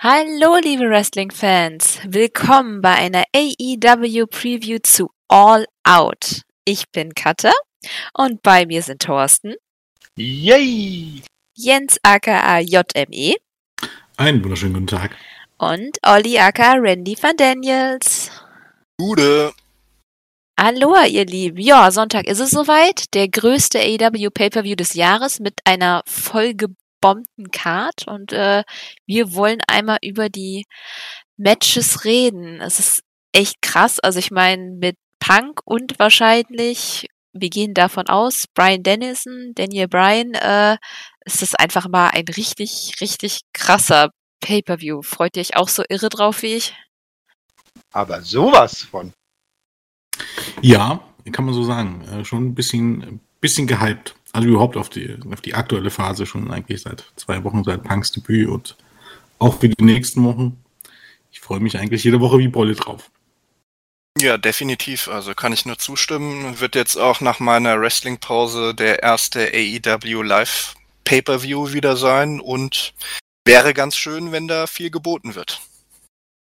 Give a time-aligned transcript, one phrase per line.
[0.00, 1.98] Hallo, liebe Wrestling-Fans.
[2.06, 6.42] Willkommen bei einer AEW-Preview zu All Out.
[6.64, 7.50] Ich bin Katja
[8.14, 9.56] und bei mir sind Thorsten.
[10.14, 11.22] Yay!
[11.56, 13.38] Jens aka JME.
[14.16, 15.16] Einen wunderschönen guten Tag.
[15.56, 18.30] Und Olli aka Randy van Daniels.
[18.98, 19.52] Gute.
[20.54, 21.58] Aloha, ihr Lieben.
[21.58, 23.12] Ja, Sonntag ist es soweit.
[23.14, 26.87] Der größte AEW Pay-Per-View des Jahres mit einer vollgebombten
[27.52, 28.06] Card.
[28.06, 28.64] Und äh,
[29.06, 30.66] wir wollen einmal über die
[31.36, 32.60] Matches reden.
[32.60, 33.02] Es ist
[33.32, 33.98] echt krass.
[34.00, 40.34] Also ich meine, mit Punk und wahrscheinlich, wir gehen davon aus, Brian Dennison, Daniel Bryan,
[40.34, 40.76] äh,
[41.24, 44.10] ist das einfach mal ein richtig, richtig krasser
[44.40, 45.02] Pay-Per-View.
[45.02, 46.74] Freut ihr euch auch so irre drauf wie ich?
[47.92, 49.12] Aber sowas von.
[50.62, 51.00] Ja,
[51.32, 52.04] kann man so sagen.
[52.08, 54.14] Äh, schon ein bisschen, bisschen gehypt.
[54.32, 58.12] Also überhaupt auf die, auf die aktuelle Phase schon eigentlich seit zwei Wochen, seit Punks
[58.12, 58.76] Debüt und
[59.38, 60.62] auch für die nächsten Wochen.
[61.30, 63.10] Ich freue mich eigentlich jede Woche wie Bolle drauf.
[64.20, 65.08] Ja, definitiv.
[65.08, 66.60] Also kann ich nur zustimmen.
[66.60, 72.94] Wird jetzt auch nach meiner Wrestling-Pause der erste AEW Live Pay-per-View wieder sein und
[73.44, 75.60] wäre ganz schön, wenn da viel geboten wird.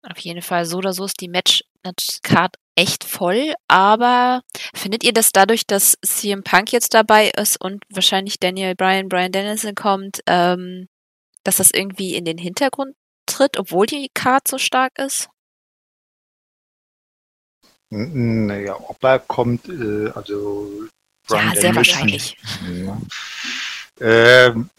[0.02, 4.42] Auf jeden Fall, so oder so ist die Match-Card echt voll, aber
[4.74, 9.34] findet ihr, dass dadurch, dass CM Punk jetzt dabei ist und wahrscheinlich Daniel Bryan, Brian
[9.34, 10.88] Dennison kommt, ähm,
[11.44, 15.28] dass das irgendwie in den Hintergrund tritt, obwohl die Card so stark ist?
[17.90, 20.88] Naja, ob er kommt, äh, also
[21.28, 22.38] Brian ja, sehr Dennison, wahrscheinlich.
[22.66, 23.02] Ja.
[24.00, 24.70] Ähm,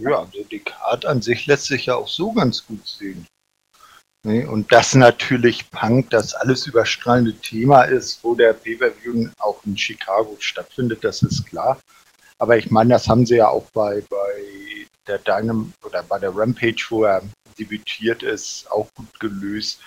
[0.00, 3.26] ja, also die Card an sich lässt sich ja auch so ganz gut sehen.
[4.26, 4.44] Ne?
[4.50, 10.36] Und dass natürlich Punk das alles überstrahlende Thema ist, wo der Pay-Per-View auch in Chicago
[10.40, 11.78] stattfindet, das ist klar.
[12.38, 16.36] Aber ich meine, das haben sie ja auch bei, bei der Dynam oder bei der
[16.36, 17.22] Rampage, wo er
[17.56, 19.80] debütiert ist, auch gut gelöst.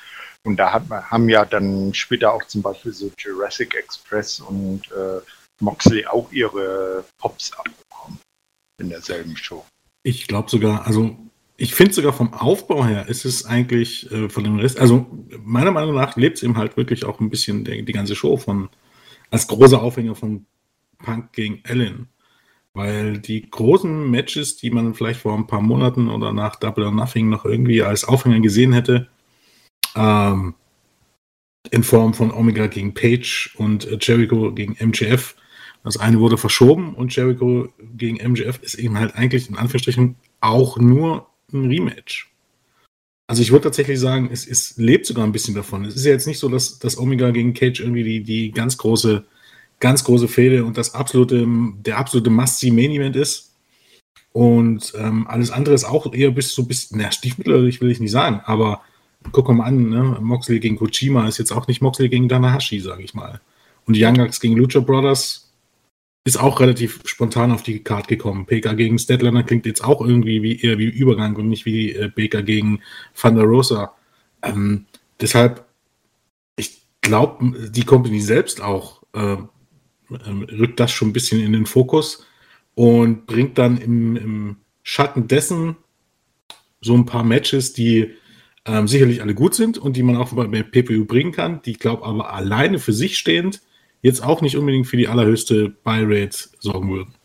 [0.46, 5.20] Und da hat, haben ja dann später auch zum Beispiel so Jurassic Express und äh,
[5.60, 8.20] Moxley auch ihre Pops abbekommen
[8.80, 9.66] in derselben Show.
[10.04, 11.18] Ich glaube sogar, also
[11.60, 15.08] ich finde sogar vom Aufbau her ist es eigentlich äh, von dem Rest, also
[15.44, 18.38] meiner Meinung nach lebt es eben halt wirklich auch ein bisschen der, die ganze Show
[18.38, 18.70] von,
[19.30, 20.46] als großer Aufhänger von
[20.98, 22.08] Punk gegen Allen.
[22.74, 26.92] Weil die großen Matches, die man vielleicht vor ein paar Monaten oder nach Double or
[26.92, 29.10] Nothing noch irgendwie als Aufhänger gesehen hätte,
[29.96, 30.56] ähm,
[31.72, 35.36] in Form von Omega gegen Page und äh, Jericho gegen MJF,
[35.84, 40.78] das eine wurde verschoben und Jericho gegen MJF ist eben halt eigentlich in Anführungsstrichen auch
[40.78, 42.30] nur ein Rematch.
[43.28, 45.86] Also ich würde tatsächlich sagen, es, es, lebt sogar ein bisschen davon.
[45.86, 48.78] Es ist ja jetzt nicht so, dass, dass Omega gegen Cage irgendwie die, die ganz
[48.78, 49.24] große,
[49.80, 51.46] ganz große Fehde und das absolute,
[51.86, 53.54] der absolute Must-See-Main-Event ist.
[54.32, 58.12] Und ähm, alles andere ist auch eher bis so bis, na, stiefmütterlich will ich nicht
[58.12, 58.82] sagen, aber
[59.32, 60.18] guck mal an, ne?
[60.22, 63.42] Moxley gegen Kojima ist jetzt auch nicht Moxley gegen Danahashi, sage ich mal.
[63.86, 65.49] Und Young Bucks gegen Lucha Brothers
[66.26, 68.46] ist auch relativ spontan auf die Karte gekommen.
[68.46, 72.10] PK gegen Stedlander klingt jetzt auch irgendwie wie eher wie Übergang und nicht wie äh,
[72.14, 72.82] Baker gegen
[73.20, 73.94] Van der Rosa.
[74.42, 74.86] Ähm,
[75.20, 75.66] deshalb,
[76.56, 79.38] ich glaube, die Company selbst auch äh, äh,
[80.52, 82.26] rückt das schon ein bisschen in den Fokus
[82.76, 85.78] und bringt dann im, im Schatten dessen
[86.82, 88.12] so ein paar Matches, die
[88.66, 92.06] ähm, sicherlich alle gut sind und die man auch bei PPU bringen kann, die, glaube,
[92.06, 93.62] aber alleine für sich stehend
[94.02, 97.16] jetzt auch nicht unbedingt für die allerhöchste Buy-Rate sorgen würden.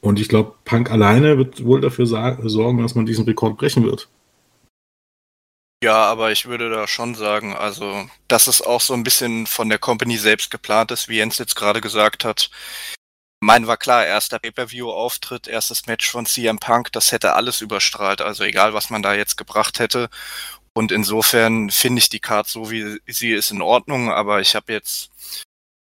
[0.00, 4.08] Und ich glaube, Punk alleine wird wohl dafür sorgen, dass man diesen Rekord brechen wird.
[5.82, 9.68] Ja, aber ich würde da schon sagen, also, dass es auch so ein bisschen von
[9.68, 12.50] der Company selbst geplant ist, wie Jens jetzt gerade gesagt hat.
[13.40, 18.44] Mein war klar, erster Pay-Per-View-Auftritt, erstes Match von CM Punk, das hätte alles überstrahlt, also
[18.44, 20.08] egal, was man da jetzt gebracht hätte.
[20.72, 24.72] Und insofern finde ich die Card so, wie sie ist, in Ordnung, aber ich habe
[24.72, 25.10] jetzt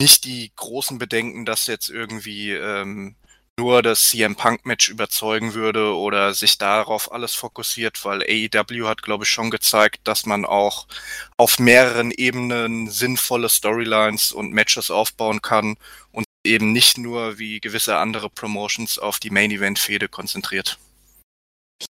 [0.01, 3.15] nicht die großen Bedenken, dass jetzt irgendwie ähm,
[3.59, 9.01] nur das CM Punk Match überzeugen würde oder sich darauf alles fokussiert, weil AEW hat,
[9.01, 10.87] glaube ich, schon gezeigt, dass man auch
[11.35, 15.75] auf mehreren Ebenen sinnvolle Storylines und Matches aufbauen kann
[16.13, 20.79] und eben nicht nur wie gewisse andere Promotions auf die Main Event Fehde konzentriert.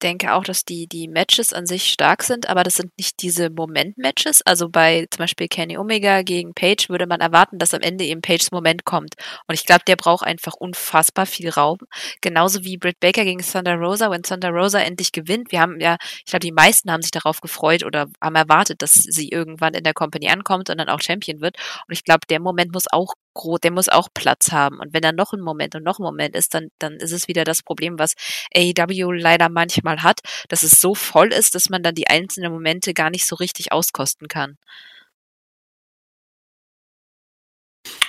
[0.04, 3.50] Denke auch, dass die, die Matches an sich stark sind, aber das sind nicht diese
[3.50, 4.42] Moment-Matches.
[4.44, 8.22] Also bei zum Beispiel Kenny Omega gegen Page würde man erwarten, dass am Ende eben
[8.22, 9.16] Pages Moment kommt.
[9.48, 11.78] Und ich glaube, der braucht einfach unfassbar viel Raum.
[12.22, 15.52] Genauso wie Britt Baker gegen Thunder Rosa, wenn Thunder Rosa endlich gewinnt.
[15.52, 18.94] Wir haben ja, ich glaube, die meisten haben sich darauf gefreut oder haben erwartet, dass
[18.94, 21.58] sie irgendwann in der Company ankommt und dann auch Champion wird.
[21.88, 24.80] Und ich glaube, der Moment muss auch groß, der muss auch Platz haben.
[24.80, 27.28] Und wenn da noch ein Moment und noch ein Moment ist, dann, dann ist es
[27.28, 28.14] wieder das Problem, was
[28.56, 32.52] AEW leider manchmal mal hat, dass es so voll ist, dass man dann die einzelnen
[32.52, 34.58] Momente gar nicht so richtig auskosten kann.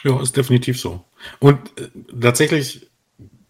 [0.04, 1.04] Ja, ist definitiv so.
[1.38, 1.88] Und äh,
[2.20, 2.90] tatsächlich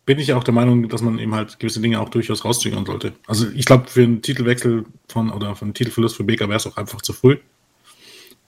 [0.04, 3.12] bin ich auch der Meinung, dass man eben halt gewisse Dinge auch durchaus rauszögern sollte.
[3.26, 6.66] Also ich glaube, für einen Titelwechsel von oder für einen Titelverlust für Baker wäre es
[6.66, 7.38] auch einfach zu früh.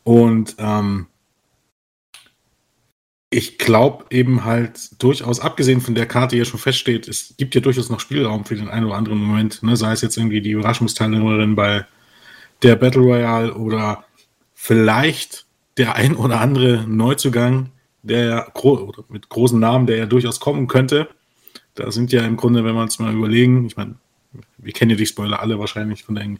[0.03, 1.07] Und ähm,
[3.35, 7.57] ich glaube eben halt durchaus, abgesehen von der Karte, die ja schon feststeht, es gibt
[7.57, 9.61] ja durchaus noch Spielraum für den einen oder anderen Moment.
[9.65, 9.77] Ne?
[9.77, 11.85] Sei es jetzt irgendwie die Überraschungsteilnehmerin bei
[12.63, 14.05] der Battle Royale oder
[14.55, 15.47] vielleicht
[15.77, 17.73] der ein oder andere Neuzugang,
[18.05, 21.09] der gro mit großen Namen, der ja durchaus kommen könnte.
[21.75, 23.97] Da sind ja im Grunde, wenn wir uns mal überlegen, ich meine,
[24.59, 26.39] wir kennen ja die Spoiler alle wahrscheinlich von, den,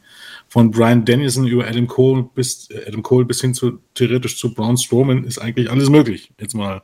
[0.49, 4.55] von Brian Dennison über Adam Cole bis äh, Adam Cole bis hin zu theoretisch zu
[4.55, 6.33] Braun Strowman ist eigentlich alles möglich.
[6.39, 6.83] Jetzt mal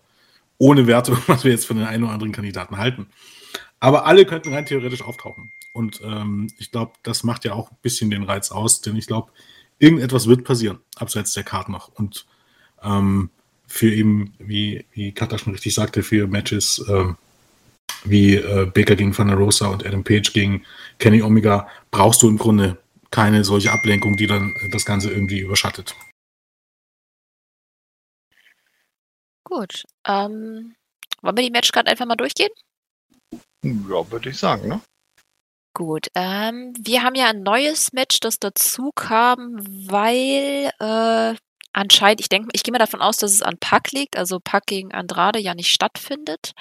[0.58, 3.06] ohne Wertung, was wir jetzt von den einen oder anderen Kandidaten halten.
[3.80, 5.52] Aber alle könnten rein theoretisch auftauchen.
[5.72, 9.06] Und ähm, ich glaube, das macht ja auch ein bisschen den Reiz aus, denn ich
[9.06, 9.32] glaube,
[9.78, 11.88] irgendetwas wird passieren, abseits der Karte noch.
[11.88, 12.26] Und
[12.82, 13.30] ähm,
[13.66, 17.16] für eben, wie, wie Kata schon richtig sagte, für Matches ähm,
[18.04, 20.64] wie äh, Baker gegen Van der Rosa und Adam Page gegen
[20.98, 22.78] Kenny Omega, brauchst du im Grunde
[23.10, 25.94] keine solche Ablenkung, die dann das Ganze irgendwie überschattet.
[29.44, 29.84] Gut.
[30.06, 30.76] Ähm,
[31.22, 32.50] wollen wir die Match gerade einfach mal durchgehen?
[33.62, 34.80] Ja, würde ich sagen, ne?
[35.74, 36.08] Gut.
[36.14, 39.56] Ähm, wir haben ja ein neues Match, das dazu kam,
[39.88, 41.36] weil äh,
[41.72, 44.66] Anscheinend, ich denke, ich gehe mal davon aus, dass es an Pack liegt, also Pack
[44.66, 46.52] gegen Andrade ja nicht stattfindet,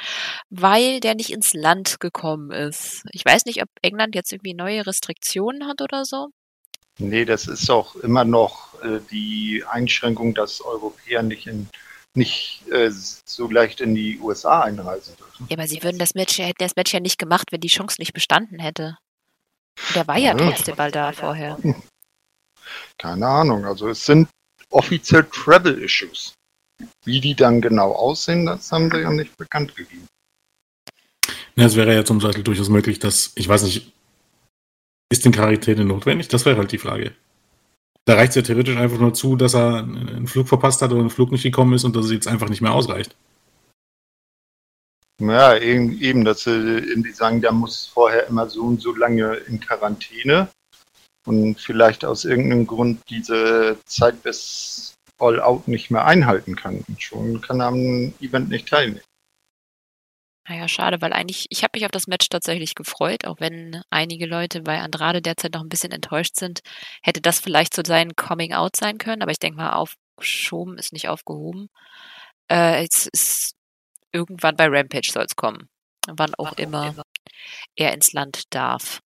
[0.49, 3.03] weil der nicht ins Land gekommen ist.
[3.11, 6.29] Ich weiß nicht, ob England jetzt irgendwie neue Restriktionen hat oder so.
[6.99, 11.69] Nee, das ist auch immer noch äh, die Einschränkung, dass Europäer nicht in
[12.15, 15.47] nicht äh, so leicht in die USA einreisen dürfen.
[15.49, 17.97] Ja, aber sie würden das Match, hätten das Match ja nicht gemacht, wenn die Chance
[17.99, 18.97] nicht bestanden hätte.
[19.95, 21.57] der war ja, ja trotzdem mal da vorher.
[22.97, 23.65] Keine Ahnung.
[23.65, 24.27] Also es sind
[24.71, 26.33] offiziell Travel Issues.
[27.03, 30.07] Wie die dann genau aussehen, das haben sie ja nicht bekannt gegeben.
[31.55, 33.91] Ja, es wäre ja zum Beispiel durchaus möglich, dass, ich weiß nicht,
[35.11, 36.27] ist denn Quarantäne notwendig?
[36.29, 37.13] Das wäre halt die Frage.
[38.05, 41.01] Da reicht es ja theoretisch einfach nur zu, dass er einen Flug verpasst hat oder
[41.01, 43.15] ein Flug nicht gekommen ist und dass es jetzt einfach nicht mehr ausreicht.
[45.21, 50.49] Ja, eben, dass sie sagen, der muss vorher immer so und so lange in Quarantäne
[51.25, 56.83] und vielleicht aus irgendeinem Grund diese Zeit bis All Out nicht mehr einhalten kann.
[56.87, 59.01] Und schon kann er am Event nicht teilnehmen.
[60.47, 64.25] Naja, schade, weil eigentlich, ich habe mich auf das Match tatsächlich gefreut, auch wenn einige
[64.25, 66.61] Leute bei Andrade derzeit noch ein bisschen enttäuscht sind,
[67.03, 70.91] hätte das vielleicht so sein Coming Out sein können, aber ich denke mal, aufgeschoben ist
[70.91, 71.69] nicht aufgehoben.
[72.47, 73.55] Äh, es ist
[74.11, 75.69] irgendwann bei Rampage soll es kommen.
[76.07, 77.03] Wann auch, auch immer, immer
[77.75, 79.01] er ins Land darf.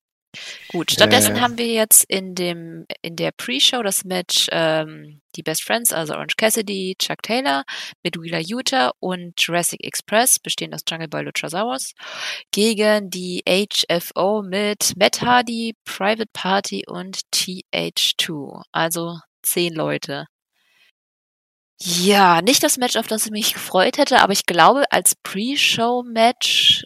[0.70, 1.40] Gut, stattdessen äh.
[1.40, 6.14] haben wir jetzt in dem in der Pre-Show das Match ähm, die Best Friends, also
[6.14, 7.64] Orange Cassidy, Chuck Taylor
[8.04, 11.94] mit Wheeler Utah und Jurassic Express, bestehend aus Jungle Boy Luchasaurus,
[12.52, 18.64] gegen die HFO mit Matt Hardy, Private Party und TH2.
[18.72, 20.26] Also zehn Leute.
[21.82, 26.86] Ja, nicht das Match, auf das ich mich gefreut hätte, aber ich glaube, als Pre-Show-Match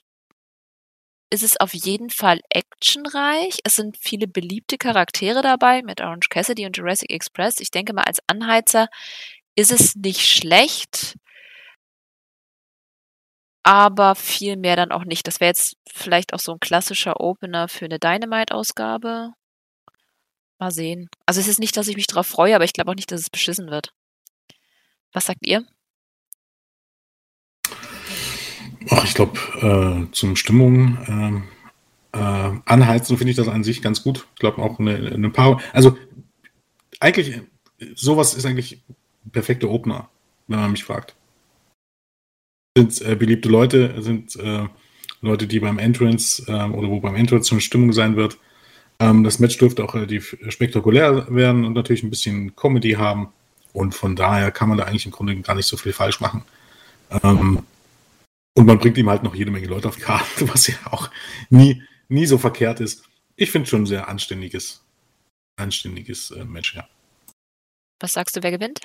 [1.30, 3.60] ist es auf jeden Fall actionreich.
[3.64, 7.60] Es sind viele beliebte Charaktere dabei mit Orange Cassidy und Jurassic Express.
[7.60, 8.88] Ich denke mal, als Anheizer
[9.56, 11.18] ist es nicht schlecht,
[13.64, 15.28] aber viel mehr dann auch nicht.
[15.28, 19.34] Das wäre jetzt vielleicht auch so ein klassischer Opener für eine Dynamite-Ausgabe.
[20.60, 21.10] Mal sehen.
[21.26, 23.22] Also es ist nicht, dass ich mich drauf freue, aber ich glaube auch nicht, dass
[23.22, 23.92] es beschissen wird.
[25.12, 25.66] Was sagt ihr?
[28.90, 31.44] Ach, ich glaube, äh, zum Stimmung
[32.14, 34.28] äh, äh, anheizen finde ich das an sich ganz gut.
[34.34, 35.62] Ich glaube auch eine, eine paar.
[35.74, 35.98] Also
[37.00, 37.42] eigentlich,
[37.96, 38.82] sowas ist eigentlich
[39.26, 40.10] ein perfekter Opener,
[40.48, 41.16] wenn man mich fragt.
[42.78, 44.68] Sind äh, beliebte Leute, sind äh,
[45.22, 48.38] Leute, die beim Entrance äh, oder wo beim Entrance schon Stimmung sein wird.
[49.00, 53.30] Ähm, das Match dürfte auch relativ spektakulär werden und natürlich ein bisschen Comedy haben.
[53.74, 56.44] Und von daher kann man da eigentlich im Grunde gar nicht so viel falsch machen.
[57.24, 57.60] Ähm,
[58.58, 61.12] und man bringt ihm halt noch jede Menge Leute auf die Karte, was ja auch
[61.52, 63.04] nie, nie so verkehrt ist.
[63.36, 64.84] Ich finde schon ein sehr anständiges,
[65.58, 66.88] anständiges äh, Match, ja.
[68.00, 68.80] Was sagst du, wer gewinnt?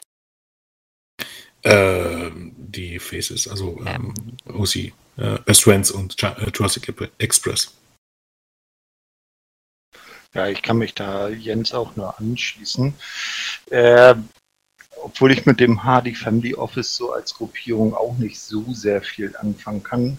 [1.63, 3.95] Äh, die Faces, also ja.
[3.95, 4.13] ähm,
[4.45, 4.93] OC, äh,
[5.47, 7.75] Best Friends und äh, Jurassic Express.
[10.35, 12.93] Ja, ich kann mich da Jens auch nur anschließen.
[13.71, 14.17] Äh,
[15.03, 19.37] obwohl ich mit dem Hardy Family Office so als Gruppierung auch nicht so sehr viel
[19.37, 20.19] anfangen kann.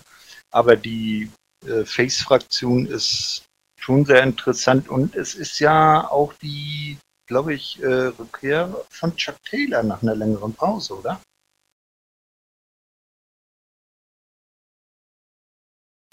[0.51, 1.29] Aber die
[1.65, 3.45] äh, Face-Fraktion ist
[3.79, 4.87] schon sehr interessant.
[4.89, 10.15] Und es ist ja auch die, glaube ich, äh, Rückkehr von Chuck Taylor nach einer
[10.15, 11.19] längeren Pause, oder?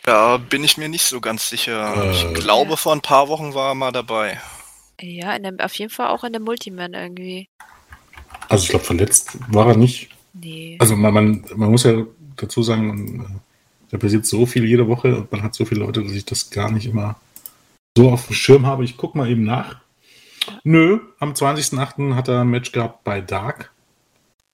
[0.02, 1.94] Da bin ich mir nicht so ganz sicher.
[1.96, 2.10] Äh.
[2.10, 4.40] ich glaube, vor ein paar Wochen war er mal dabei.
[5.00, 7.48] Ja, in dem, auf jeden Fall auch in der Multiman irgendwie.
[8.50, 10.10] Also ich glaube, verletzt war er nicht.
[10.32, 10.76] Nee.
[10.80, 12.04] Also man, man, man muss ja
[12.34, 13.40] dazu sagen, man,
[13.90, 16.50] da passiert so viel jede Woche und man hat so viele Leute, dass ich das
[16.50, 17.14] gar nicht immer
[17.96, 18.82] so auf dem Schirm habe.
[18.82, 19.76] Ich gucke mal eben nach.
[20.64, 22.16] Nö, am 20.08.
[22.16, 23.70] hat er ein Match gehabt bei Dark.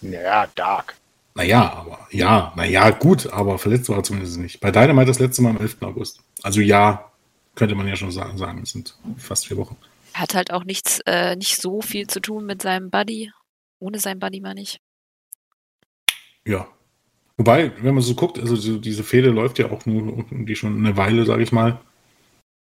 [0.02, 0.94] Ja, Dark.
[1.34, 4.60] Naja, aber ja, naja, gut, aber verletzt war er zumindest nicht.
[4.60, 5.78] Bei Dynamite das letzte Mal am 11.
[5.80, 6.20] August.
[6.42, 7.10] Also ja,
[7.54, 8.60] könnte man ja schon sagen, sagen.
[8.62, 9.76] es sind fast vier Wochen.
[10.12, 13.32] Hat halt auch nichts, äh, nicht so viel zu tun mit seinem Buddy.
[13.78, 14.80] Ohne seinen Buddy meine ich.
[16.46, 16.68] Ja.
[17.36, 20.78] Wobei, wenn man so guckt, also so diese Fehde läuft ja auch nur die schon
[20.78, 21.80] eine Weile, sage ich mal.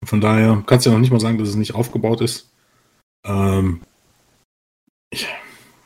[0.05, 2.51] Von daher kannst du ja noch nicht mal sagen, dass es nicht aufgebaut ist.
[3.25, 3.83] Ähm,
[5.11, 5.27] ich,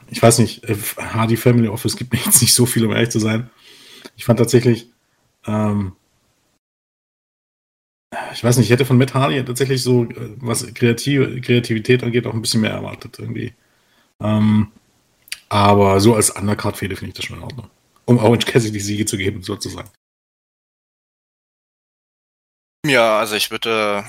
[0.09, 3.11] ich weiß nicht, äh, Hardy Family Office gibt mir jetzt nicht so viel, um ehrlich
[3.11, 3.51] zu sein.
[4.17, 4.91] Ich fand tatsächlich,
[5.47, 5.97] ähm,
[8.33, 12.27] ich weiß nicht, ich hätte von Matt Hardy tatsächlich so, äh, was Kreativ Kreativität angeht,
[12.27, 13.55] auch ein bisschen mehr erwartet irgendwie.
[14.21, 14.71] Ähm,
[15.51, 17.69] aber so als Undercard-Fehde finde ich das schon in Ordnung.
[18.07, 19.91] Um Orange Cassidy die Siege zu geben, sozusagen.
[22.87, 24.05] Ja, also ich würde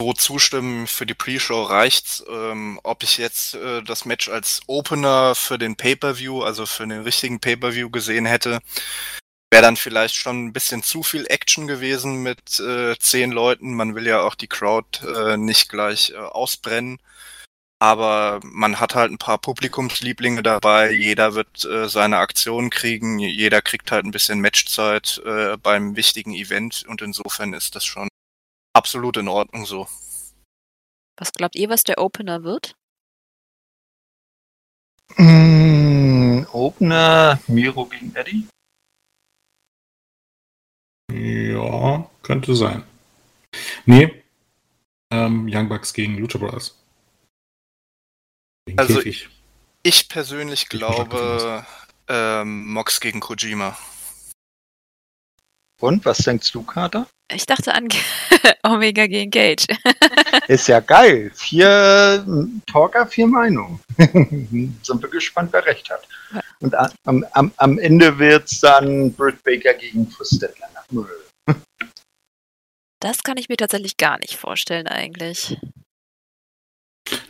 [0.00, 2.24] so zustimmen, für die Pre-Show reicht's.
[2.28, 7.02] Ähm, ob ich jetzt äh, das Match als Opener für den Pay-Per-View, also für den
[7.02, 8.60] richtigen Pay-Per-View gesehen hätte,
[9.52, 13.74] wäre dann vielleicht schon ein bisschen zu viel Action gewesen mit äh, zehn Leuten.
[13.74, 16.98] Man will ja auch die Crowd äh, nicht gleich äh, ausbrennen.
[17.84, 20.90] Aber man hat halt ein paar Publikumslieblinge dabei.
[20.90, 23.18] Jeder wird äh, seine Aktion kriegen.
[23.18, 26.86] Jeder kriegt halt ein bisschen Matchzeit äh, beim wichtigen Event.
[26.88, 28.08] Und insofern ist das schon
[28.72, 29.86] absolut in Ordnung so.
[31.18, 32.74] Was glaubt ihr, was der Opener wird?
[35.18, 38.48] Mm, Opener Miro gegen Eddie?
[41.12, 42.82] Ja, könnte sein.
[43.84, 44.24] Nee,
[45.12, 46.78] ähm, Young Bucks gegen Lucha Brothers.
[48.76, 49.28] Also, Käfig.
[49.82, 51.66] Ich persönlich glaube
[52.08, 53.76] ähm, Mox gegen Kojima.
[55.80, 57.06] Und was denkst du, Kater?
[57.30, 57.88] Ich dachte an
[58.62, 59.66] Omega gegen Cage.
[60.48, 61.30] Ist ja geil.
[61.34, 62.24] Vier
[62.70, 63.80] Talker, vier Meinungen.
[64.82, 66.06] Sind wir gespannt, wer recht hat.
[66.32, 66.40] Ja.
[66.60, 71.10] Und am, am, am Ende wird's dann Britt Baker gegen Chris Statlander.
[73.00, 75.58] Das kann ich mir tatsächlich gar nicht vorstellen eigentlich.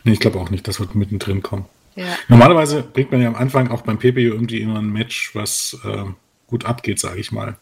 [0.05, 1.65] Nee, ich glaube auch nicht, das wird mittendrin kommen.
[1.95, 2.15] Ja.
[2.27, 6.15] Normalerweise bringt man ja am Anfang auch beim PPU irgendwie immer ein Match, was ähm,
[6.47, 7.57] gut abgeht, sage ich mal.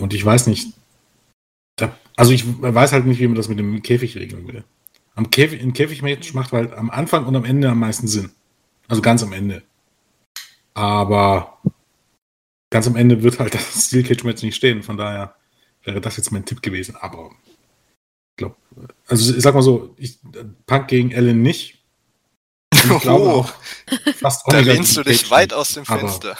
[0.00, 0.74] Und ich weiß nicht,
[1.76, 4.64] da, also ich weiß halt nicht, wie man das mit dem Käfig regeln will.
[5.14, 8.30] Am Käfig, ein Käfigmatch macht halt am Anfang und am Ende am meisten Sinn.
[8.88, 9.62] Also ganz am Ende.
[10.74, 11.58] Aber
[12.70, 14.82] ganz am Ende wird halt das Steel Cage Match nicht stehen.
[14.82, 15.34] Von daher
[15.84, 16.96] wäre das jetzt mein Tipp gewesen.
[16.96, 17.30] Aber
[18.36, 18.56] glaube,
[19.06, 20.18] also ich sag mal so, ich,
[20.66, 21.78] Punk gegen Allen nicht.
[22.84, 23.30] Und ich glaube Oh.
[23.40, 23.52] auch
[24.16, 26.36] fast Da lehnst du dich Cage weit aus dem Aber- Fenster.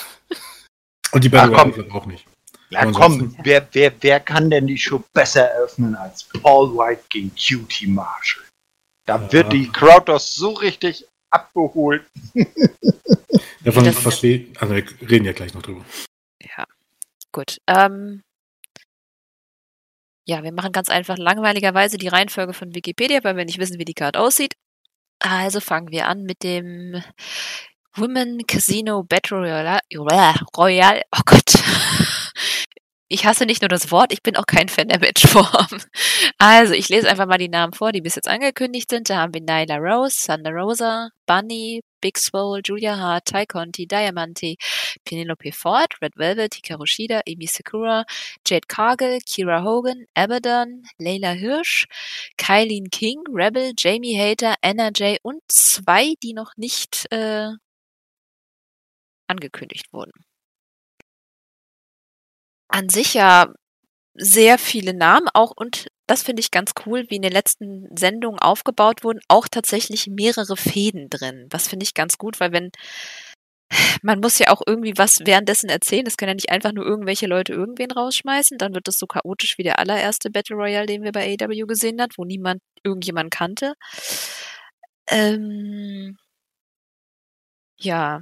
[1.12, 1.70] Und die Battle komm.
[1.70, 2.26] Royale auch nicht.
[2.70, 7.32] Na komm, wer, wer, wer kann denn die Show besser eröffnen als Paul White gegen
[7.36, 8.42] QT Marshall?
[9.06, 9.32] Da Ja.
[9.32, 12.04] wird die Crowd doch so richtig abgeholt.
[13.62, 15.84] Davon verstehe also wir reden ja gleich noch drüber.
[16.42, 16.64] Ja,
[17.32, 17.58] gut.
[17.68, 18.22] Ähm,
[20.26, 23.84] ja, wir machen ganz einfach langweiligerweise die Reihenfolge von Wikipedia, weil wir nicht wissen, wie
[23.84, 24.54] die Card aussieht.
[25.20, 27.02] Also fangen wir an mit dem
[27.96, 31.02] Women Casino Battle Royale.
[31.16, 31.54] Oh Gott.
[33.08, 35.80] Ich hasse nicht nur das Wort, ich bin auch kein Fan der Matchform.
[36.38, 39.08] Also, ich lese einfach mal die Namen vor, die bis jetzt angekündigt sind.
[39.08, 44.56] Da haben wir Nyla Rose, Thunder Rosa, Bunny, Big Swole, Julia Hart, Ty Conti, Diamante,
[45.06, 48.04] Penelope Ford, Red Velvet, Hikaru Shida, Amy Sakura,
[48.44, 51.86] Jade Cargill, Kira Hogan, Abaddon, Layla Hirsch,
[52.36, 57.48] Kylene King, Rebel, Jamie Hater, Anna Jay und zwei, die noch nicht äh,
[59.26, 60.12] angekündigt wurden.
[62.68, 63.50] An sich ja
[64.14, 68.38] sehr viele Namen auch und das finde ich ganz cool, wie in den letzten Sendungen
[68.38, 71.46] aufgebaut wurden, auch tatsächlich mehrere Fäden drin.
[71.48, 72.70] Das finde ich ganz gut, weil wenn
[74.02, 76.04] man muss ja auch irgendwie was währenddessen erzählen.
[76.04, 78.58] Das können ja nicht einfach nur irgendwelche Leute irgendwen rausschmeißen.
[78.58, 82.00] Dann wird das so chaotisch wie der allererste Battle Royale, den wir bei AW gesehen
[82.00, 83.74] hat, wo niemand irgendjemand kannte.
[85.08, 86.16] Ähm,
[87.78, 88.20] ja.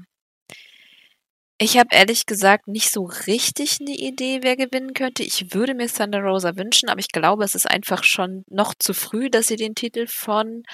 [1.62, 5.23] Ich habe ehrlich gesagt nicht so richtig eine Idee, wer gewinnen könnte.
[5.23, 8.92] Ich würde mir Thunder Rosa wünschen, aber ich glaube, es ist einfach schon noch zu
[8.92, 10.64] früh, dass sie den Titel von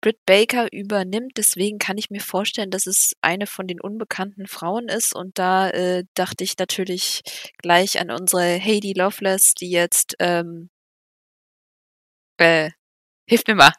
[0.00, 1.34] Britt Baker übernimmt.
[1.36, 5.14] Deswegen kann ich mir vorstellen, dass es eine von den unbekannten Frauen ist.
[5.14, 7.22] Und da äh, dachte ich natürlich
[7.58, 10.68] gleich an unsere Heidi Loveless, die jetzt ähm,
[12.38, 12.70] äh,
[13.28, 13.72] hilft mir mal.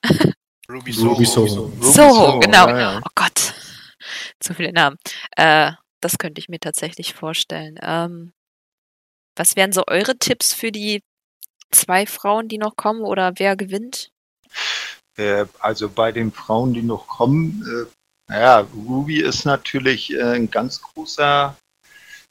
[0.69, 1.47] Ruby Ruby Soho.
[1.47, 1.63] Soho.
[1.65, 2.69] Ruby Soho, genau.
[2.69, 3.01] ja, ja.
[3.03, 3.53] Oh Gott,
[4.39, 4.95] zu viele Namen.
[5.35, 5.73] Äh,
[6.05, 7.79] das könnte ich mir tatsächlich vorstellen.
[7.81, 8.31] Ähm,
[9.35, 11.01] was wären so eure Tipps für die
[11.71, 14.11] zwei Frauen, die noch kommen oder wer gewinnt?
[15.17, 17.91] Äh, also bei den Frauen, die noch kommen, äh,
[18.31, 21.57] naja, Ruby ist natürlich äh, ein ganz großer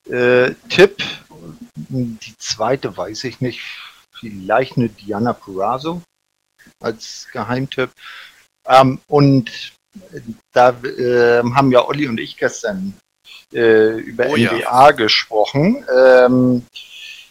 [0.09, 1.03] äh, Tipp.
[1.75, 3.61] Die zweite weiß ich nicht.
[4.13, 6.01] Vielleicht eine Diana Purrazzo
[6.81, 7.91] als Geheimtipp.
[8.67, 9.73] Ähm, und
[10.53, 12.95] da äh, haben ja Olli und ich gestern
[13.55, 14.53] äh, über Oh ja.
[14.53, 15.85] NBA gesprochen.
[15.97, 16.67] Ähm,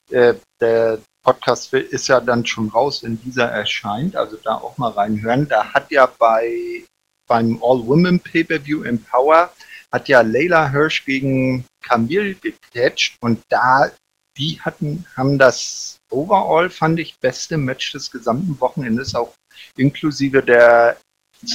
[0.09, 4.91] äh, der Podcast ist ja dann schon raus, wenn dieser erscheint, also da auch mal
[4.91, 5.47] reinhören.
[5.47, 6.83] Da hat ja bei
[7.27, 9.51] beim All-Women Pay-Per-View in Power
[9.91, 13.91] hat ja Leila Hirsch gegen Camille gecatcht und da
[14.37, 19.33] die hatten haben das overall fand ich beste Match des gesamten Wochenendes auch
[19.77, 20.97] inklusive der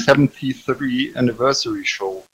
[0.07, 2.25] 73 Anniversary Show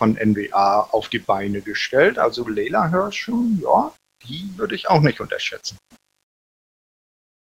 [0.00, 2.18] von NBA auf die Beine gestellt.
[2.18, 3.30] Also Leila Hirsch,
[3.60, 3.92] ja,
[4.22, 5.76] die würde ich auch nicht unterschätzen.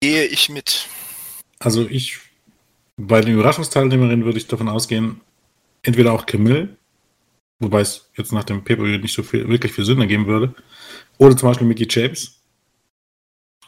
[0.01, 0.89] Gehe ich mit.
[1.59, 2.19] Also ich,
[2.97, 5.21] bei den Überraschungsteilnehmerinnen würde ich davon ausgehen,
[5.83, 6.75] entweder auch Camille,
[7.59, 10.55] wobei es jetzt nach dem pay nicht so viel, wirklich viel Sinn ergeben würde,
[11.19, 12.41] oder zum Beispiel Mickey James.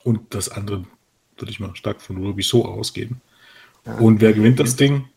[0.03, 0.87] Und das andere
[1.37, 3.21] würde ich mal stark von Ruby So ausgeben.
[3.85, 3.97] Ja.
[3.99, 5.11] Und wer gewinnt das Ding?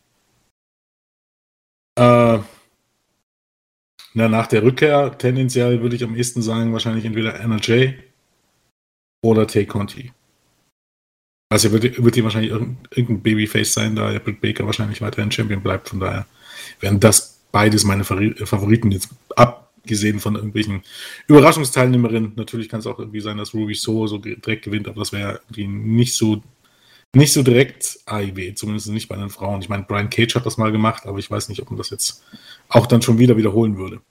[1.95, 2.39] Äh,
[4.13, 7.95] na, nach der Rückkehr tendenziell würde ich am ehesten sagen, wahrscheinlich entweder Jay
[9.23, 10.11] oder Tay Conti.
[11.49, 15.89] Also wird, wird die wahrscheinlich irgendein, Babyface sein, da Britt Baker wahrscheinlich weiterhin Champion bleibt.
[15.89, 16.25] Von daher
[16.79, 20.81] wären das beides meine Favoriten jetzt abgesehen von irgendwelchen
[21.27, 22.33] Überraschungsteilnehmerinnen.
[22.35, 25.41] Natürlich kann es auch irgendwie sein, dass Ruby so so direkt gewinnt, aber das wäre
[25.49, 26.41] irgendwie nicht so
[27.13, 29.61] nicht so direkt AIW, zumindest nicht bei den Frauen.
[29.61, 31.89] Ich meine, Brian Cage hat das mal gemacht, aber ich weiß nicht, ob man das
[31.89, 32.23] jetzt
[32.69, 34.01] auch dann schon wieder wiederholen würde.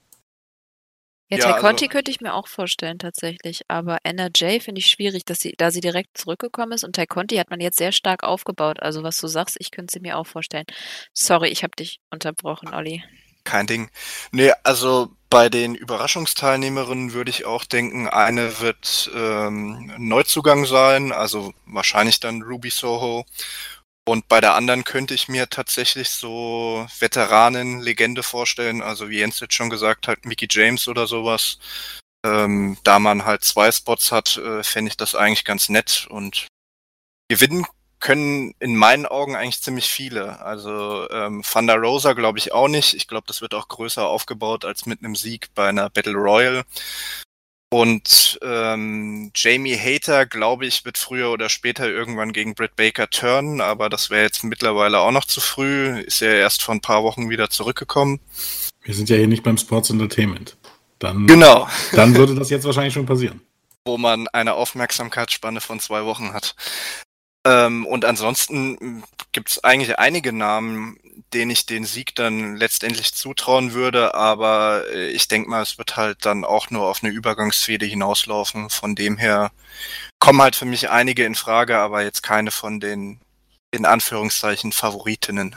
[1.31, 4.87] Ja, Ja, also- Conti könnte ich mir auch vorstellen tatsächlich, aber Anna Jay finde ich
[4.87, 7.93] schwierig, dass sie, da sie direkt zurückgekommen ist und Tay Conti hat man jetzt sehr
[7.93, 8.81] stark aufgebaut.
[8.81, 10.65] Also was du sagst, ich könnte sie mir auch vorstellen.
[11.13, 13.01] Sorry, ich habe dich unterbrochen, Olli.
[13.43, 13.89] Kein Ding.
[14.31, 21.53] Nee, also bei den Überraschungsteilnehmerinnen würde ich auch denken, eine wird ähm, Neuzugang sein, also
[21.65, 23.25] wahrscheinlich dann Ruby Soho.
[24.05, 29.53] Und bei der anderen könnte ich mir tatsächlich so Veteranen-Legende vorstellen, also wie Jens jetzt
[29.53, 31.59] schon gesagt hat, Mickey James oder sowas.
[32.25, 36.47] Ähm, da man halt zwei Spots hat, äh, fände ich das eigentlich ganz nett und
[37.29, 37.65] gewinnen
[38.01, 40.41] können in meinen Augen eigentlich ziemlich viele.
[40.41, 42.93] Also ähm, Thunder Rosa glaube ich auch nicht.
[42.93, 46.63] Ich glaube, das wird auch größer aufgebaut als mit einem Sieg bei einer Battle Royal.
[47.73, 53.61] Und ähm, Jamie Hater, glaube ich, wird früher oder später irgendwann gegen Britt Baker turnen,
[53.61, 56.01] aber das wäre jetzt mittlerweile auch noch zu früh.
[56.01, 58.19] Ist ja erst vor ein paar Wochen wieder zurückgekommen.
[58.81, 60.57] Wir sind ja hier nicht beim Sports Entertainment.
[60.99, 61.69] Dann, Genau.
[61.93, 63.39] dann würde das jetzt wahrscheinlich schon passieren.
[63.85, 66.55] wo man eine Aufmerksamkeitsspanne von zwei Wochen hat.
[67.43, 70.97] Ähm, und ansonsten gibt es eigentlich einige Namen,
[71.33, 75.97] denen ich den Sieg dann letztendlich zutrauen würde, aber äh, ich denke mal, es wird
[75.97, 78.69] halt dann auch nur auf eine Übergangsfehde hinauslaufen.
[78.69, 79.51] Von dem her
[80.19, 83.21] kommen halt für mich einige in Frage, aber jetzt keine von den
[83.71, 85.55] in Anführungszeichen Favoritinnen.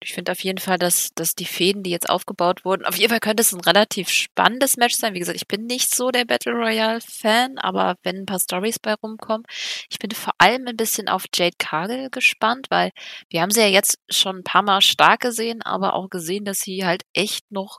[0.00, 3.10] Ich finde auf jeden Fall, dass, dass die Fäden, die jetzt aufgebaut wurden, auf jeden
[3.10, 5.12] Fall könnte es ein relativ spannendes Match sein.
[5.14, 8.94] Wie gesagt, ich bin nicht so der Battle Royale-Fan, aber wenn ein paar Stories bei
[8.94, 9.44] rumkommen,
[9.90, 12.92] ich bin vor allem ein bisschen auf Jade Cargill gespannt, weil
[13.28, 16.58] wir haben sie ja jetzt schon ein paar Mal stark gesehen, aber auch gesehen, dass
[16.60, 17.78] sie halt echt noch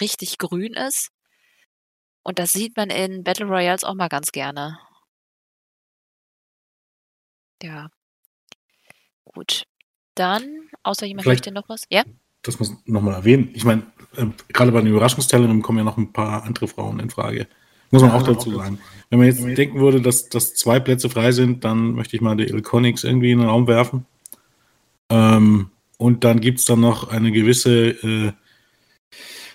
[0.00, 1.10] richtig grün ist.
[2.22, 4.78] Und das sieht man in Battle Royals auch mal ganz gerne.
[7.62, 7.90] Ja.
[9.24, 9.64] Gut.
[10.18, 10.42] Dann,
[10.82, 11.82] außer jemand Vielleicht- möchte noch was?
[11.90, 12.02] Ja?
[12.42, 13.50] Das muss nochmal erwähnen.
[13.54, 13.82] Ich meine,
[14.16, 17.46] äh, gerade bei den Überraschungsteilnehmern kommen ja noch ein paar andere Frauen in Frage.
[17.90, 18.78] Muss man auch dazu sagen.
[19.10, 22.36] Wenn man jetzt denken würde, dass, dass zwei Plätze frei sind, dann möchte ich mal
[22.36, 24.04] die Ilconix irgendwie in den Raum werfen.
[25.10, 28.32] Ähm, und dann gibt es dann noch eine gewisse äh,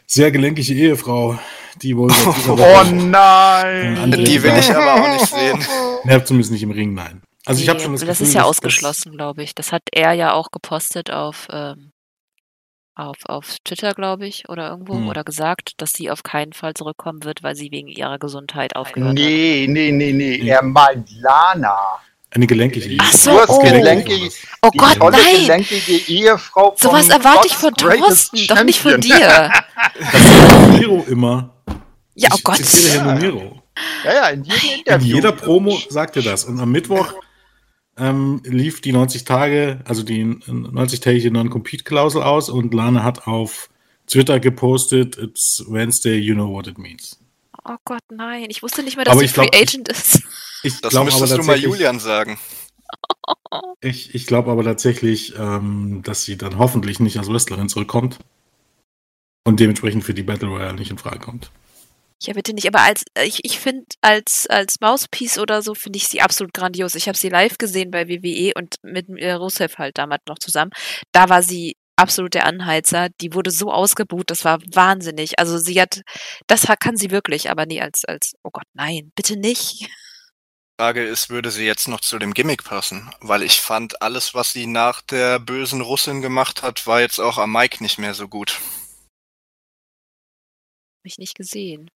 [0.07, 1.37] sehr gelenkige Ehefrau,
[1.81, 3.97] die wohl Oh Woche- nein!
[3.97, 5.59] Andere- Die will ich aber auch nicht sehen.
[6.05, 7.21] Ja, zumindest nicht im Ring, nein.
[7.45, 9.53] Also ich habe schon das das Gefühl, ist ja dass- ausgeschlossen, glaube ich.
[9.55, 11.91] Das hat er ja auch gepostet auf, ähm,
[12.95, 15.07] auf, auf Twitter, glaube ich, oder irgendwo, Hm.
[15.09, 19.09] oder gesagt, dass sie auf keinen Fall zurückkommen wird, weil sie wegen ihrer Gesundheit aufgehört
[19.09, 19.15] hat.
[19.15, 20.47] Nee, nee, nee, nee.
[20.47, 21.77] Er meint Lana.
[22.29, 23.17] Eine gelenkige Ach Ehe.
[23.17, 23.59] so, oh.
[23.59, 24.29] gelenkige,
[24.63, 25.21] Oh Gott, nein!
[25.41, 29.51] gelenkige Ehefrau von Sowas erwarte ich von Thorsten, doch nicht von dir.
[30.11, 31.53] Das sagt Miro immer.
[32.15, 32.55] Ja, oh Ich Gott.
[32.57, 33.61] zitiere hier nur Miro.
[34.03, 36.45] Ja, ja, in jedem In jeder Promo sagt er das.
[36.45, 37.13] Und am Mittwoch
[37.97, 43.69] ähm, lief die 90 Tage, also die 90-tägige Non-Compete-Klausel aus und Lana hat auf
[44.07, 47.19] Twitter gepostet, it's Wednesday, you know what it means.
[47.65, 48.47] Oh Gott, nein.
[48.49, 50.21] Ich wusste nicht mehr, dass Aber sie ich glaub, Free Agent ist.
[50.65, 52.39] Ich Das glaube aber müsstest du mal Julian sagen.
[53.81, 58.17] ich, ich glaube aber tatsächlich, ähm, dass sie dann hoffentlich nicht als Wrestlerin zurückkommt
[59.43, 61.51] und dementsprechend für die Battle Royale nicht in Frage kommt.
[62.25, 62.67] Ja, bitte nicht.
[62.67, 66.95] Aber als ich, ich finde, als, als Mouthpiece oder so, finde ich sie absolut grandios.
[66.95, 70.71] Ich habe sie live gesehen bei WWE und mit äh, Rusev halt damals noch zusammen.
[71.11, 73.09] Da war sie absolut der Anheizer.
[73.21, 75.37] Die wurde so ausgebuht, das war wahnsinnig.
[75.37, 76.01] Also sie hat,
[76.47, 79.89] das kann sie wirklich, aber nie als, als, oh Gott, nein, bitte nicht.
[80.79, 83.11] Frage ist, würde sie jetzt noch zu dem Gimmick passen?
[83.19, 87.37] Weil ich fand, alles, was sie nach der bösen Russin gemacht hat, war jetzt auch
[87.37, 88.59] am Mike nicht mehr so gut.
[91.03, 91.91] Mich nicht gesehen.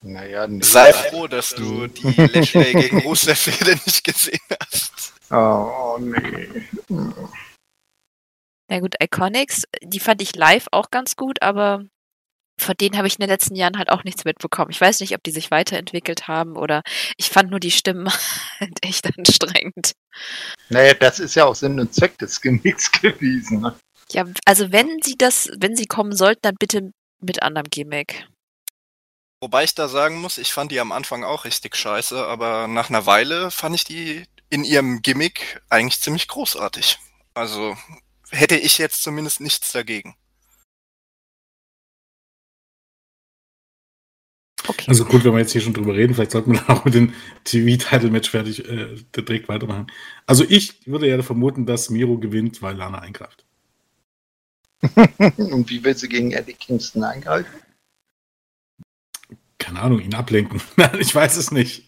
[0.00, 0.62] Naja, nee.
[0.62, 5.14] Sei froh, dass du die Lashley gegen Rusev-Fehde nicht gesehen hast.
[5.30, 6.48] Oh, nee.
[8.70, 11.84] Na gut, Iconics, die fand ich live auch ganz gut, aber
[12.60, 14.70] von denen habe ich in den letzten Jahren halt auch nichts mitbekommen.
[14.70, 16.82] Ich weiß nicht, ob die sich weiterentwickelt haben oder
[17.16, 18.08] ich fand nur die Stimmen
[18.60, 19.92] halt echt anstrengend.
[20.68, 23.60] Naja, das ist ja auch Sinn und Zweck des Gimmicks gewesen.
[23.60, 23.76] Ne?
[24.12, 28.26] Ja, also wenn sie das, wenn sie kommen sollten, dann bitte mit anderem Gimmick.
[29.40, 32.90] Wobei ich da sagen muss, ich fand die am Anfang auch richtig scheiße, aber nach
[32.90, 36.98] einer Weile fand ich die in ihrem Gimmick eigentlich ziemlich großartig.
[37.34, 37.76] Also
[38.30, 40.16] hätte ich jetzt zumindest nichts dagegen.
[44.66, 44.86] Okay.
[44.88, 46.94] Also gut, wenn wir jetzt hier schon drüber reden, vielleicht sollten wir dann auch mit
[46.94, 49.86] dem TV-Title-Match fertig äh, direkt weitermachen.
[50.26, 53.47] Also ich würde ja vermuten, dass Miro gewinnt, weil Lana eingreift.
[55.36, 57.50] Und wie will sie gegen Eddie Kingston eingreifen?
[59.58, 60.60] Keine Ahnung, ihn ablenken.
[61.00, 61.84] Ich weiß es nicht.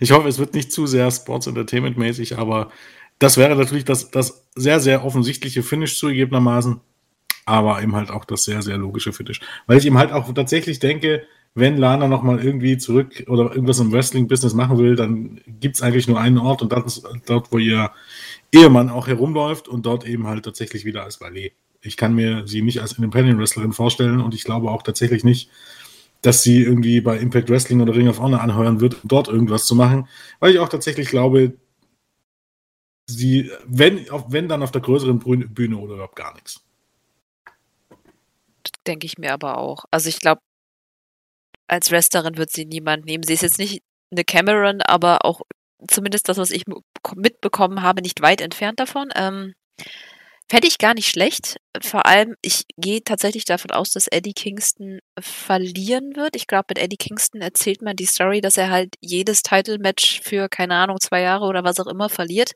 [0.00, 2.70] Ich hoffe, es wird nicht zu sehr Sports Entertainment mäßig, aber
[3.18, 6.80] das wäre natürlich das, das sehr, sehr offensichtliche Finish zugegebenermaßen,
[7.44, 9.40] aber eben halt auch das sehr, sehr logische Finish.
[9.66, 13.92] Weil ich eben halt auch tatsächlich denke, wenn Lana nochmal irgendwie zurück oder irgendwas im
[13.92, 17.58] Wrestling-Business machen will, dann gibt es eigentlich nur einen Ort und das ist dort, wo
[17.58, 17.92] ihr
[18.52, 21.52] Ehemann auch herumläuft und dort eben halt tatsächlich wieder als Ballet.
[21.84, 25.50] Ich kann mir sie nicht als Independent Wrestlerin vorstellen und ich glaube auch tatsächlich nicht,
[26.22, 29.66] dass sie irgendwie bei Impact Wrestling oder Ring of Honor anheuern wird, um dort irgendwas
[29.66, 30.08] zu machen,
[30.40, 31.54] weil ich auch tatsächlich glaube,
[33.06, 36.64] sie, wenn, wenn dann auf der größeren Bühne oder überhaupt gar nichts.
[38.86, 39.84] Denke ich mir aber auch.
[39.90, 40.40] Also ich glaube,
[41.68, 43.24] als Wrestlerin wird sie niemand nehmen.
[43.24, 45.42] Sie ist jetzt nicht eine Cameron, aber auch
[45.88, 46.64] zumindest das, was ich
[47.14, 49.10] mitbekommen habe, nicht weit entfernt davon.
[49.14, 49.54] Ähm,
[50.50, 51.56] Fände ich gar nicht schlecht.
[51.80, 56.36] Vor allem, ich gehe tatsächlich davon aus, dass Eddie Kingston verlieren wird.
[56.36, 60.48] Ich glaube, mit Eddie Kingston erzählt man die Story, dass er halt jedes Title-Match für,
[60.50, 62.52] keine Ahnung, zwei Jahre oder was auch immer verliert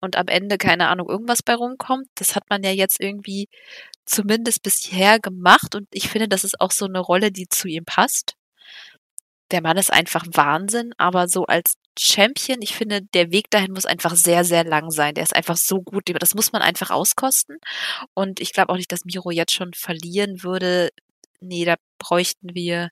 [0.00, 2.06] und am Ende, keine Ahnung, irgendwas bei rumkommt.
[2.14, 3.48] Das hat man ja jetzt irgendwie
[4.06, 7.84] zumindest bisher gemacht und ich finde, das ist auch so eine Rolle, die zu ihm
[7.84, 8.37] passt.
[9.50, 13.86] Der Mann ist einfach Wahnsinn, aber so als Champion, ich finde, der Weg dahin muss
[13.86, 15.14] einfach sehr, sehr lang sein.
[15.14, 17.58] Der ist einfach so gut, das muss man einfach auskosten.
[18.14, 20.90] Und ich glaube auch nicht, dass Miro jetzt schon verlieren würde.
[21.40, 22.90] Nee, da bräuchten wir,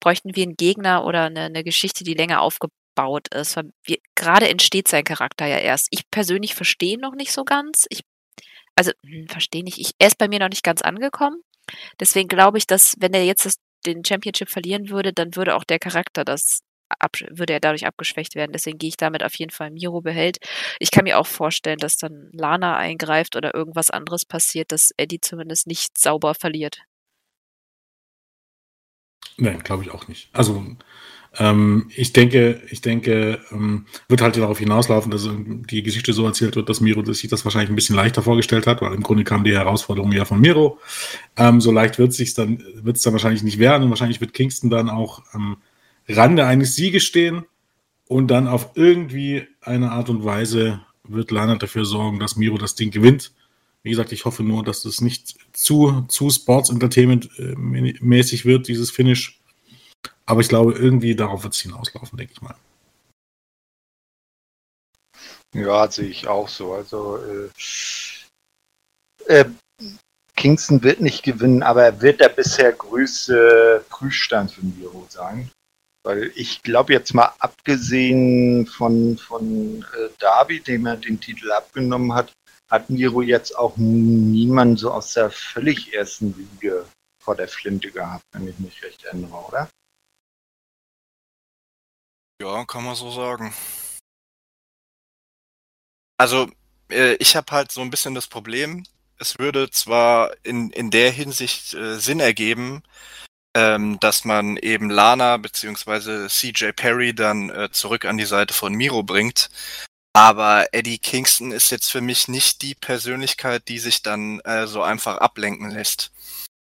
[0.00, 3.56] bräuchten wir einen Gegner oder eine, eine Geschichte, die länger aufgebaut ist.
[3.56, 5.88] Weil wir, gerade entsteht sein Charakter ja erst.
[5.90, 7.86] Ich persönlich verstehe ihn noch nicht so ganz.
[7.90, 8.02] Ich,
[8.76, 9.78] also, hm, verstehe nicht.
[9.78, 11.42] Ich, er ist bei mir noch nicht ganz angekommen.
[12.00, 15.64] Deswegen glaube ich, dass, wenn er jetzt das, den Championship verlieren würde, dann würde auch
[15.64, 16.60] der Charakter das
[16.98, 18.52] ab, würde er dadurch abgeschwächt werden.
[18.52, 20.38] Deswegen gehe ich damit auf jeden Fall Miro behält.
[20.78, 25.20] Ich kann mir auch vorstellen, dass dann Lana eingreift oder irgendwas anderes passiert, dass Eddie
[25.20, 26.82] zumindest nicht sauber verliert.
[29.36, 30.30] Nein, glaube ich auch nicht.
[30.32, 30.76] Also
[31.38, 35.28] ähm, ich denke, ich denke, ähm, wird halt darauf hinauslaufen, dass
[35.70, 38.80] die Geschichte so erzählt wird, dass Miro sich das wahrscheinlich ein bisschen leichter vorgestellt hat,
[38.80, 40.78] weil im Grunde kam die Herausforderung ja von Miro.
[41.36, 44.20] Ähm, so leicht wird es sich dann, wird es dann wahrscheinlich nicht werden und wahrscheinlich
[44.20, 45.58] wird Kingston dann auch am
[46.08, 47.44] Rande eines Sieges stehen
[48.06, 52.74] und dann auf irgendwie eine Art und Weise wird Lana dafür sorgen, dass Miro das
[52.74, 53.32] Ding gewinnt.
[53.82, 58.68] Wie gesagt, ich hoffe nur, dass es nicht zu, zu Sports Entertainment äh, mäßig wird,
[58.68, 59.37] dieses Finish.
[60.28, 62.54] Aber ich glaube, irgendwie darauf wird es hinauslaufen, denke ich mal.
[65.54, 66.74] Ja, sehe ich auch so.
[66.74, 67.48] Also, äh,
[69.26, 69.46] äh,
[70.36, 75.50] Kingston wird nicht gewinnen, aber er wird der bisher größte Prüfstand für Miro sein.
[76.04, 82.12] Weil ich glaube jetzt mal abgesehen von, von äh, Darby, dem er den Titel abgenommen
[82.12, 82.34] hat,
[82.70, 86.84] hat Miro jetzt auch niemand so aus der völlig ersten Liga
[87.18, 89.70] vor der Flinte gehabt, wenn ich mich recht erinnere, oder?
[92.40, 93.52] Ja, kann man so sagen.
[96.16, 96.48] Also,
[96.90, 98.84] äh, ich habe halt so ein bisschen das Problem,
[99.18, 102.82] es würde zwar in, in der Hinsicht äh, Sinn ergeben,
[103.56, 108.74] ähm, dass man eben Lana beziehungsweise CJ Perry dann äh, zurück an die Seite von
[108.74, 109.50] Miro bringt.
[110.14, 114.82] Aber Eddie Kingston ist jetzt für mich nicht die Persönlichkeit, die sich dann äh, so
[114.82, 116.12] einfach ablenken lässt.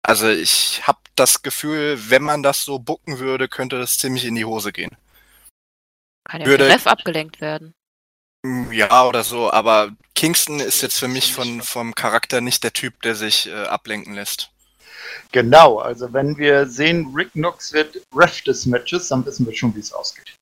[0.04, 4.36] Also ich habe das Gefühl, wenn man das so bucken würde, könnte das ziemlich in
[4.36, 4.97] die Hose gehen.
[6.26, 7.74] Kann ja würde, Ref abgelenkt werden.
[8.72, 13.02] Ja, oder so, aber Kingston ist jetzt für mich von, vom Charakter nicht der Typ,
[13.02, 14.52] der sich äh, ablenken lässt.
[15.32, 19.74] Genau, also wenn wir sehen, Rick Knox wird Ref des Matches, dann wissen wir schon,
[19.76, 20.36] wie es ausgeht.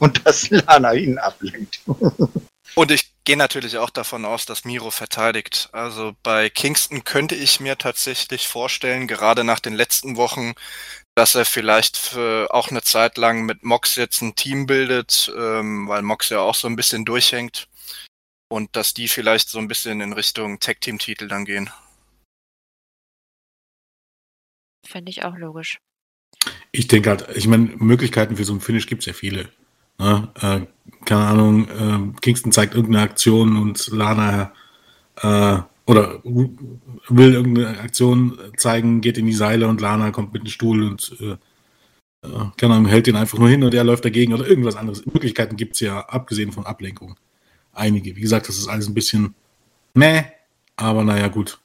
[0.00, 1.80] Und dass Lana ihn ablenkt.
[2.74, 5.68] Und ich gehe natürlich auch davon aus, dass Miro verteidigt.
[5.72, 10.54] Also bei Kingston könnte ich mir tatsächlich vorstellen, gerade nach den letzten Wochen,
[11.14, 15.88] dass er vielleicht für auch eine Zeit lang mit Mox jetzt ein Team bildet, ähm,
[15.88, 17.68] weil Mox ja auch so ein bisschen durchhängt.
[18.48, 21.70] Und dass die vielleicht so ein bisschen in Richtung Tag-Team-Titel dann gehen.
[24.86, 25.78] Fände ich auch logisch.
[26.72, 29.48] Ich denke halt, ich meine, Möglichkeiten für so ein Finish gibt es ja viele.
[29.98, 30.30] Ne?
[30.40, 30.66] Äh,
[31.04, 34.52] keine Ahnung, äh, Kingston zeigt irgendeine Aktion und Lana
[35.16, 40.48] äh, oder will irgendeine Aktion zeigen, geht in die Seile und Lana kommt mit dem
[40.48, 41.32] Stuhl und äh,
[42.26, 45.04] äh keine Ahnung, hält ihn einfach nur hin und er läuft dagegen oder irgendwas anderes.
[45.06, 47.16] Möglichkeiten gibt es ja, abgesehen von Ablenkung.
[47.72, 48.16] Einige.
[48.16, 49.34] Wie gesagt, das ist alles ein bisschen
[49.94, 50.24] meh,
[50.76, 51.58] aber naja, gut.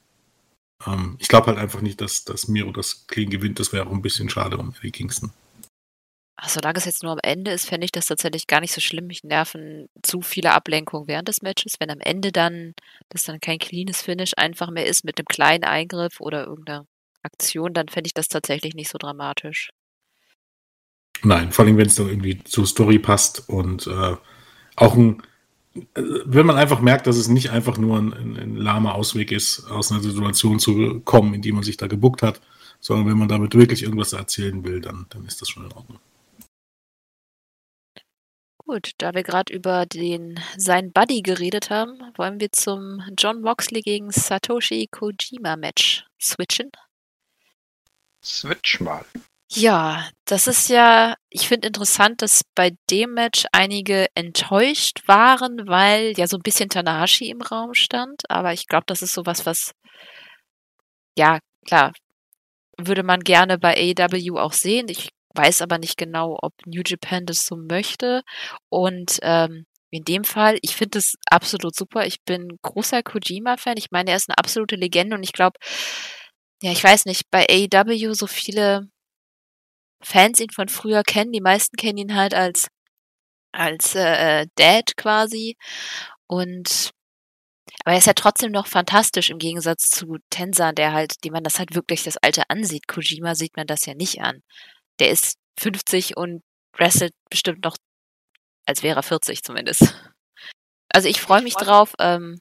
[0.86, 3.58] Ähm, ich glaube halt einfach nicht, dass, dass Miro das clean gewinnt.
[3.60, 5.32] Das wäre auch ein bisschen schade um Eddie Kingston.
[6.46, 9.06] Solange es jetzt nur am Ende ist, fände ich das tatsächlich gar nicht so schlimm.
[9.06, 11.74] Mich nerven zu viele Ablenkungen während des Matches.
[11.78, 12.74] Wenn am Ende dann
[13.10, 16.86] das dann kein cleanes Finish einfach mehr ist mit einem kleinen Eingriff oder irgendeiner
[17.22, 19.70] Aktion, dann fände ich das tatsächlich nicht so dramatisch.
[21.22, 24.16] Nein, vor allem, wenn es dann irgendwie zur Story passt und äh,
[24.76, 25.22] auch ein,
[25.74, 29.30] äh, wenn man einfach merkt, dass es nicht einfach nur ein, ein, ein lahmer Ausweg
[29.30, 32.40] ist, aus einer Situation zu kommen, in die man sich da gebuckt hat,
[32.80, 35.98] sondern wenn man damit wirklich irgendwas erzählen will, dann, dann ist das schon in Ordnung.
[38.70, 43.80] Gut, da wir gerade über den sein Buddy geredet haben, wollen wir zum John Moxley
[43.80, 46.70] gegen Satoshi Kojima Match switchen.
[48.22, 49.04] Switch mal.
[49.50, 56.12] Ja, das ist ja, ich finde interessant, dass bei dem Match einige enttäuscht waren, weil
[56.16, 58.22] ja so ein bisschen Tanahashi im Raum stand.
[58.30, 59.72] Aber ich glaube, das ist sowas, was,
[61.18, 61.92] ja, klar,
[62.78, 64.86] würde man gerne bei AEW auch sehen.
[64.88, 68.22] Ich weiß aber nicht genau, ob New Japan das so möchte.
[68.68, 72.06] Und ähm, in dem Fall, ich finde das absolut super.
[72.06, 73.76] Ich bin großer Kojima-Fan.
[73.76, 75.58] Ich meine, er ist eine absolute Legende und ich glaube,
[76.62, 78.88] ja, ich weiß nicht, bei AEW so viele
[80.02, 81.32] Fans ihn von früher kennen.
[81.32, 82.68] Die meisten kennen ihn halt als
[83.52, 85.56] als äh, Dad quasi.
[86.26, 86.92] Und
[87.84, 91.44] aber er ist ja trotzdem noch fantastisch im Gegensatz zu Tensa, der halt, die man
[91.44, 92.88] das halt wirklich das Alte ansieht.
[92.88, 94.42] Kojima sieht man das ja nicht an
[95.00, 96.42] der ist 50 und
[96.76, 97.76] wrestelt bestimmt noch,
[98.66, 99.94] als wäre er 40 zumindest.
[100.92, 101.94] Also ich freue mich drauf.
[102.00, 102.40] Ähm,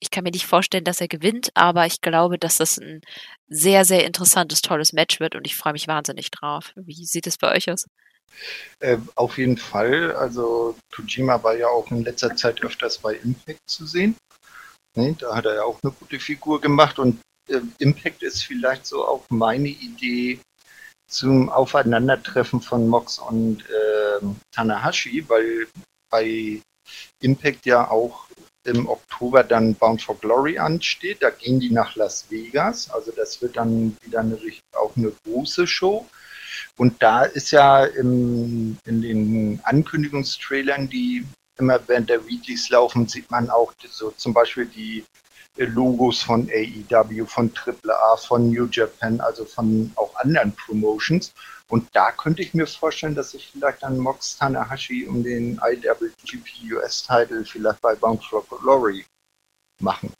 [0.00, 3.02] ich kann mir nicht vorstellen, dass er gewinnt, aber ich glaube, dass das ein
[3.48, 6.72] sehr, sehr interessantes, tolles Match wird und ich freue mich wahnsinnig drauf.
[6.76, 7.86] Wie sieht es bei euch aus?
[8.78, 10.14] Äh, auf jeden Fall.
[10.16, 14.16] Also Kojima war ja auch in letzter Zeit öfters bei Impact zu sehen.
[14.96, 18.86] Ne, da hat er ja auch eine gute Figur gemacht und äh, Impact ist vielleicht
[18.86, 20.40] so auch meine Idee,
[21.10, 25.66] zum Aufeinandertreffen von Mox und äh, Tanahashi, weil
[26.10, 26.62] bei
[27.20, 28.26] Impact ja auch
[28.64, 31.22] im Oktober dann Bound for Glory ansteht.
[31.22, 32.90] Da gehen die nach Las Vegas.
[32.90, 34.38] Also das wird dann wieder eine,
[34.72, 36.06] auch eine große Show.
[36.76, 41.26] Und da ist ja im, in den Ankündigungstrailern, die
[41.58, 45.04] immer während der Weeklies laufen, sieht man auch so zum Beispiel die
[45.56, 51.32] Logos von AEW, von AAA, von New Japan, also von auch anderen Promotions.
[51.68, 56.72] Und da könnte ich mir vorstellen, dass sich vielleicht dann Mox Tanahashi um den IWGP
[56.72, 59.04] US-Title vielleicht bei Bound for Glory
[59.80, 60.12] machen.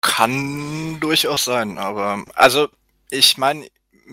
[0.00, 2.68] Kann durchaus sein, aber also
[3.10, 3.66] ich meine,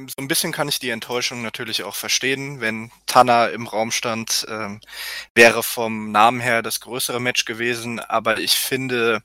[0.08, 4.46] so ein bisschen kann ich die Enttäuschung natürlich auch verstehen, wenn Tanner im Raum stand,
[4.50, 4.82] ähm,
[5.36, 9.22] wäre vom Namen her das größere Match gewesen, aber ich finde,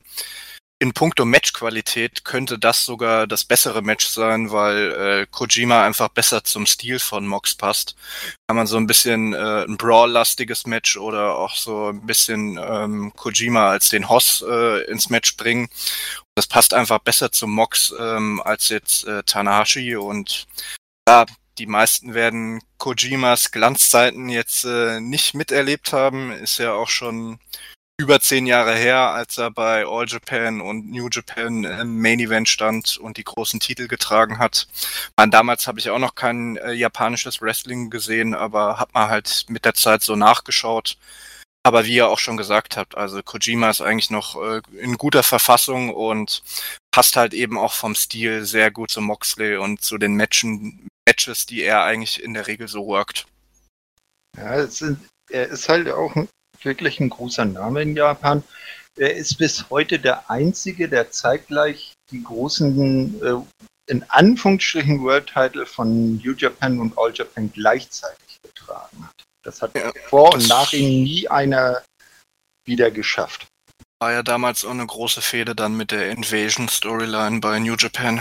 [0.81, 6.45] in puncto Matchqualität könnte das sogar das bessere Match sein, weil äh, Kojima einfach besser
[6.45, 7.97] zum Stil von Mox passt.
[8.47, 13.13] Kann man so ein bisschen äh, ein Brawl-lastiges Match oder auch so ein bisschen ähm,
[13.17, 15.69] Kojima als den Hoss äh, ins Match bringen.
[16.37, 20.47] Das passt einfach besser zum Mox ähm, als jetzt äh, Tanahashi und
[21.09, 21.27] ja,
[21.59, 26.33] die meisten werden Kojimas Glanzzeiten jetzt äh, nicht miterlebt haben.
[26.33, 27.38] Ist ja auch schon
[27.97, 32.49] über zehn Jahre her, als er bei All Japan und New Japan im Main Event
[32.49, 34.66] stand und die großen Titel getragen hat.
[35.16, 39.47] Man, damals habe ich auch noch kein äh, japanisches Wrestling gesehen, aber hat man halt
[39.49, 40.97] mit der Zeit so nachgeschaut.
[41.66, 45.22] Aber wie ihr auch schon gesagt habt, also Kojima ist eigentlich noch äh, in guter
[45.22, 46.42] Verfassung und
[46.90, 51.46] passt halt eben auch vom Stil sehr gut zu Moxley und zu den Matchen, Matches,
[51.46, 53.27] die er eigentlich in der Regel so workt.
[54.37, 55.00] Ja, sind,
[55.31, 56.14] er ist halt auch
[56.62, 58.44] wirklich ein großer Name in Japan.
[58.96, 65.64] Er ist bis heute der einzige, der zeitgleich die großen, äh, in Anführungsstrichen, World Title
[65.64, 69.24] von New Japan und All Japan gleichzeitig getragen hat.
[69.44, 71.83] Das hat ja, vor und nach ihm nie einer
[72.66, 73.46] wieder geschafft.
[74.00, 78.20] War ja damals auch eine große Fehde dann mit der Invasion Storyline bei New Japan.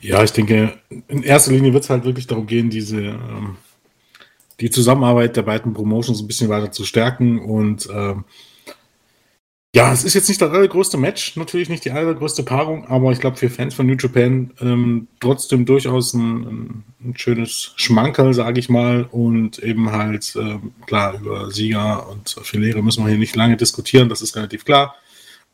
[0.00, 3.58] Ja, ich denke, in erster Linie wird es halt wirklich darum gehen, diese ähm,
[4.60, 7.40] die Zusammenarbeit der beiden Promotions ein bisschen weiter zu stärken.
[7.40, 8.24] Und ähm,
[9.74, 13.20] ja, es ist jetzt nicht das allergrößte Match, natürlich nicht die allergrößte Paarung, aber ich
[13.20, 18.70] glaube für Fans von New Japan ähm, trotzdem durchaus ein, ein schönes Schmankerl, sage ich
[18.70, 19.06] mal.
[19.10, 24.08] Und eben halt, ähm, klar, über Sieger und Verlierer müssen wir hier nicht lange diskutieren,
[24.08, 24.96] das ist relativ klar.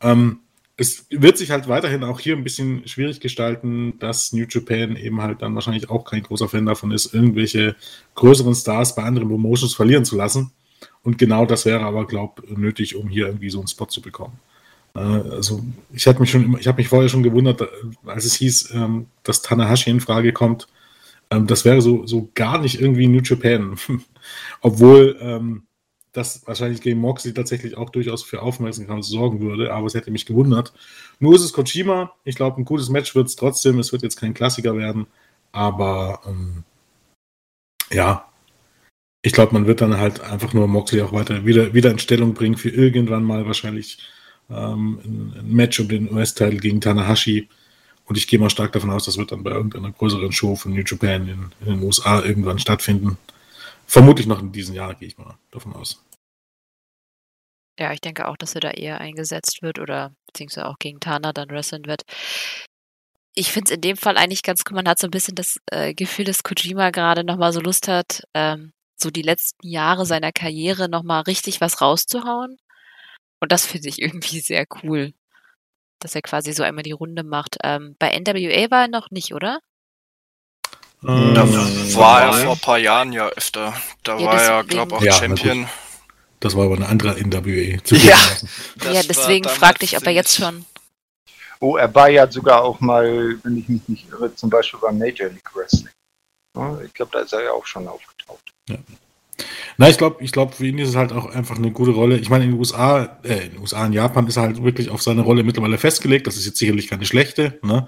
[0.01, 0.39] Ähm,
[0.77, 5.21] es wird sich halt weiterhin auch hier ein bisschen schwierig gestalten, dass New Japan eben
[5.21, 7.75] halt dann wahrscheinlich auch kein großer Fan davon ist, irgendwelche
[8.15, 10.51] größeren Stars bei anderen Promotions verlieren zu lassen.
[11.05, 14.01] Und genau das wäre aber, glaube ich, nötig, um hier irgendwie so einen Spot zu
[14.01, 14.39] bekommen.
[14.95, 15.63] Äh, also
[15.93, 17.67] ich hatte mich schon, ich habe mich vorher schon gewundert, äh,
[18.05, 20.67] als es hieß, ähm, dass Tanahashi in Frage kommt.
[21.29, 23.77] Ähm, das wäre so, so gar nicht irgendwie New Japan.
[24.61, 25.67] Obwohl ähm,
[26.11, 30.25] das wahrscheinlich gegen Moxley tatsächlich auch durchaus für Aufmerksamkeit sorgen würde, aber es hätte mich
[30.25, 30.73] gewundert.
[31.19, 32.13] Nur ist es Kojima.
[32.23, 33.77] Ich glaube, ein gutes Match wird es trotzdem.
[33.79, 35.05] Es wird jetzt kein Klassiker werden,
[35.51, 36.63] aber ähm,
[37.91, 38.25] ja,
[39.25, 42.35] ich glaube, man wird dann halt einfach nur Moxley auch weiter wieder, wieder in Stellung
[42.35, 43.97] bringen für irgendwann mal wahrscheinlich
[44.51, 47.49] ähm, ein, Match um den US-Titel gegen Tanahashi.
[48.05, 50.75] Und ich gehe mal stark davon aus, das wird dann bei irgendeiner größeren Show von
[50.75, 53.17] New Japan in, in den USA irgendwann stattfinden.
[53.87, 56.03] Vermutlich noch in diesem Jahr, gehe ich mal davon aus.
[57.79, 61.33] Ja, ich denke auch, dass er da eher eingesetzt wird oder beziehungsweise auch gegen Tana
[61.33, 62.03] dann wresteln wird.
[63.33, 64.75] Ich finde es in dem Fall eigentlich ganz cool.
[64.75, 68.21] Man hat so ein bisschen das äh, Gefühl, dass Kojima gerade nochmal so Lust hat,
[68.35, 72.57] ähm, so die letzten Jahre seiner Karriere nochmal richtig was rauszuhauen.
[73.39, 75.13] Und das finde ich irgendwie sehr cool,
[75.99, 77.57] dass er quasi so einmal die Runde macht.
[77.63, 79.59] Ähm, bei NWA war er noch nicht, oder?
[81.01, 83.73] Da äh, war er vor ein paar Jahren ja öfter.
[84.03, 85.67] Da ja, war er, glaube ich, auch ja, Champion.
[86.39, 87.79] Das war aber eine andere NWA.
[87.95, 88.17] Ja,
[88.91, 90.65] ja deswegen fragte ich, ob er jetzt schon.
[91.59, 94.97] Oh, er war ja sogar auch mal, wenn ich mich nicht irre, zum Beispiel beim
[94.97, 95.93] Major League Wrestling.
[96.83, 98.54] ich glaube, da ist er ja auch schon aufgetaucht.
[98.69, 98.77] Ja.
[99.77, 102.17] Na, ich glaube, ich glaube, für ihn ist es halt auch einfach eine gute Rolle.
[102.17, 104.89] Ich meine, in den USA, äh, in den USA, in Japan ist er halt wirklich
[104.89, 106.27] auf seine Rolle mittlerweile festgelegt.
[106.27, 107.87] Das ist jetzt sicherlich keine schlechte, ne?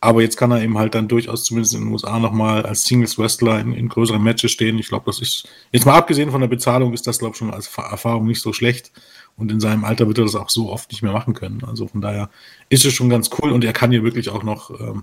[0.00, 3.58] Aber jetzt kann er eben halt dann durchaus zumindest in den USA nochmal als Singles-Wrestler
[3.58, 4.78] in, in, größeren Matches stehen.
[4.78, 7.52] Ich glaube, das ist, jetzt mal abgesehen von der Bezahlung, ist das, glaube ich, schon
[7.52, 8.92] als Erfahrung nicht so schlecht.
[9.36, 11.64] Und in seinem Alter wird er das auch so oft nicht mehr machen können.
[11.64, 12.30] Also von daher
[12.68, 15.02] ist es schon ganz cool und er kann hier wirklich auch noch, ähm,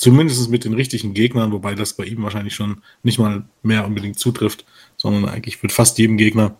[0.00, 4.18] zumindest mit den richtigen Gegnern, wobei das bei ihm wahrscheinlich schon nicht mal mehr unbedingt
[4.18, 4.64] zutrifft,
[4.96, 6.56] sondern eigentlich wird fast jedem Gegner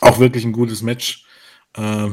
[0.00, 1.24] auch wirklich ein gutes Match
[1.76, 2.08] äh,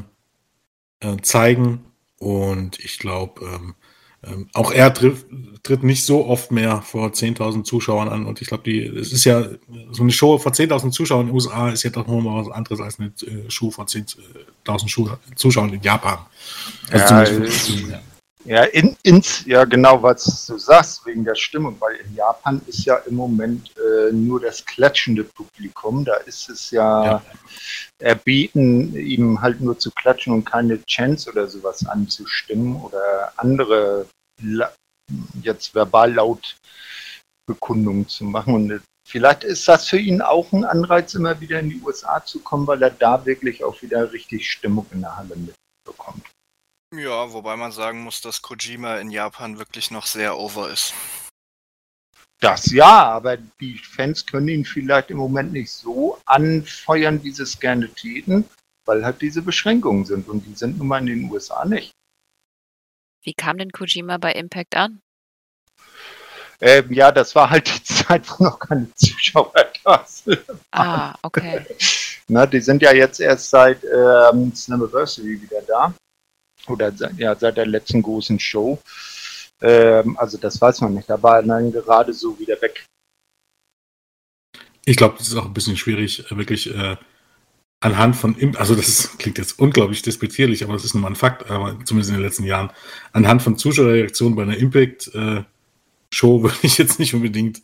[0.99, 1.83] äh, zeigen.
[2.19, 3.75] Und ich glaube, ähm,
[4.21, 5.25] ähm, auch er tritt,
[5.63, 8.25] tritt, nicht so oft mehr vor 10.000 Zuschauern an.
[8.27, 9.47] Und ich glaube, die, es ist ja
[9.89, 12.81] so eine Show vor 10.000 Zuschauern in den USA ist ja doch nochmal was anderes
[12.81, 16.19] als eine äh, Show vor 10.000 Zuschauern in Japan.
[16.91, 18.01] Also ja, ja.
[18.49, 22.83] Ja, in, ins, ja, genau, was du sagst, wegen der Stimmung, weil in Japan ist
[22.83, 26.03] ja im Moment äh, nur das klatschende Publikum.
[26.03, 27.21] Da ist es ja, ja
[27.99, 34.07] erbieten, ihm halt nur zu klatschen und keine Chance oder sowas anzustimmen oder andere
[35.43, 36.57] jetzt verbal laut
[37.45, 38.55] Bekundungen zu machen.
[38.55, 42.39] Und vielleicht ist das für ihn auch ein Anreiz, immer wieder in die USA zu
[42.39, 46.25] kommen, weil er da wirklich auch wieder richtig Stimmung in der Halle mitbekommt.
[46.95, 50.93] Ja, wobei man sagen muss, dass Kojima in Japan wirklich noch sehr over ist.
[52.39, 57.43] Das ja, aber die Fans können ihn vielleicht im Moment nicht so anfeuern, wie sie
[57.43, 58.45] es gerne täten,
[58.85, 61.91] weil halt diese Beschränkungen sind und die sind nun mal in den USA nicht.
[63.21, 65.01] Wie kam denn Kojima bei Impact an?
[66.61, 70.43] Ähm, ja, das war halt die Zeit, wo noch keine Zuschauer da sind.
[70.71, 71.65] Ah, okay.
[72.27, 75.93] Na, die sind ja jetzt erst seit ähm, Slammiversary wieder da.
[76.69, 78.79] Oder seit, ja, seit der letzten großen Show.
[79.61, 81.09] Ähm, also das weiß man nicht.
[81.09, 82.85] Da war er dann gerade so wieder weg.
[84.85, 86.95] Ich glaube, das ist auch ein bisschen schwierig, äh, wirklich äh,
[87.81, 91.15] anhand von, also das ist, klingt jetzt unglaublich despektierlich, aber das ist nun mal ein
[91.15, 92.71] Fakt, aber zumindest in den letzten Jahren,
[93.13, 97.61] anhand von Zuschauerreaktionen bei einer Impact-Show äh, würde ich jetzt nicht unbedingt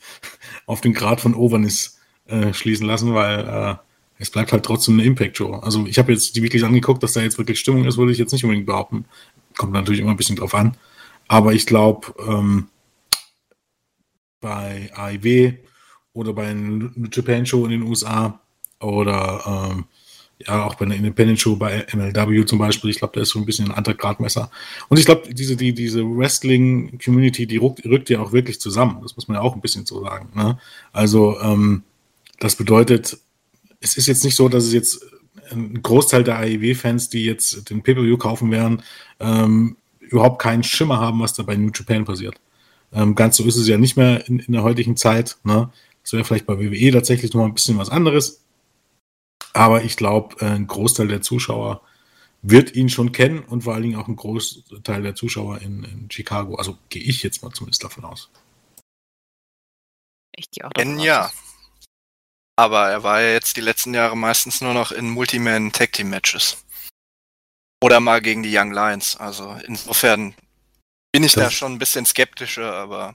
[0.65, 3.75] auf den Grad von Overness äh, schließen lassen, weil äh,
[4.17, 5.55] es bleibt halt trotzdem eine Impact-Show.
[5.55, 8.17] Also ich habe jetzt die wirklich angeguckt, dass da jetzt wirklich Stimmung ist, würde ich
[8.17, 9.05] jetzt nicht unbedingt behaupten.
[9.57, 10.77] Kommt natürlich immer ein bisschen drauf an.
[11.27, 12.67] Aber ich glaube, ähm,
[14.39, 15.53] bei AIW
[16.13, 18.39] oder bei einer Japan Show in den USA
[18.79, 19.85] oder ähm,
[20.39, 23.39] ja auch bei einer Independent Show bei MLW zum Beispiel, ich glaube, da ist so
[23.39, 24.51] ein bisschen ein Gradmesser.
[24.89, 28.99] Und ich glaube, diese, die, diese Wrestling-Community, die rückt, rückt, ja auch wirklich zusammen.
[29.01, 30.29] Das muss man ja auch ein bisschen so sagen.
[30.35, 30.59] Ne?
[30.91, 31.83] Also ähm,
[32.39, 33.17] das bedeutet,
[33.79, 35.05] es ist jetzt nicht so, dass es jetzt
[35.51, 38.83] ein Großteil der AEW-Fans, die jetzt den Pay-Per-View kaufen werden,
[39.19, 42.39] ähm, überhaupt keinen Schimmer haben, was da bei New Japan passiert.
[42.93, 45.37] Ähm, ganz so ist es ja nicht mehr in, in der heutigen Zeit.
[45.43, 45.71] Ne?
[46.03, 48.43] Das wäre vielleicht bei WWE tatsächlich noch mal ein bisschen was anderes.
[49.53, 51.81] Aber ich glaube, äh, ein Großteil der Zuschauer
[52.41, 56.11] wird ihn schon kennen und vor allen Dingen auch ein Großteil der Zuschauer in, in
[56.11, 56.55] Chicago.
[56.55, 58.29] Also gehe ich jetzt mal zumindest davon aus.
[60.35, 61.31] Ich gehe auch davon ja.
[62.55, 66.09] Aber er war ja jetzt die letzten Jahre meistens nur noch in Multiman Tag Team
[66.09, 66.57] Matches.
[67.83, 69.17] Oder mal gegen die Young Lions.
[69.17, 70.33] Also insofern
[71.11, 73.13] bin ich das da schon ein bisschen skeptischer, aber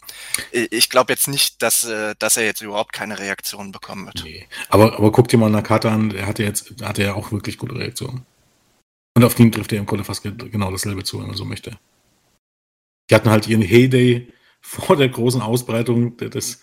[0.52, 4.24] ich glaube jetzt nicht, dass, äh, dass er jetzt überhaupt keine Reaktion bekommen wird.
[4.24, 4.48] Nee.
[4.70, 7.74] Aber, aber guck dir mal Nakata an, der hatte jetzt, hatte ja auch wirklich gute
[7.74, 8.24] Reaktionen.
[9.14, 11.78] Und auf den trifft er im Grunde fast genau dasselbe zu, wenn man so möchte.
[13.10, 14.32] Die hatten halt ihren Heyday
[14.62, 16.62] vor der großen Ausbreitung des,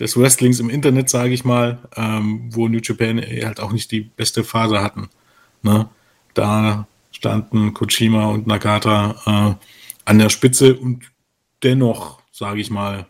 [0.00, 4.00] des Wrestlings im Internet, sage ich mal, ähm, wo New Japan halt auch nicht die
[4.00, 5.10] beste Phase hatten.
[5.62, 5.88] Ne?
[6.34, 9.66] Da standen Kojima und Nagata äh,
[10.06, 11.04] an der Spitze und
[11.62, 13.06] dennoch, sage ich mal,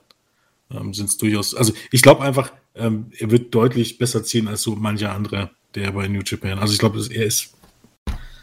[0.71, 1.55] ähm, sind es durchaus.
[1.55, 5.93] Also ich glaube einfach, ähm, er wird deutlich besser ziehen als so mancher andere, der
[5.93, 6.59] bei New Japan.
[6.59, 7.55] Also ich glaube, er ist,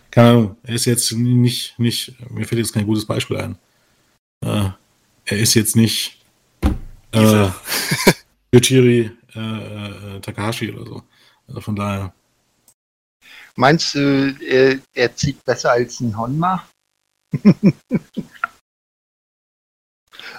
[0.10, 3.58] keine Ahnung, er ist jetzt nicht, nicht, mir fällt jetzt kein gutes Beispiel ein.
[4.42, 4.70] Äh,
[5.26, 6.18] er ist jetzt nicht
[7.12, 7.50] äh,
[8.54, 11.04] Yoshiri äh, äh, Takahashi oder so.
[11.48, 12.14] Also von daher.
[13.56, 16.68] Meinst du, er, er zieht besser als ein Honma?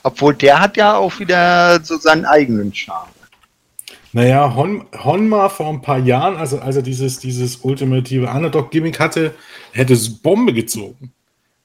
[0.02, 3.10] Obwohl der hat ja auch wieder so seinen eigenen Charme.
[4.12, 9.34] Naja, Hon, Honma vor ein paar Jahren, also als er dieses, dieses ultimative Underdog-Gimmick hatte,
[9.72, 11.12] hätte es Bombe gezogen.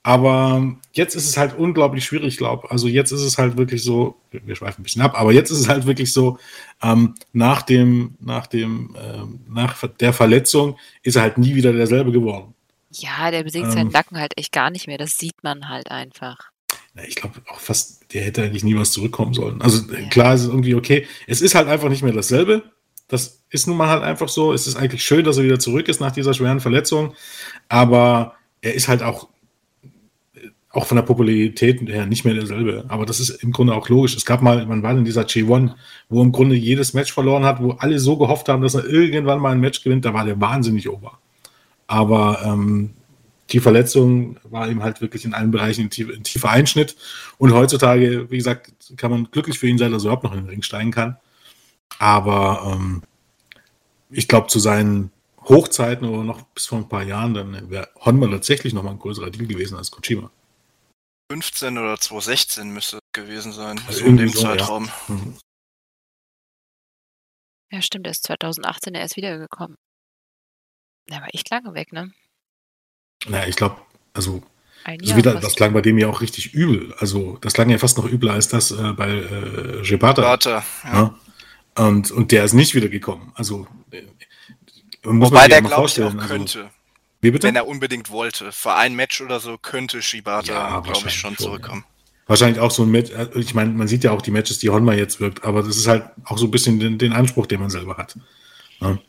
[0.06, 2.70] Aber jetzt ist es halt unglaublich schwierig, ich glaube.
[2.70, 5.60] Also jetzt ist es halt wirklich so, wir schweifen ein bisschen ab, aber jetzt ist
[5.60, 6.38] es halt wirklich so,
[6.82, 12.12] ähm, nach dem, nach dem, ähm, nach der Verletzung ist er halt nie wieder derselbe
[12.12, 12.54] geworden.
[12.92, 14.98] Ja, der besiegt ähm, seinen Nacken halt echt gar nicht mehr.
[14.98, 16.38] Das sieht man halt einfach.
[17.08, 19.62] Ich glaube auch fast, der hätte eigentlich nie was zurückkommen sollen.
[19.62, 20.08] Also ja.
[20.10, 21.08] klar ist es irgendwie okay.
[21.28, 22.64] Es ist halt einfach nicht mehr dasselbe.
[23.08, 24.54] Das ist nun mal halt einfach so.
[24.54, 27.16] Es ist eigentlich schön, dass er wieder zurück ist nach dieser schweren Verletzung.
[27.70, 29.30] Aber er ist halt auch
[30.74, 32.86] auch von der Popularität her nicht mehr derselbe.
[32.88, 34.16] Aber das ist im Grunde auch logisch.
[34.16, 35.72] Es gab mal, man war in dieser G1,
[36.10, 39.40] wo im Grunde jedes Match verloren hat, wo alle so gehofft haben, dass er irgendwann
[39.40, 41.20] mal ein Match gewinnt, da war der wahnsinnig over.
[41.86, 42.90] Aber ähm,
[43.52, 46.96] die Verletzung war ihm halt wirklich in allen Bereichen ein, tief, ein, tiefer Einschnitt.
[47.38, 50.40] Und heutzutage, wie gesagt, kann man glücklich für ihn sein, dass er überhaupt noch in
[50.40, 51.18] den Ring steigen kann.
[52.00, 53.04] Aber ähm,
[54.10, 55.12] ich glaube, zu seinen
[55.48, 59.00] Hochzeiten oder noch bis vor ein paar Jahren, dann wäre Honma tatsächlich noch mal ein
[59.00, 60.32] größerer Deal gewesen als Kojima.
[61.30, 64.86] 2015 oder 2016 müsste es gewesen sein, also in dem so, Zeitraum.
[65.08, 65.16] Ja.
[65.16, 65.38] Mhm.
[67.72, 69.78] ja, stimmt, er ist 2018 erst wiedergekommen.
[71.10, 72.14] Der war echt lange weg, ne?
[73.28, 73.82] Naja, ich glaube,
[74.14, 74.44] also
[74.86, 76.94] also wieder, das klang bei dem ja auch richtig übel.
[76.98, 80.22] Also das klang ja fast noch übler als das äh, bei äh, Gebata.
[80.22, 80.94] Gebata ja.
[80.94, 81.86] ja.
[81.86, 83.32] Und, und der ist nicht wiedergekommen.
[83.36, 84.02] Also äh,
[85.06, 86.70] muss Wobei man der, glaube ich, auch also könnte.
[87.24, 87.48] Wie bitte?
[87.48, 88.52] Wenn er unbedingt wollte.
[88.52, 91.86] Für ein Match oder so könnte Shibata, ja, glaube ich, schon zurückkommen.
[91.88, 92.14] Ja.
[92.28, 94.70] Wahrscheinlich auch so ein Match, äh, ich meine, man sieht ja auch die Matches, die
[94.70, 97.62] Honma jetzt wirkt, aber das ist halt auch so ein bisschen den, den Anspruch, den
[97.62, 98.18] man selber hat.
[98.82, 98.88] Ja.
[98.90, 99.00] Und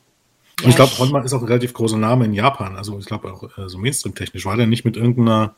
[0.61, 2.77] ja, ich glaube, Honma ist auch ein relativ großer Name in Japan.
[2.77, 4.47] Also ich glaube auch äh, so Mainstream-technisch.
[4.47, 5.57] War der nicht mit irgendeiner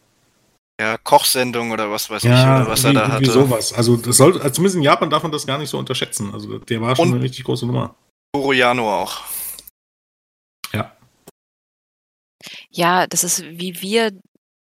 [0.81, 3.31] ja, Kochsendung oder was weiß ich, Ja, oder was er da hatte.
[3.31, 3.73] sowas.
[3.75, 6.31] Also, das sollte, also zumindest in Japan darf man das gar nicht so unterschätzen.
[6.33, 7.95] Also, der war schon Und- eine richtig große Nummer.
[8.35, 9.21] Toriano auch.
[12.79, 14.11] Ja, das ist, wie wir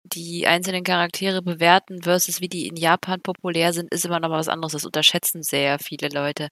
[0.04, 4.38] die einzelnen Charaktere bewerten versus wie die in Japan populär sind, ist immer noch mal
[4.38, 4.72] was anderes.
[4.72, 6.48] Das unterschätzen sehr viele Leute.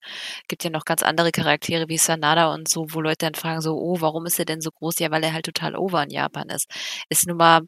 [0.47, 3.75] Gibt ja noch ganz andere Charaktere wie Sanada und so, wo Leute dann fragen so,
[3.79, 4.97] oh, warum ist er denn so groß?
[4.99, 6.67] Ja, weil er halt total over in Japan ist.
[7.09, 7.61] Ist nun mal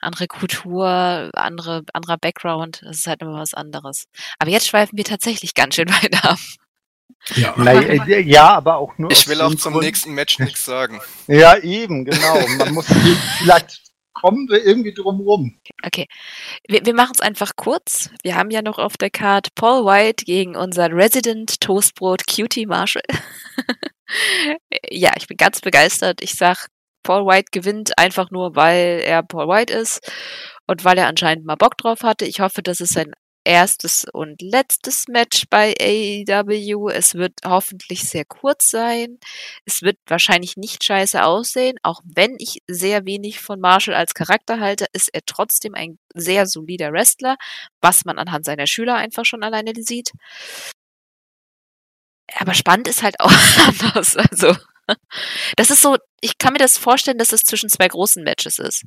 [0.00, 2.80] andere Kultur, andere, anderer Background.
[2.82, 4.06] Das ist halt immer was anderes.
[4.38, 6.38] Aber jetzt schweifen wir tatsächlich ganz schön weit ab.
[7.36, 9.10] Ja, Na, äh, ja, aber auch nur.
[9.10, 11.00] Ich will auch zum Grund- nächsten Match nichts sagen.
[11.26, 12.46] Ja, eben, genau.
[12.58, 12.86] Man muss
[13.38, 13.80] vielleicht
[14.12, 15.58] kommen wir irgendwie drum rum.
[15.84, 16.06] Okay,
[16.68, 18.10] wir, wir machen es einfach kurz.
[18.22, 23.02] Wir haben ja noch auf der Card Paul White gegen unser Resident Toastbrot Cutie Marshall.
[24.90, 26.22] ja, ich bin ganz begeistert.
[26.22, 26.68] Ich sag,
[27.02, 30.00] Paul White gewinnt einfach nur, weil er Paul White ist
[30.66, 32.24] und weil er anscheinend mal Bock drauf hatte.
[32.24, 33.12] Ich hoffe, das ist sein
[33.44, 36.88] erstes und letztes Match bei AEW.
[36.88, 39.18] Es wird hoffentlich sehr kurz sein.
[39.64, 41.76] Es wird wahrscheinlich nicht scheiße aussehen.
[41.82, 46.46] Auch wenn ich sehr wenig von Marshall als Charakter halte, ist er trotzdem ein sehr
[46.46, 47.36] solider Wrestler,
[47.80, 50.12] was man anhand seiner Schüler einfach schon alleine sieht.
[52.36, 53.30] Aber spannend ist halt auch
[53.66, 54.16] anders.
[54.16, 54.56] Also,
[55.56, 58.84] das ist so, ich kann mir das vorstellen, dass es zwischen zwei großen Matches ist.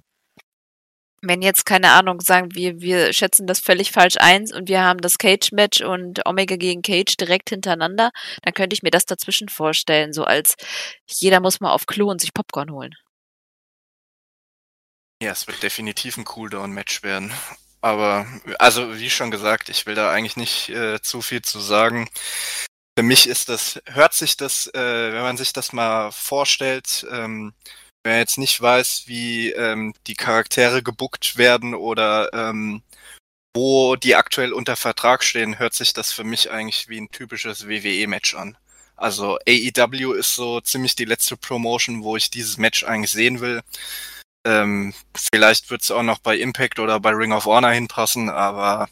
[1.21, 5.01] Wenn jetzt, keine Ahnung, sagen wir, wir schätzen das völlig falsch ein und wir haben
[5.01, 8.11] das Cage-Match und Omega gegen Cage direkt hintereinander,
[8.43, 10.55] dann könnte ich mir das dazwischen vorstellen, so als
[11.07, 12.93] jeder muss mal auf Klo und sich Popcorn holen.
[15.21, 17.33] Ja, es wird definitiv ein Cooldown-Match werden.
[17.81, 18.27] Aber,
[18.59, 22.07] also wie schon gesagt, ich will da eigentlich nicht äh, zu viel zu sagen.
[22.97, 27.53] Für mich ist das, hört sich das, äh, wenn man sich das mal vorstellt, ähm,
[28.07, 32.81] wer jetzt nicht weiß, wie ähm, die Charaktere gebuckt werden oder ähm,
[33.53, 37.67] wo die aktuell unter Vertrag stehen, hört sich das für mich eigentlich wie ein typisches
[37.67, 38.57] WWE-Match an.
[38.95, 43.61] Also AEW ist so ziemlich die letzte Promotion, wo ich dieses Match eigentlich sehen will.
[44.45, 48.87] Ähm, vielleicht wird es auch noch bei Impact oder bei Ring of Honor hinpassen, aber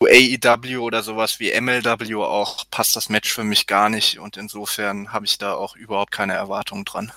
[0.00, 4.36] zu AEW oder sowas wie MLW auch passt das Match für mich gar nicht und
[4.36, 7.12] insofern habe ich da auch überhaupt keine Erwartungen dran.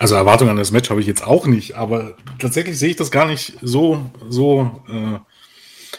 [0.00, 3.10] Also Erwartungen an das Match habe ich jetzt auch nicht, aber tatsächlich sehe ich das
[3.10, 5.18] gar nicht so, so, äh,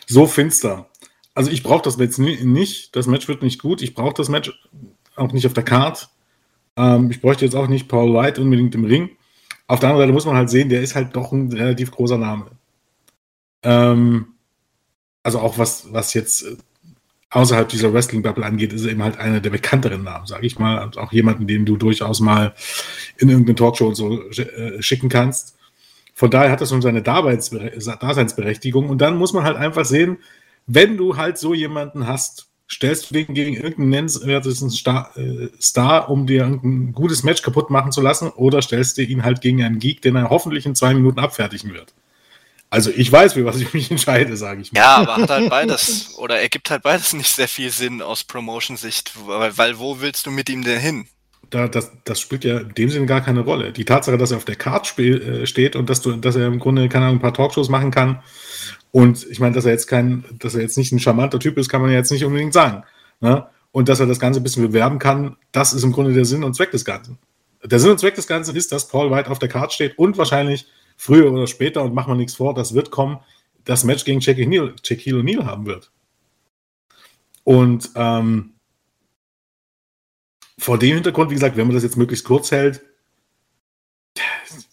[0.07, 0.89] so finster.
[1.35, 4.27] Also ich brauche das Match ni- nicht, das Match wird nicht gut, ich brauche das
[4.27, 4.51] Match
[5.15, 6.09] auch nicht auf der Card.
[6.77, 9.11] Ähm, ich bräuchte jetzt auch nicht Paul White unbedingt im Ring.
[9.67, 12.17] Auf der anderen Seite muss man halt sehen, der ist halt doch ein relativ großer
[12.17, 12.47] Name.
[13.61, 14.33] Ähm,
[15.21, 16.57] also auch was, was jetzt äh,
[17.31, 20.83] außerhalb dieser Wrestling-Bubble angeht, ist er eben halt einer der bekannteren Namen, sage ich mal.
[20.83, 22.53] Und auch jemanden, den du durchaus mal
[23.17, 25.55] in irgendeine Talkshow und so äh, schicken kannst.
[26.13, 28.89] Von daher hat das schon seine Daseinsbere- Daseinsberechtigung.
[28.89, 30.17] Und dann muss man halt einfach sehen,
[30.67, 36.09] wenn du halt so jemanden hast, stellst du den gegen irgendeinen nennenswerten Star, äh, Star,
[36.09, 39.63] um dir irgendein gutes Match kaputt machen zu lassen, oder stellst du ihn halt gegen
[39.63, 41.93] einen Geek, den er hoffentlich in zwei Minuten abfertigen wird.
[42.71, 44.79] Also ich weiß, für was ich mich entscheide, sage ich mal.
[44.79, 49.11] Ja, aber hat halt beides, oder ergibt halt beides nicht sehr viel Sinn aus Promotion-Sicht,
[49.27, 51.07] weil, weil wo willst du mit ihm denn hin?
[51.51, 53.71] da, das, das spielt ja in dem Sinne gar keine Rolle.
[53.71, 56.47] Die Tatsache, dass er auf der Card spiel, äh, steht und dass du, dass er
[56.47, 58.23] im Grunde keine Ahnung, ein paar Talkshows machen kann.
[58.91, 61.69] Und ich meine, dass er jetzt kein, dass er jetzt nicht ein charmanter Typ ist,
[61.69, 62.83] kann man ja jetzt nicht unbedingt sagen.
[63.19, 63.45] Ne?
[63.71, 66.43] Und dass er das Ganze ein bisschen bewerben kann, das ist im Grunde der Sinn
[66.43, 67.17] und Zweck des Ganzen.
[67.63, 70.17] Der Sinn und Zweck des Ganzen ist, dass Paul White auf der Card steht und
[70.17, 70.67] wahrscheinlich
[71.01, 73.21] früher oder später, und machen wir nichts vor, das wird kommen,
[73.65, 75.91] das Match gegen Shaquille O'Neal, haben wird.
[77.43, 78.53] Und ähm,
[80.59, 82.81] vor dem Hintergrund, wie gesagt, wenn man das jetzt möglichst kurz hält,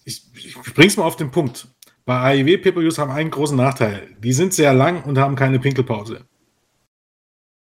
[0.04, 1.66] ich, ich bring's mal auf den Punkt.
[2.04, 4.14] Bei AEW Pay-Per-Views haben einen großen Nachteil.
[4.18, 6.26] Die sind sehr lang und haben keine Pinkelpause.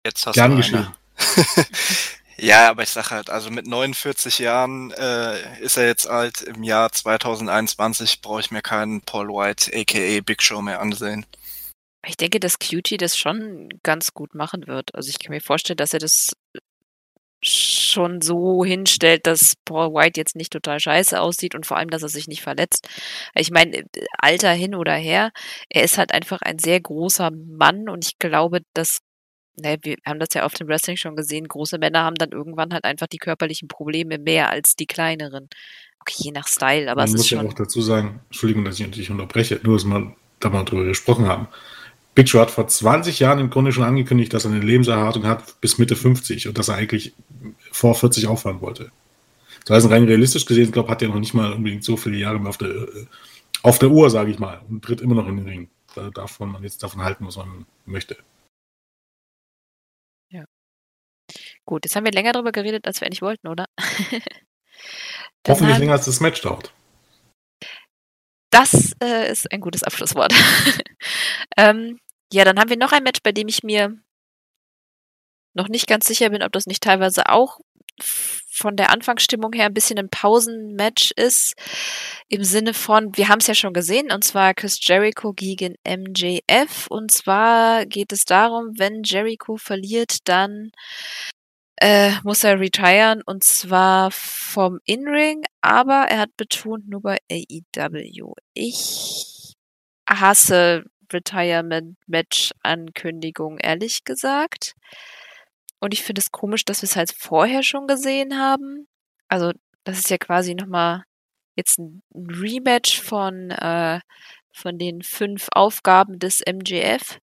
[0.03, 0.95] Jetzt hast Gern du eine.
[2.37, 6.41] ja, aber ich sag halt, also mit 49 Jahren äh, ist er jetzt alt.
[6.41, 11.25] Im Jahr 2021 brauche ich mir keinen Paul White, aka Big Show mehr ansehen.
[12.05, 14.95] Ich denke, dass Cutie das schon ganz gut machen wird.
[14.95, 16.31] Also ich kann mir vorstellen, dass er das
[17.43, 22.01] schon so hinstellt, dass Paul White jetzt nicht total scheiße aussieht und vor allem, dass
[22.01, 22.87] er sich nicht verletzt.
[23.35, 23.83] Ich meine,
[24.17, 25.31] Alter hin oder her,
[25.69, 28.99] er ist halt einfach ein sehr großer Mann und ich glaube, dass,
[29.59, 32.73] ne, wir haben das ja auf dem Wrestling schon gesehen, große Männer haben dann irgendwann
[32.73, 35.49] halt einfach die körperlichen Probleme mehr als die kleineren.
[36.01, 37.47] Okay, je nach Style, aber Man es muss ist ja schon.
[37.47, 41.27] auch dazu sagen, Entschuldigung, dass ich natürlich unterbreche, nur dass wir da mal drüber gesprochen
[41.27, 41.47] haben.
[42.15, 45.59] Big Show hat vor 20 Jahren im Grunde schon angekündigt, dass er eine Lebenserwartung hat
[45.61, 47.13] bis Mitte 50 und dass er eigentlich
[47.71, 48.91] vor 40 aufhören wollte.
[49.65, 52.17] Das heißt, rein realistisch gesehen, ich glaube, hat er noch nicht mal unbedingt so viele
[52.17, 52.87] Jahre mehr auf der,
[53.63, 55.69] Auf der Uhr, sage ich mal, und tritt immer noch in den Ring.
[55.95, 58.17] Da darf man jetzt davon halten, was man möchte.
[61.67, 63.65] Gut, jetzt haben wir länger darüber geredet, als wir eigentlich wollten, oder?
[65.47, 66.73] Hoffentlich länger, als das Match dauert.
[68.51, 70.33] Das äh, ist ein gutes Abschlusswort.
[71.57, 71.99] ähm,
[72.31, 73.97] ja, dann haben wir noch ein Match, bei dem ich mir
[75.53, 77.59] noch nicht ganz sicher bin, ob das nicht teilweise auch
[77.99, 81.53] von der Anfangsstimmung her ein bisschen ein Pausenmatch ist.
[82.29, 86.87] Im Sinne von, wir haben es ja schon gesehen, und zwar Chris Jericho gegen MJF.
[86.87, 90.71] Und zwar geht es darum, wenn Jericho verliert, dann
[91.77, 98.33] äh, muss er retiren und zwar vom In-Ring, aber er hat betont nur bei AEW.
[98.53, 99.55] Ich
[100.09, 104.73] hasse Retirement-Match-Ankündigung, ehrlich gesagt.
[105.79, 108.87] Und ich finde es komisch, dass wir es halt vorher schon gesehen haben.
[109.27, 109.51] Also,
[109.83, 111.03] das ist ja quasi nochmal
[111.55, 113.99] jetzt ein Rematch von, äh,
[114.51, 117.19] von den fünf Aufgaben des MGF.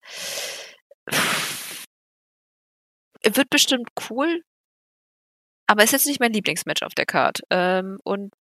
[3.26, 4.44] Wird bestimmt cool,
[5.68, 7.42] aber ist jetzt nicht mein Lieblingsmatch auf der Card.
[7.50, 8.34] Ähm, und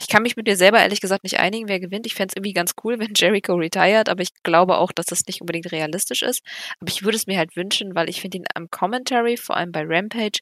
[0.00, 2.06] ich kann mich mit dir selber ehrlich gesagt nicht einigen, wer gewinnt.
[2.06, 5.26] Ich fände es irgendwie ganz cool, wenn Jericho retired, aber ich glaube auch, dass das
[5.26, 6.42] nicht unbedingt realistisch ist.
[6.80, 9.72] Aber ich würde es mir halt wünschen, weil ich finde ihn am Commentary, vor allem
[9.72, 10.40] bei Rampage,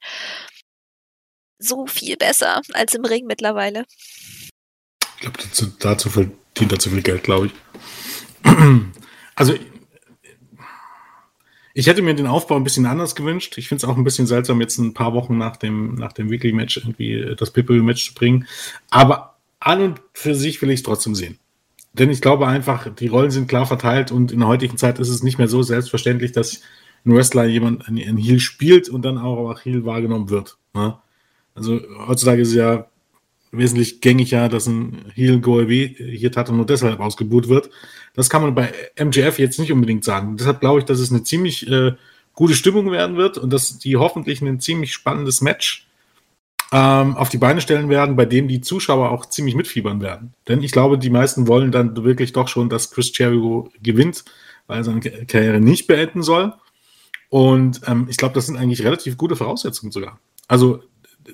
[1.59, 3.87] so viel besser als im Ring mittlerweile.
[5.17, 7.53] Ich glaube, dazu, dazu verdient er zu viel Geld, glaube ich.
[9.39, 9.55] Also
[11.79, 13.59] ich hätte mir den Aufbau ein bisschen anders gewünscht.
[13.59, 16.31] Ich finde es auch ein bisschen seltsam, jetzt ein paar Wochen nach dem, nach dem
[16.31, 18.47] Weekly-Match irgendwie das Pay-Per-View-Match zu bringen.
[18.89, 21.39] Aber an und für sich will ich es trotzdem sehen.
[21.93, 25.11] Denn ich glaube einfach, die Rollen sind klar verteilt und in der heutigen Zeit ist
[25.11, 26.63] es nicht mehr so selbstverständlich, dass
[27.05, 30.57] ein Wrestler jemand ein Heel spielt und dann auch auch Heel wahrgenommen wird.
[30.73, 30.97] Ne?
[31.55, 32.87] Also heutzutage ist es ja
[33.53, 37.71] wesentlich gängiger, dass ein Heel Go Away hier Tata nur deshalb ausgebucht wird.
[38.15, 40.37] Das kann man bei MGF jetzt nicht unbedingt sagen.
[40.37, 41.93] Deshalb glaube ich, dass es eine ziemlich äh,
[42.35, 45.87] gute Stimmung werden wird und dass die hoffentlich ein ziemlich spannendes Match
[46.73, 50.35] ähm, auf die Beine stellen werden, bei dem die Zuschauer auch ziemlich mitfiebern werden.
[50.49, 54.25] Denn ich glaube, die meisten wollen dann wirklich doch schon, dass Chris Jericho gewinnt,
[54.67, 56.53] weil er seine Karriere nicht beenden soll.
[57.29, 60.19] Und ähm, ich glaube, das sind eigentlich relativ gute Voraussetzungen sogar.
[60.49, 60.83] Also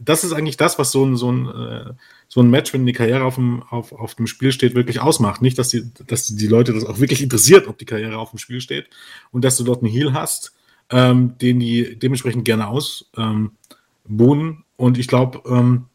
[0.01, 1.93] das ist eigentlich das, was so ein, so ein, äh,
[2.29, 5.43] so ein Match, wenn die Karriere auf dem, auf, auf dem Spiel steht, wirklich ausmacht.
[5.43, 8.39] Nicht, dass die, dass die Leute das auch wirklich interessiert, ob die Karriere auf dem
[8.39, 8.89] Spiel steht
[9.31, 10.53] und dass du dort einen Heal hast,
[10.91, 13.51] ähm, den die dementsprechend gerne ausbohnen.
[14.09, 15.87] Ähm, und ich glaube, ähm,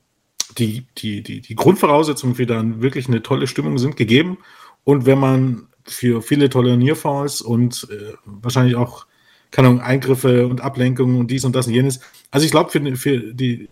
[0.57, 4.37] die, die, die, die Grundvoraussetzungen für dann wirklich eine tolle Stimmung sind gegeben.
[4.83, 9.05] Und wenn man für viele tolle Nearfalls und äh, wahrscheinlich auch
[9.51, 11.99] keine Ahnung, Eingriffe und Ablenkungen und dies und das und jenes.
[12.31, 13.69] Also ich glaube, für, für die,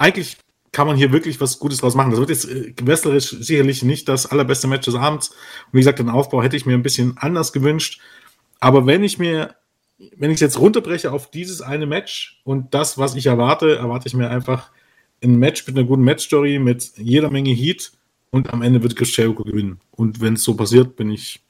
[0.00, 0.38] eigentlich
[0.72, 2.10] kann man hier wirklich was Gutes draus machen.
[2.10, 5.28] Das wird jetzt äh, sicherlich nicht das allerbeste Match des Abends.
[5.28, 8.00] Und wie gesagt, den Aufbau hätte ich mir ein bisschen anders gewünscht.
[8.60, 9.56] Aber wenn ich mir,
[10.16, 14.08] wenn ich es jetzt runterbreche auf dieses eine Match und das, was ich erwarte, erwarte
[14.08, 14.70] ich mir einfach
[15.22, 17.92] ein Match mit einer guten Matchstory, mit jeder Menge Heat
[18.30, 19.80] und am Ende wird Chris Jericho gewinnen.
[19.90, 21.40] Und wenn es so passiert, bin ich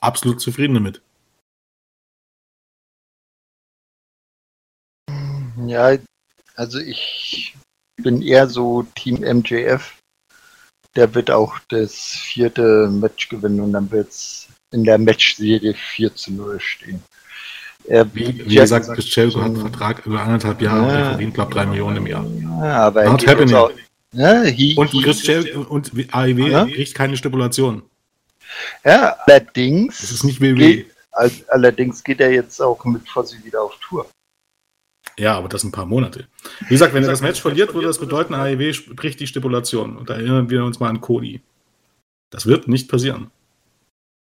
[0.00, 1.00] absolut zufrieden damit.
[5.66, 5.96] Ja,
[6.56, 7.54] also ich
[8.02, 9.94] bin eher so Team MJF.
[10.96, 16.14] Der wird auch das vierte Match gewinnen und dann wird es in der Matchserie 4
[16.14, 17.02] zu 0 stehen.
[17.84, 21.34] Er, wie, wie gesagt, Jericho hat einen Vertrag über anderthalb Jahre ja, und er verdient,
[21.34, 22.26] glaube ich, drei Millionen im Jahr.
[22.62, 23.54] Ja, aber Not happening.
[23.54, 23.70] Auch,
[24.12, 26.64] ja, he, und Chris Jericho und AEW ja?
[26.64, 27.82] kriegt keine Stipulation.
[28.84, 30.00] Ja, allerdings.
[30.00, 30.54] Das ist nicht WWE.
[30.54, 30.86] Geht,
[31.48, 34.06] allerdings geht er jetzt auch mit Fossi wieder auf Tour.
[35.20, 36.26] Ja, aber das sind ein paar Monate.
[36.60, 39.98] Wie gesagt, wenn er das Match verliert, würde das bedeuten, AEW bricht die Stipulation.
[39.98, 41.42] Und da erinnern wir uns mal an Cody.
[42.30, 43.30] Das wird nicht passieren.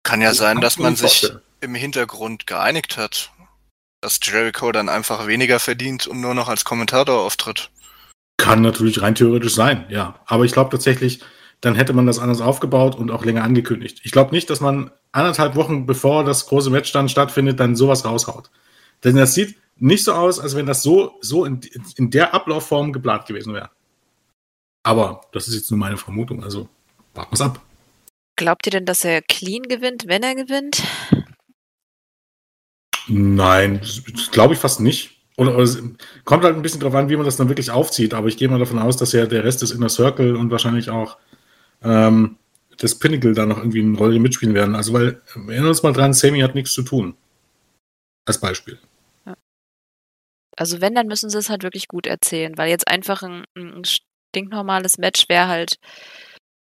[0.05, 1.31] Kann ja sein, dass man sich
[1.61, 3.31] im Hintergrund geeinigt hat,
[4.01, 7.71] dass Jericho dann einfach weniger verdient und nur noch als Kommentator auftritt.
[8.39, 10.21] Kann natürlich rein theoretisch sein, ja.
[10.25, 11.21] Aber ich glaube tatsächlich,
[11.61, 14.01] dann hätte man das anders aufgebaut und auch länger angekündigt.
[14.03, 18.07] Ich glaube nicht, dass man anderthalb Wochen bevor das große Match dann stattfindet, dann sowas
[18.07, 18.51] raushaut.
[19.05, 21.61] Denn das sieht, nicht so aus, als wenn das so, so in,
[21.97, 23.71] in der Ablaufform geplant gewesen wäre.
[24.83, 26.69] Aber das ist jetzt nur meine Vermutung, also
[27.15, 27.61] warten wir es ab.
[28.37, 30.83] Glaubt ihr denn, dass er clean gewinnt, wenn er gewinnt?
[33.09, 33.81] Nein,
[34.31, 35.17] glaube ich fast nicht.
[35.37, 35.69] Oder, oder,
[36.25, 38.15] kommt halt ein bisschen drauf an, wie man das dann wirklich aufzieht.
[38.15, 40.91] Aber ich gehe mal davon aus, dass ja der Rest des Inner Circle und wahrscheinlich
[40.91, 41.19] auch
[41.83, 42.37] ähm,
[42.79, 44.75] das Pinnacle da noch irgendwie eine Rolle mitspielen werden.
[44.75, 47.17] Also, weil, wir erinnern uns mal dran, Sammy hat nichts zu tun.
[48.25, 48.79] Als Beispiel.
[50.57, 53.85] Also wenn, dann müssen sie es halt wirklich gut erzählen, weil jetzt einfach ein, ein
[53.85, 55.77] stinknormales Match wäre halt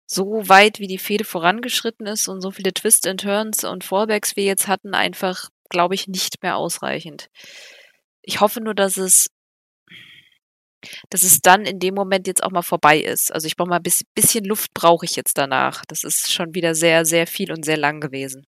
[0.08, 4.36] so weit, wie die Fehde vorangeschritten ist und so viele Twists and Turns und Fallbacks
[4.36, 7.30] wir jetzt hatten, einfach, glaube ich, nicht mehr ausreichend.
[8.22, 9.28] Ich hoffe nur, dass es
[11.10, 13.34] dass es dann in dem Moment jetzt auch mal vorbei ist.
[13.34, 15.84] Also ich brauche mal ein bisschen Luft brauche ich jetzt danach.
[15.88, 18.46] Das ist schon wieder sehr, sehr viel und sehr lang gewesen.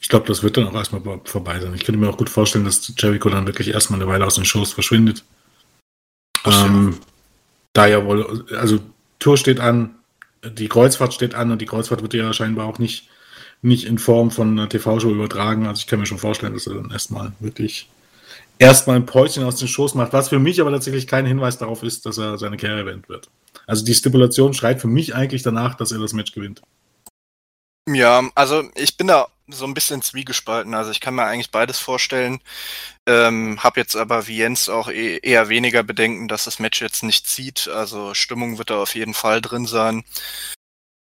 [0.00, 1.74] Ich glaube, das wird dann auch erstmal vorbei sein.
[1.74, 4.44] Ich könnte mir auch gut vorstellen, dass Jericho dann wirklich erstmal eine Weile aus den
[4.44, 5.24] Shows verschwindet.
[6.44, 6.98] Ähm,
[7.72, 8.80] da ja wohl, also
[9.18, 9.94] Tour steht an,
[10.44, 13.08] die Kreuzfahrt steht an und die Kreuzfahrt wird ja scheinbar auch nicht,
[13.62, 15.66] nicht in Form von einer TV-Show übertragen.
[15.66, 17.88] Also ich kann mir schon vorstellen, dass er dann erstmal wirklich
[18.58, 21.82] erstmal ein Päuschen aus den Shows macht, was für mich aber tatsächlich kein Hinweis darauf
[21.82, 23.28] ist, dass er seine Karriere beenden wird.
[23.66, 26.62] Also die Stipulation schreit für mich eigentlich danach, dass er das Match gewinnt.
[27.88, 30.74] Ja, also ich bin da so ein bisschen zwiegespalten.
[30.74, 32.40] Also ich kann mir eigentlich beides vorstellen.
[33.06, 37.02] Ähm, hab jetzt aber wie Jens auch e eher weniger Bedenken, dass das Match jetzt
[37.02, 37.68] nicht zieht.
[37.68, 40.04] Also Stimmung wird da auf jeden Fall drin sein.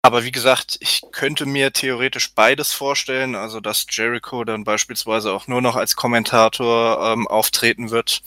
[0.03, 5.47] Aber wie gesagt, ich könnte mir theoretisch beides vorstellen, also dass Jericho dann beispielsweise auch
[5.47, 8.23] nur noch als Kommentator ähm, auftreten wird.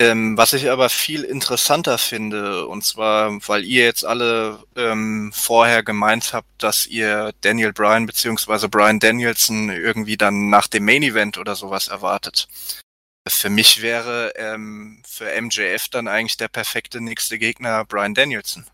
[0.00, 5.82] Ähm, was ich aber viel interessanter finde, und zwar, weil ihr jetzt alle ähm, vorher
[5.82, 11.36] gemeint habt, dass ihr Daniel Bryan beziehungsweise Bryan Danielson irgendwie dann nach dem Main Event
[11.36, 12.46] oder sowas erwartet.
[13.26, 18.66] Für mich wäre ähm, für MJF dann eigentlich der perfekte nächste Gegner Bryan Danielson.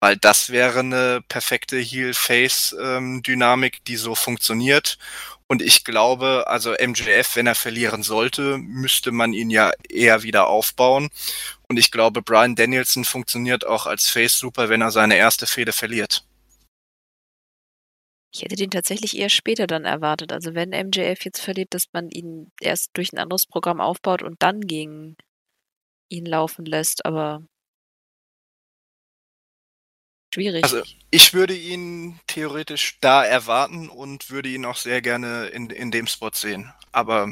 [0.00, 4.98] Weil das wäre eine perfekte Heel-Face-Dynamik, ähm, die so funktioniert.
[5.52, 10.46] Und ich glaube, also MJF, wenn er verlieren sollte, müsste man ihn ja eher wieder
[10.46, 11.10] aufbauen.
[11.68, 15.74] Und ich glaube, Brian Danielson funktioniert auch als Face super, wenn er seine erste Fehde
[15.74, 16.24] verliert.
[18.32, 20.32] Ich hätte den tatsächlich eher später dann erwartet.
[20.32, 24.42] Also wenn MJF jetzt verliert, dass man ihn erst durch ein anderes Programm aufbaut und
[24.42, 25.18] dann gegen
[26.08, 27.04] ihn laufen lässt.
[27.04, 27.42] Aber
[30.32, 30.64] Schwierig.
[30.64, 35.90] Also ich würde ihn theoretisch da erwarten und würde ihn auch sehr gerne in, in
[35.90, 36.72] dem Spot sehen.
[36.90, 37.28] Aber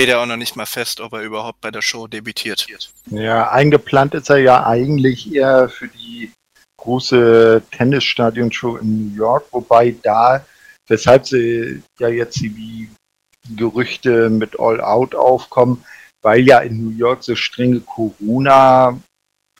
[0.00, 2.66] steht ja auch noch nicht mal fest, ob er überhaupt bei der Show debütiert.
[3.06, 6.32] Ja, eingeplant ist er ja eigentlich eher für die
[6.78, 10.46] große Tennisstadion-Show in New York, wobei da,
[10.88, 12.88] weshalb sie ja jetzt die
[13.56, 15.84] Gerüchte mit All Out aufkommen,
[16.22, 18.98] weil ja in New York so strenge Corona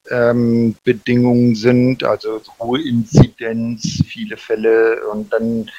[0.09, 5.70] ähm, Bedingungen sind, also hohe Inzidenz, viele Fälle und dann,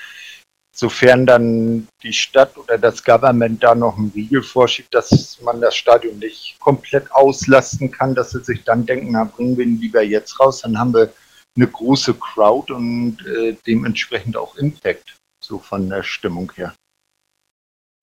[0.76, 5.76] sofern dann die Stadt oder das Government da noch einen Riegel vorschiebt, dass man das
[5.76, 10.02] Stadion nicht komplett auslasten kann, dass sie sich dann denken, na, bringen wir ihn lieber
[10.02, 11.14] jetzt raus, dann haben wir
[11.56, 16.74] eine große Crowd und äh, dementsprechend auch Impact, so von der Stimmung her.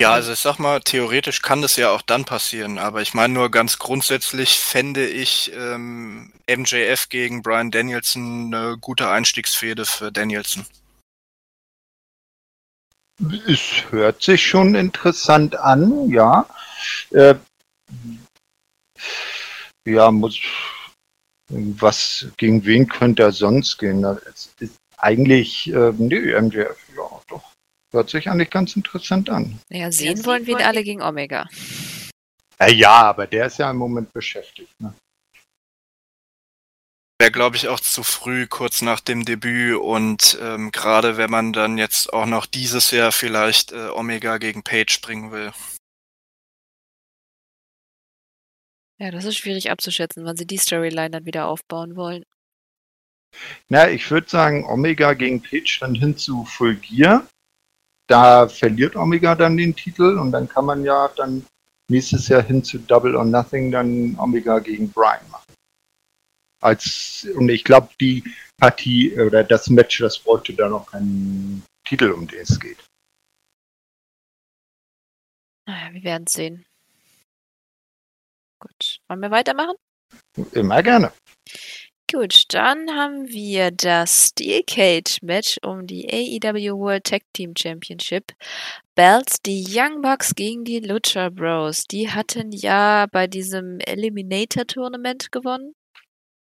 [0.00, 3.34] Ja, also ich sag mal, theoretisch kann das ja auch dann passieren, aber ich meine
[3.34, 10.64] nur ganz grundsätzlich fände ich ähm, MJF gegen Brian Danielson eine gute Einstiegsfehde für Danielson.
[13.48, 16.48] Es hört sich schon interessant an, ja.
[17.10, 17.34] Äh,
[19.84, 20.38] ja, muss.
[21.50, 24.04] Was gegen wen könnte er sonst gehen?
[24.04, 27.57] Es ist eigentlich, äh, nee, MJF, ja, doch.
[27.90, 29.58] Hört sich eigentlich ganz interessant an.
[29.70, 31.48] Naja, sehen ja, wollen wir ihn alle gegen Omega.
[32.60, 34.78] Ja, aber der ist ja im Moment beschäftigt.
[34.80, 34.92] Ne?
[37.18, 39.76] Wäre, glaube ich, auch zu früh, kurz nach dem Debüt.
[39.76, 44.62] Und ähm, gerade wenn man dann jetzt auch noch dieses Jahr vielleicht äh, Omega gegen
[44.62, 45.52] Page bringen will.
[49.00, 52.24] Ja, das ist schwierig abzuschätzen, wann sie die Storyline dann wieder aufbauen wollen.
[53.68, 57.26] Na, ich würde sagen, Omega gegen Page dann hin zu Full Gear
[58.08, 61.46] da verliert Omega dann den Titel und dann kann man ja dann
[61.88, 65.54] nächstes Jahr hin zu Double or Nothing dann Omega gegen Brian machen.
[66.60, 68.24] Als, und ich glaube, die
[68.56, 72.84] Partie oder das Match, das bräuchte da noch keinen Titel, um den es geht.
[75.66, 76.66] Naja, wir werden sehen.
[78.58, 79.00] Gut.
[79.06, 79.76] Wollen wir weitermachen?
[80.52, 81.12] Immer gerne.
[82.10, 88.32] Gut, dann haben wir das Steel Cage Match um die AEW World Tag Team Championship.
[88.94, 91.84] Belts, die Young Bucks gegen die Lucha Bros.
[91.84, 95.74] Die hatten ja bei diesem Eliminator Tournament gewonnen.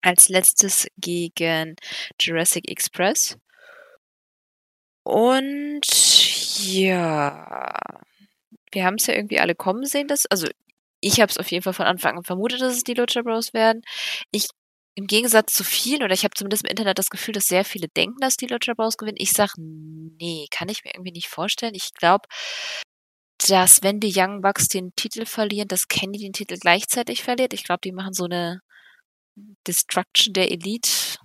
[0.02, 1.76] Als letztes gegen
[2.20, 3.38] Jurassic Express.
[5.04, 5.86] Und
[6.66, 7.74] ja,
[8.72, 10.48] wir haben es ja irgendwie alle kommen sehen, dass, also
[11.00, 13.54] ich habe es auf jeden Fall von Anfang an vermutet, dass es die Lucha Bros
[13.54, 13.82] werden.
[14.32, 14.48] Ich
[14.97, 17.88] im Gegensatz zu vielen, oder ich habe zumindest im Internet das Gefühl, dass sehr viele
[17.88, 19.18] denken, dass die Lucha Bros gewinnen.
[19.20, 21.74] Ich sag, nee, kann ich mir irgendwie nicht vorstellen.
[21.74, 22.26] Ich glaube,
[23.47, 27.53] dass wenn die Young Bucks den Titel verlieren, dass Kenny den Titel gleichzeitig verliert.
[27.53, 28.61] Ich glaube, die machen so eine
[29.66, 31.18] Destruction der Elite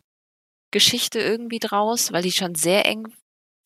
[0.72, 3.06] Geschichte irgendwie draus, weil die schon sehr eng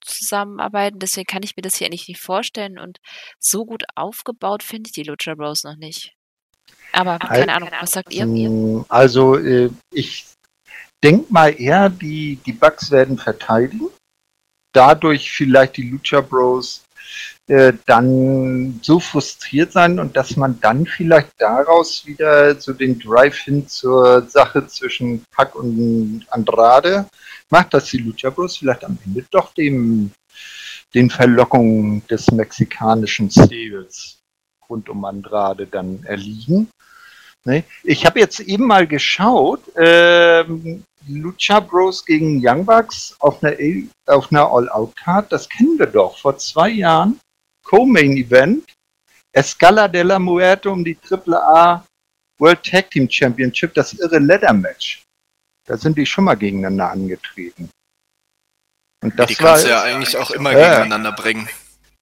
[0.02, 1.00] zusammenarbeiten.
[1.00, 2.78] Deswegen kann ich mir das hier eigentlich nicht vorstellen.
[2.78, 3.00] Und
[3.40, 6.14] so gut aufgebaut finde ich die Lucha Bros noch nicht.
[6.96, 8.26] Aber keine Ahnung, was sagt ihr?
[8.26, 10.26] Mm, also äh, ich
[11.04, 13.90] denke mal eher, die, die Bugs werden verteidigen.
[14.74, 16.84] Dadurch vielleicht die Lucha Bros
[17.48, 23.38] äh, dann so frustriert sein und dass man dann vielleicht daraus wieder so den Drive
[23.38, 27.08] hin zur Sache zwischen Pack und Andrade
[27.50, 30.12] macht, dass die Lucha Bros vielleicht am Ende doch dem
[30.94, 34.18] den Verlockungen des mexikanischen Stables
[34.70, 36.70] rund um Andrade dann erliegen.
[37.44, 37.64] Ne?
[37.84, 43.56] Ich habe jetzt eben mal geschaut, ähm, Lucha Bros gegen Young Bucks auf einer,
[44.08, 46.18] auf einer All-Out-Card, das kennen wir doch.
[46.18, 47.20] Vor zwei Jahren,
[47.64, 48.66] Co-Main-Event,
[49.32, 51.86] Escala de la Muerte um die AAA
[52.40, 55.04] World Tag Team Championship, das irre Leather-Match.
[55.66, 57.70] Da sind die schon mal gegeneinander angetreten.
[59.02, 61.48] Und das die kannst du ja eigentlich auch immer äh, gegeneinander bringen.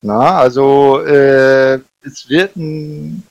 [0.01, 3.23] Na, also äh, es wird ein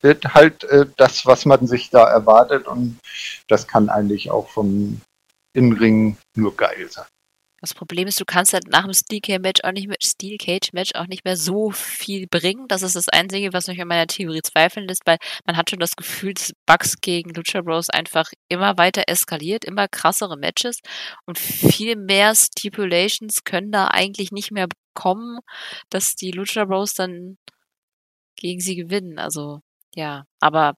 [0.00, 2.98] wird halt äh, das, was man sich da erwartet und
[3.48, 5.00] das kann eigentlich auch vom
[5.54, 7.06] Innenring nur geil sein.
[7.62, 10.36] Das Problem ist, du kannst halt nach dem Steel Cage Match auch nicht mehr, Steel
[10.36, 12.68] Cage Match auch nicht mehr so viel bringen.
[12.68, 15.16] Das ist das Einzige, was mich an meiner Theorie zweifeln lässt, weil
[15.46, 19.88] man hat schon das Gefühl, dass Bugs gegen Lucha Bros einfach immer weiter eskaliert, immer
[19.88, 20.80] krassere Matches
[21.24, 25.40] und viel mehr Stipulations können da eigentlich nicht mehr kommen,
[25.88, 27.38] dass die Lucha Bros dann
[28.36, 29.18] gegen sie gewinnen.
[29.18, 29.60] Also
[29.94, 30.74] ja, aber.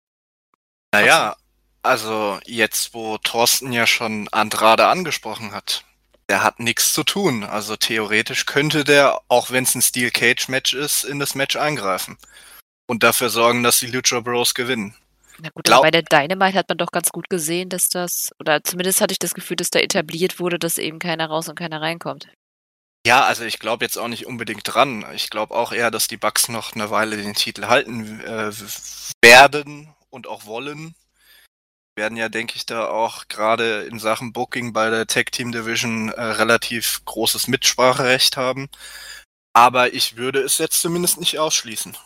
[0.93, 1.37] Naja,
[1.83, 5.85] also jetzt, wo Thorsten ja schon Andrade angesprochen hat,
[6.29, 7.45] der hat nichts zu tun.
[7.45, 11.57] Also theoretisch könnte der, auch wenn es ein Steel Cage Match ist, in das Match
[11.57, 12.17] eingreifen.
[12.87, 14.95] Und dafür sorgen, dass die Lucha Bros gewinnen.
[15.41, 18.65] Na gut, Glaub bei der Dynamite hat man doch ganz gut gesehen, dass das, oder
[18.65, 21.81] zumindest hatte ich das Gefühl, dass da etabliert wurde, dass eben keiner raus und keiner
[21.81, 22.29] reinkommt.
[23.09, 25.03] Ja, also ich glaube jetzt auch nicht unbedingt dran.
[25.15, 28.53] Ich glaube auch eher, dass die Bucks noch eine Weile den Titel halten äh,
[29.25, 30.95] werden und auch wollen.
[31.97, 36.11] Werden ja, denke ich, da auch gerade in Sachen Booking bei der Tag Team Division
[36.11, 38.69] äh, relativ großes Mitspracherecht haben.
[39.55, 41.97] Aber ich würde es jetzt zumindest nicht ausschließen.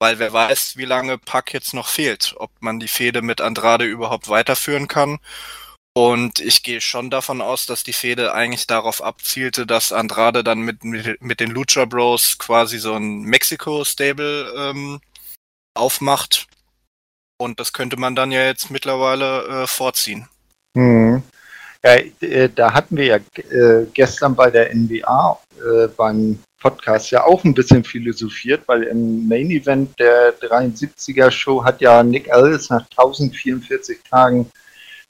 [0.00, 3.84] Weil wer weiß, wie lange Pack jetzt noch fehlt, ob man die Fehde mit Andrade
[3.84, 5.18] überhaupt weiterführen kann
[5.98, 10.60] und ich gehe schon davon aus, dass die Fehde eigentlich darauf abzielte, dass Andrade dann
[10.60, 15.00] mit, mit, mit den Lucha Bros quasi so ein Mexiko-Stable ähm,
[15.74, 16.46] aufmacht.
[17.36, 20.28] Und das könnte man dann ja jetzt mittlerweile äh, vorziehen.
[20.76, 21.20] Hm.
[21.84, 23.16] Ja, äh, da hatten wir ja
[23.50, 29.26] äh, gestern bei der NBA äh, beim Podcast ja auch ein bisschen philosophiert, weil im
[29.26, 34.48] Main Event der 73er Show hat ja Nick Ellis nach 1044 Tagen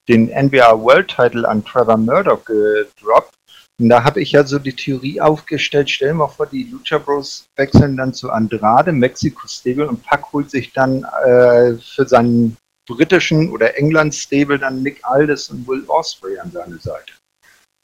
[0.08, 3.34] den NBA World Title an Trevor Murdoch gedroppt.
[3.80, 7.46] Und da habe ich ja so die Theorie aufgestellt, stellen wir vor, die Lucha Bros
[7.54, 12.56] wechseln dann zu Andrade, Mexico Stable und Pack holt sich dann äh, für seinen
[12.88, 17.12] britischen oder England Stable dann Nick Aldis und Will Osprey an seine Seite.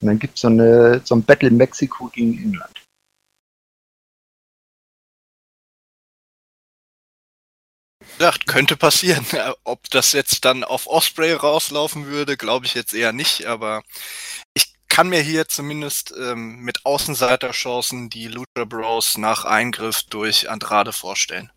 [0.02, 0.48] Und dann gibt so
[1.04, 2.83] so ein Battle Mexiko gegen England.
[8.18, 9.24] Gesagt, könnte passieren.
[9.64, 13.82] Ob das jetzt dann auf Osprey rauslaufen würde, glaube ich jetzt eher nicht, aber
[14.54, 20.92] ich kann mir hier zumindest ähm, mit Außenseiterchancen die Lucha Bros nach Eingriff durch Andrade
[20.92, 21.50] vorstellen.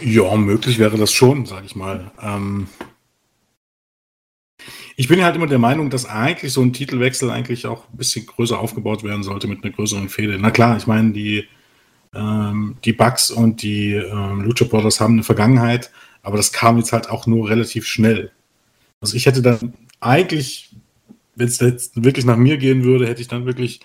[0.00, 2.10] Ja, möglich wäre das schon, sage ich mal.
[2.20, 2.68] Ähm
[4.96, 8.26] ich bin halt immer der Meinung, dass eigentlich so ein Titelwechsel eigentlich auch ein bisschen
[8.26, 10.38] größer aufgebaut werden sollte mit einer größeren Fehde.
[10.38, 11.48] Na klar, ich meine, die
[12.14, 15.90] ähm, die Bugs und die ähm, Lucha Brothers haben eine Vergangenheit,
[16.22, 18.32] aber das kam jetzt halt auch nur relativ schnell.
[19.00, 20.70] Also ich hätte dann eigentlich,
[21.36, 23.80] wenn es jetzt wirklich nach mir gehen würde, hätte ich dann wirklich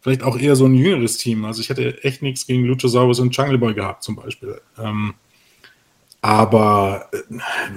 [0.00, 1.44] vielleicht auch eher so ein jüngeres Team.
[1.44, 4.60] Also ich hätte echt nichts gegen Luchasaurus und Jungle Boy gehabt zum Beispiel.
[4.78, 5.14] Ähm,
[6.20, 7.18] aber äh,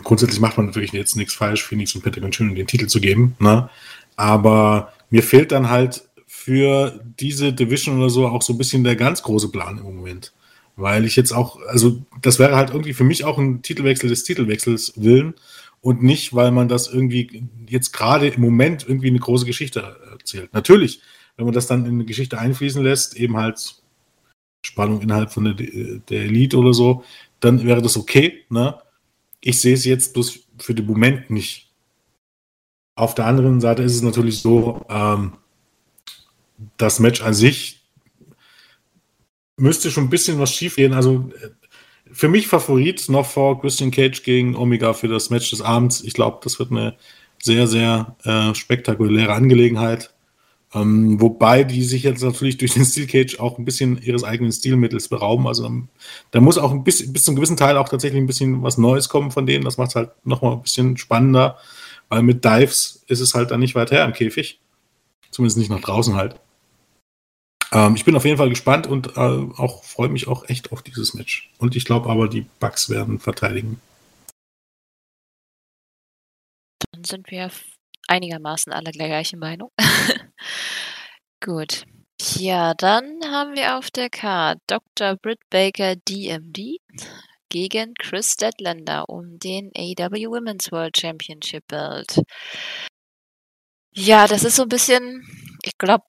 [0.04, 3.36] grundsätzlich macht man natürlich jetzt nichts falsch, Phoenix und Pentagon Junior den Titel zu geben.
[3.40, 3.70] Ne?
[4.16, 6.04] Aber mir fehlt dann halt
[6.42, 10.34] für diese Division oder so auch so ein bisschen der ganz große Plan im Moment.
[10.76, 14.24] Weil ich jetzt auch, also das wäre halt irgendwie für mich auch ein Titelwechsel des
[14.24, 15.36] Titelwechsels willen
[15.82, 20.52] und nicht, weil man das irgendwie jetzt gerade im Moment irgendwie eine große Geschichte erzählt.
[20.52, 21.02] Natürlich,
[21.38, 23.76] wenn man das dann in eine Geschichte einfließen lässt, eben halt
[24.66, 27.04] Spannung innerhalb von der, der Elite oder so,
[27.40, 28.46] dann wäre das okay.
[28.50, 28.82] Ne?
[29.42, 31.72] Ich sehe es jetzt bloß für den Moment nicht.
[32.96, 35.34] Auf der anderen Seite ist es natürlich so, ähm,
[36.78, 37.82] das Match an sich
[39.58, 40.94] müsste schon ein bisschen was schief gehen.
[40.94, 41.30] Also
[42.12, 46.04] für mich Favorit noch vor Christian Cage gegen Omega für das Match des Abends.
[46.04, 46.96] Ich glaube, das wird eine
[47.42, 50.14] sehr, sehr äh, spektakuläre Angelegenheit.
[50.74, 54.54] Ähm, wobei die sich jetzt natürlich durch den Steel Cage auch ein bisschen ihres eigenen
[54.54, 55.48] Stilmittels berauben.
[55.48, 55.70] Also
[56.32, 59.10] da muss auch ein bisschen, bis zum gewissen Teil auch tatsächlich ein bisschen was Neues
[59.10, 59.66] kommen von denen.
[59.66, 61.58] Das macht es halt nochmal ein bisschen spannender,
[62.08, 64.60] weil mit Dives ist es halt dann nicht weit her im Käfig.
[65.30, 66.36] Zumindest nicht nach draußen halt.
[67.74, 70.82] Ähm, ich bin auf jeden Fall gespannt und äh, auch freue mich auch echt auf
[70.82, 71.50] dieses Match.
[71.58, 73.80] Und ich glaube aber, die Bugs werden verteidigen.
[76.92, 77.50] Dann sind wir
[78.08, 79.72] einigermaßen alle der gleichen Meinung.
[81.44, 81.86] Gut.
[82.36, 85.16] Ja, dann haben wir auf der Karte Dr.
[85.16, 86.78] Britt Baker DMD
[87.50, 92.22] gegen Chris Deadlander um den AW Women's World Championship Belt.
[93.94, 95.26] Ja, das ist so ein bisschen,
[95.64, 96.04] ich glaube,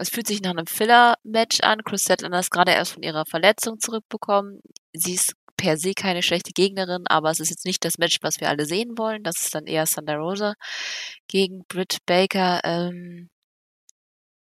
[0.00, 1.84] es fühlt sich nach einem Filler-Match an.
[1.84, 4.60] Chris Deadlander ist gerade erst von ihrer Verletzung zurückbekommen.
[4.92, 8.40] Sie ist per se keine schlechte Gegnerin, aber es ist jetzt nicht das Match, was
[8.40, 9.22] wir alle sehen wollen.
[9.22, 10.54] Das ist dann eher Thunder Rosa
[11.28, 12.60] gegen Britt Baker.
[12.64, 13.28] Ähm,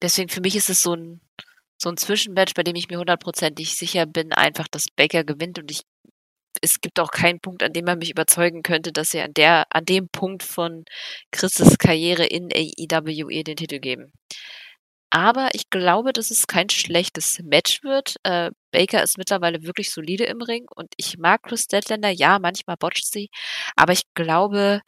[0.00, 1.20] deswegen für mich ist es so ein,
[1.76, 5.70] so ein Zwischenmatch, bei dem ich mir hundertprozentig sicher bin, einfach, dass Baker gewinnt und
[5.70, 5.82] ich
[6.62, 9.66] es gibt auch keinen Punkt, an dem man mich überzeugen könnte, dass sie an der,
[9.70, 10.84] an dem Punkt von
[11.30, 14.12] Chris' Karriere in AEW ihr den Titel geben.
[15.10, 18.16] Aber ich glaube, dass es kein schlechtes Match wird.
[18.24, 22.10] Äh, Baker ist mittlerweile wirklich solide im Ring und ich mag Chris Deadlander.
[22.10, 23.30] Ja, manchmal botcht sie,
[23.74, 24.82] aber ich glaube,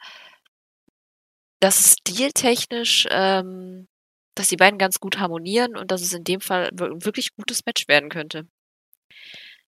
[1.59, 3.87] dass stiltechnisch, ähm,
[4.35, 7.65] dass die beiden ganz gut harmonieren und dass es in dem Fall ein wirklich gutes
[7.65, 8.47] Match werden könnte.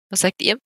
[0.08, 0.58] Was sagt ihr?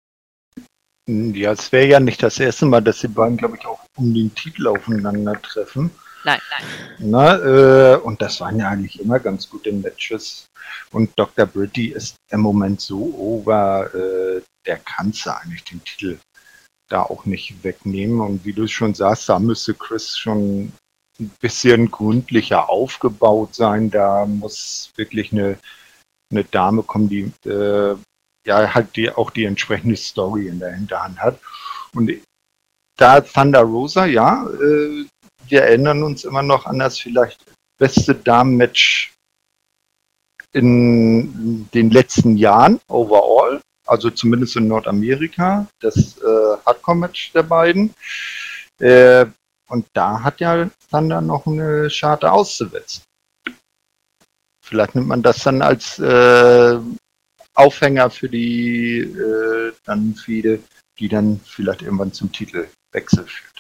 [1.06, 4.14] Ja, es wäre ja nicht das erste Mal, dass die beiden, glaube ich, auch um
[4.14, 5.90] den Titel aufeinandertreffen.
[6.24, 6.64] Nein, nein.
[6.98, 10.46] Na, äh, und das waren ja eigentlich immer ganz gute Matches.
[10.90, 11.46] Und Dr.
[11.46, 16.18] Britty ist im Moment so over, äh, der kann eigentlich den Titel
[16.88, 18.20] da auch nicht wegnehmen.
[18.20, 20.72] Und wie du schon sagst, da müsste Chris schon
[21.20, 23.90] ein bisschen gründlicher aufgebaut sein.
[23.90, 25.58] Da muss wirklich eine,
[26.30, 27.96] eine Dame kommen, die äh,
[28.46, 31.38] ja halt die, auch die entsprechende Story in der Hinterhand hat.
[31.92, 32.10] Und
[32.96, 35.06] da Thunder Rosa, ja, äh,
[35.48, 37.44] wir erinnern uns immer noch an das vielleicht
[37.78, 39.12] beste Damen-Match
[40.52, 47.94] in den letzten Jahren overall, also zumindest in Nordamerika, das äh, Hardcore-Match der beiden.
[48.78, 49.26] Äh,
[49.68, 53.02] und da hat ja Thunder noch eine Scharte auszuwetzen.
[54.64, 56.78] Vielleicht nimmt man das dann als äh,
[57.54, 60.60] Aufhänger für die äh, dann viele,
[60.98, 63.53] die dann vielleicht irgendwann zum Titelwechsel führt.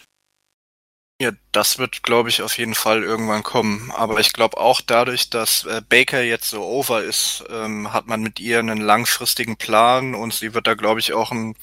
[1.20, 3.92] Ja, das wird, glaube ich, auf jeden Fall irgendwann kommen.
[3.92, 8.20] Aber ich glaube auch dadurch, dass äh, Baker jetzt so over ist, ähm, hat man
[8.20, 11.54] mit ihr einen langfristigen Plan und sie wird da, glaube ich, auch ein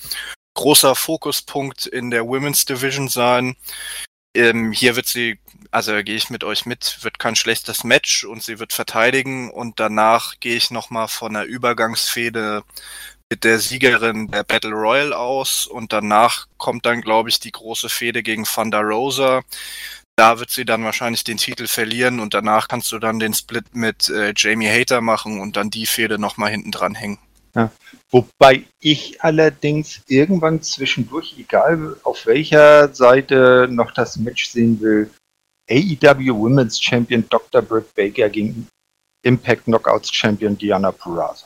[0.54, 3.56] großer Fokuspunkt in der Women's Division sein.
[4.36, 5.39] Ähm, hier wird sie,
[5.72, 9.80] also gehe ich mit euch mit, wird kein schlechtes Match und sie wird verteidigen und
[9.82, 12.64] danach gehe ich nochmal von einer Übergangsfehde
[13.38, 18.24] der Siegerin der Battle Royal aus und danach kommt dann, glaube ich, die große Fehde
[18.24, 19.42] gegen Thunder Rosa.
[20.18, 23.74] Da wird sie dann wahrscheinlich den Titel verlieren und danach kannst du dann den Split
[23.74, 27.18] mit äh, Jamie Hater machen und dann die Fehde nochmal hinten dran hängen.
[27.56, 27.72] Ja.
[28.12, 35.10] Wobei ich allerdings irgendwann zwischendurch, egal auf welcher Seite noch das Match sehen will,
[35.70, 37.62] AEW Women's Champion Dr.
[37.62, 38.68] Britt Baker gegen
[39.24, 41.46] Impact Knockouts Champion Diana Purrazzo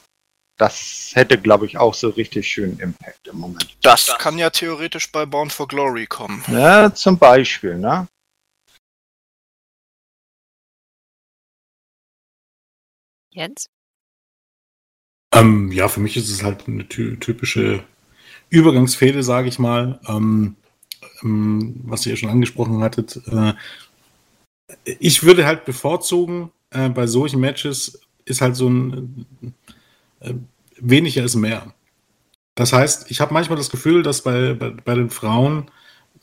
[0.58, 3.78] das hätte, glaube ich, auch so richtig schön Impact im Moment.
[3.82, 6.44] Das kann ja theoretisch bei Bound for Glory kommen.
[6.48, 8.08] Ja, zum Beispiel, ne?
[13.32, 13.68] Jens?
[15.34, 17.84] Ähm, ja, für mich ist es halt eine typische
[18.50, 20.00] Übergangsfehde, sage ich mal.
[20.08, 20.56] Ähm,
[21.22, 23.22] ähm, was ihr schon angesprochen hattet.
[23.28, 23.54] Äh,
[24.86, 29.48] ich würde halt bevorzugen, äh, bei solchen Matches ist halt so ein äh,
[30.78, 31.74] weniger ist mehr.
[32.56, 35.70] Das heißt, ich habe manchmal das Gefühl, dass bei, bei, bei den Frauen,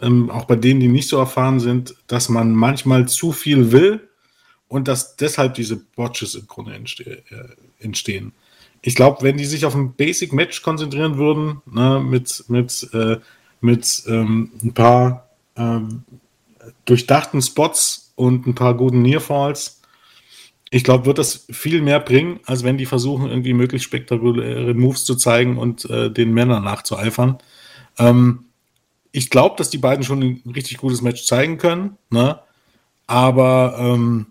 [0.00, 4.08] ähm, auch bei denen, die nicht so erfahren sind, dass man manchmal zu viel will
[4.68, 7.48] und dass deshalb diese Botches im Grunde entste äh,
[7.80, 8.32] entstehen.
[8.80, 13.18] Ich glaube, wenn die sich auf ein Basic Match konzentrieren würden, ne, mit, mit, äh,
[13.60, 15.80] mit ähm, ein paar äh,
[16.86, 19.81] durchdachten Spots und ein paar guten Nearfalls,
[20.74, 25.04] ich glaube, wird das viel mehr bringen, als wenn die versuchen, irgendwie möglichst spektakuläre Moves
[25.04, 27.36] zu zeigen und äh, den Männern nachzueifern.
[27.98, 28.46] Ähm,
[29.12, 32.40] ich glaube, dass die beiden schon ein richtig gutes Match zeigen können, ne?
[33.06, 34.28] aber ähm,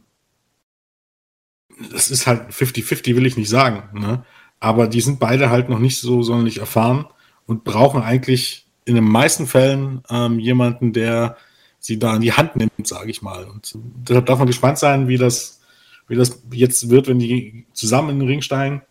[1.91, 3.99] das ist halt 50-50, will ich nicht sagen.
[3.99, 4.25] Ne?
[4.59, 7.05] Aber die sind beide halt noch nicht so sonderlich erfahren.
[7.45, 11.37] und brauchen eigentlich in den meisten Fällen ähm, jemanden, der
[11.77, 13.45] sie da in die Hand nimmt, sage ich mal.
[13.45, 15.60] Und deshalb darf man gespannt sein, wie das,
[16.11, 18.81] wie das jetzt wird, wenn die zusammen in den Ring steigen.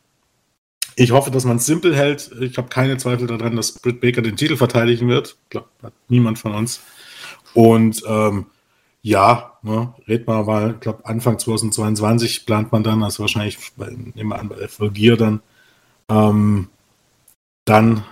[0.96, 2.30] Ich hoffe, dass man es simpel hält.
[2.40, 5.36] Ich habe keine Zweifel daran, dass Britt Baker den Titel verteidigen wird.
[5.44, 6.80] Ich glaube, hat niemand von uns.
[7.52, 8.46] Und ähm,
[9.02, 13.58] ja, ne, red mal, weil ich glaube, Anfang 2022 plant man dann, also wahrscheinlich
[14.14, 15.42] nehmen an, bei Full Gear dann,
[16.08, 16.68] ähm,
[17.66, 18.02] dann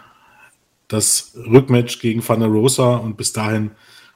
[0.86, 3.70] das Rückmatch gegen Van der Rosa und bis dahin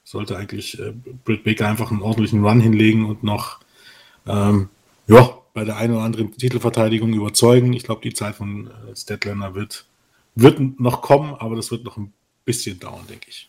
[0.05, 0.93] sollte eigentlich äh,
[1.24, 3.61] Britt Baker einfach einen ordentlichen Run hinlegen und noch
[4.26, 4.68] ähm,
[5.07, 7.72] ja, bei der einen oder anderen Titelverteidigung überzeugen.
[7.72, 9.86] Ich glaube, die Zeit von äh, Statlander wird,
[10.34, 12.12] wird noch kommen, aber das wird noch ein
[12.44, 13.48] bisschen dauern, denke ich.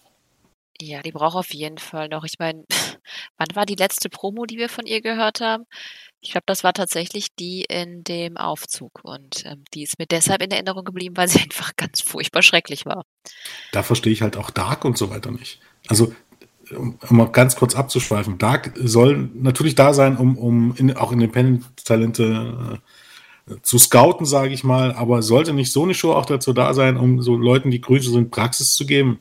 [0.81, 2.23] Ja, die braucht auf jeden Fall noch.
[2.23, 2.65] Ich meine,
[3.37, 5.65] wann war die letzte Promo, die wir von ihr gehört haben?
[6.19, 10.41] Ich glaube, das war tatsächlich die in dem Aufzug und ähm, die ist mir deshalb
[10.41, 13.05] in Erinnerung geblieben, weil sie einfach ganz furchtbar schrecklich war.
[13.71, 15.59] Da verstehe ich halt auch Dark und so weiter nicht.
[15.87, 16.15] Also,
[16.75, 22.79] um, mal ganz kurz abzuschweifen, Dark soll natürlich da sein, um, um in, auch Independent-Talente
[23.49, 26.73] äh, zu scouten, sage ich mal, aber sollte nicht so eine Show auch dazu da
[26.73, 29.19] sein, um so Leuten, die grün sind, Praxis zu geben?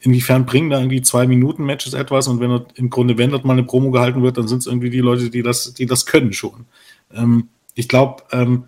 [0.00, 3.44] inwiefern bringen da irgendwie zwei Minuten Matches etwas und wenn dort, im Grunde, wenn dort
[3.44, 6.06] mal eine Promo gehalten wird, dann sind es irgendwie die Leute, die das, die das
[6.06, 6.66] können schon.
[7.12, 8.64] Ähm, ich glaube, ähm,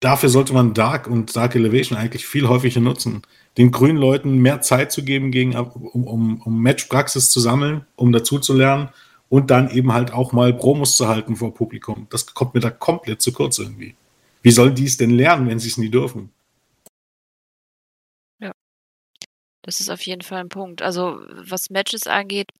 [0.00, 3.22] dafür sollte man Dark und Dark Elevation eigentlich viel häufiger nutzen.
[3.58, 8.12] Den grünen Leuten mehr Zeit zu geben, gegen, um, um, um Matchpraxis zu sammeln, um
[8.12, 8.90] dazu zu lernen
[9.28, 12.06] und dann eben halt auch mal Promos zu halten vor Publikum.
[12.10, 13.94] Das kommt mir da komplett zu kurz irgendwie.
[14.42, 16.30] Wie sollen die es denn lernen, wenn sie es nie dürfen?
[19.66, 20.80] Das ist auf jeden Fall ein Punkt.
[20.80, 22.50] Also, was Matches angeht,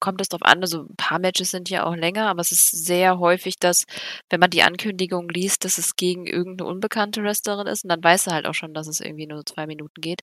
[0.00, 0.60] kommt es drauf an.
[0.62, 3.84] Also, ein paar Matches sind ja auch länger, aber es ist sehr häufig, dass,
[4.30, 8.28] wenn man die Ankündigung liest, dass es gegen irgendeine unbekannte Wrestlerin ist und dann weiß
[8.28, 10.22] er halt auch schon, dass es irgendwie nur zwei Minuten geht.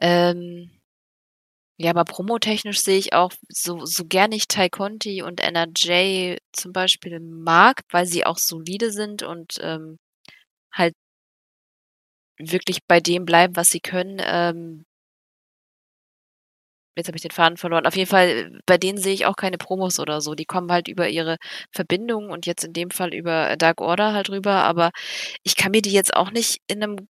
[0.00, 0.70] Ähm,
[1.78, 6.72] ja, aber promotechnisch sehe ich auch, so, so gern ich Tai Conti und NRJ zum
[6.72, 9.98] Beispiel mag, weil sie auch solide sind und ähm,
[10.72, 10.94] halt
[12.38, 14.20] wirklich bei dem bleiben, was sie können.
[14.24, 14.84] Ähm,
[16.96, 17.86] jetzt habe ich den Faden verloren.
[17.86, 20.34] Auf jeden Fall, bei denen sehe ich auch keine Promos oder so.
[20.34, 21.36] Die kommen halt über ihre
[21.72, 24.64] Verbindungen und jetzt in dem Fall über Dark Order halt rüber.
[24.64, 24.90] Aber
[25.42, 27.08] ich kann mir die jetzt auch nicht in einem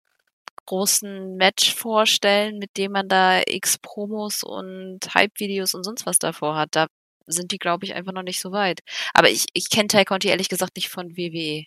[0.65, 6.55] großen Match vorstellen, mit dem man da x Promos und Hype-Videos und sonst was davor
[6.55, 6.69] hat.
[6.71, 6.87] Da
[7.25, 8.81] sind die, glaube ich, einfach noch nicht so weit.
[9.13, 11.65] Aber ich, ich kenne Tai Conti ehrlich gesagt nicht von WWE.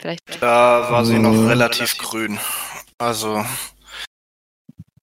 [0.00, 0.22] Vielleicht.
[0.40, 1.46] Da war sie noch mhm.
[1.46, 2.38] relativ grün.
[2.98, 3.44] Also,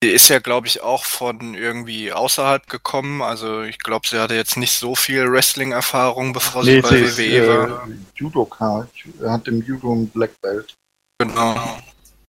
[0.02, 3.22] sie ist ja, glaube ich, auch von irgendwie außerhalb gekommen.
[3.22, 7.24] Also, ich glaube, sie hatte jetzt nicht so viel Wrestling-Erfahrung, bevor nee, sie bei WWE
[7.24, 7.88] ist, war.
[7.88, 8.88] Äh, Judoka.
[9.20, 10.74] Er hat im Judo ein Black Belt.
[11.18, 11.78] Genau.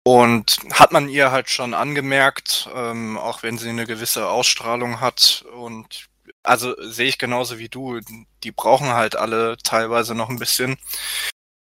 [0.04, 5.44] Und hat man ihr halt schon angemerkt, ähm, auch wenn sie eine gewisse Ausstrahlung hat
[5.54, 6.08] und
[6.42, 8.00] also sehe ich genauso wie du,
[8.42, 10.76] die brauchen halt alle teilweise noch ein bisschen.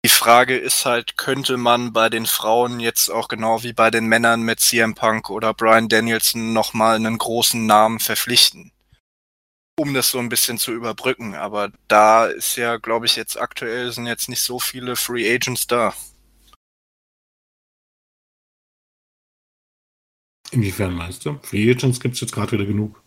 [0.06, 4.06] Die Frage ist halt, könnte man bei den Frauen jetzt auch genau wie bei den
[4.08, 8.74] Männern mit CM Punk oder Brian Danielson nochmal einen großen Namen verpflichten?
[9.80, 11.36] Um das so ein bisschen zu überbrücken.
[11.36, 15.68] Aber da ist ja, glaube ich, jetzt aktuell sind jetzt nicht so viele Free Agents
[15.68, 15.94] da.
[20.52, 21.40] Inwiefern meinst du?
[21.44, 23.03] Free Agents gibt es jetzt gerade wieder genug.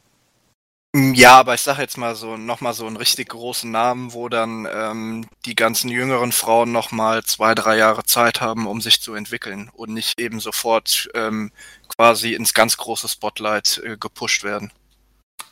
[0.97, 4.31] Mm, ja, aber ich sage jetzt mal so nochmal so einen richtig großen Namen, wo
[4.31, 9.12] dann ähm, die ganzen jüngeren Frauen nochmal zwei, drei Jahre Zeit haben, um sich zu
[9.12, 11.52] entwickeln und nicht eben sofort ähm,
[11.94, 14.70] quasi ins ganz große Spotlight äh, gepusht werden.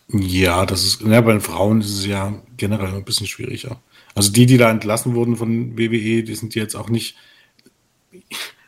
[0.09, 3.83] Ja, das ist, ja, bei den Frauen ist es ja generell ein bisschen schwieriger.
[4.15, 7.17] Also die, die da entlassen wurden von WWE, die sind jetzt auch nicht,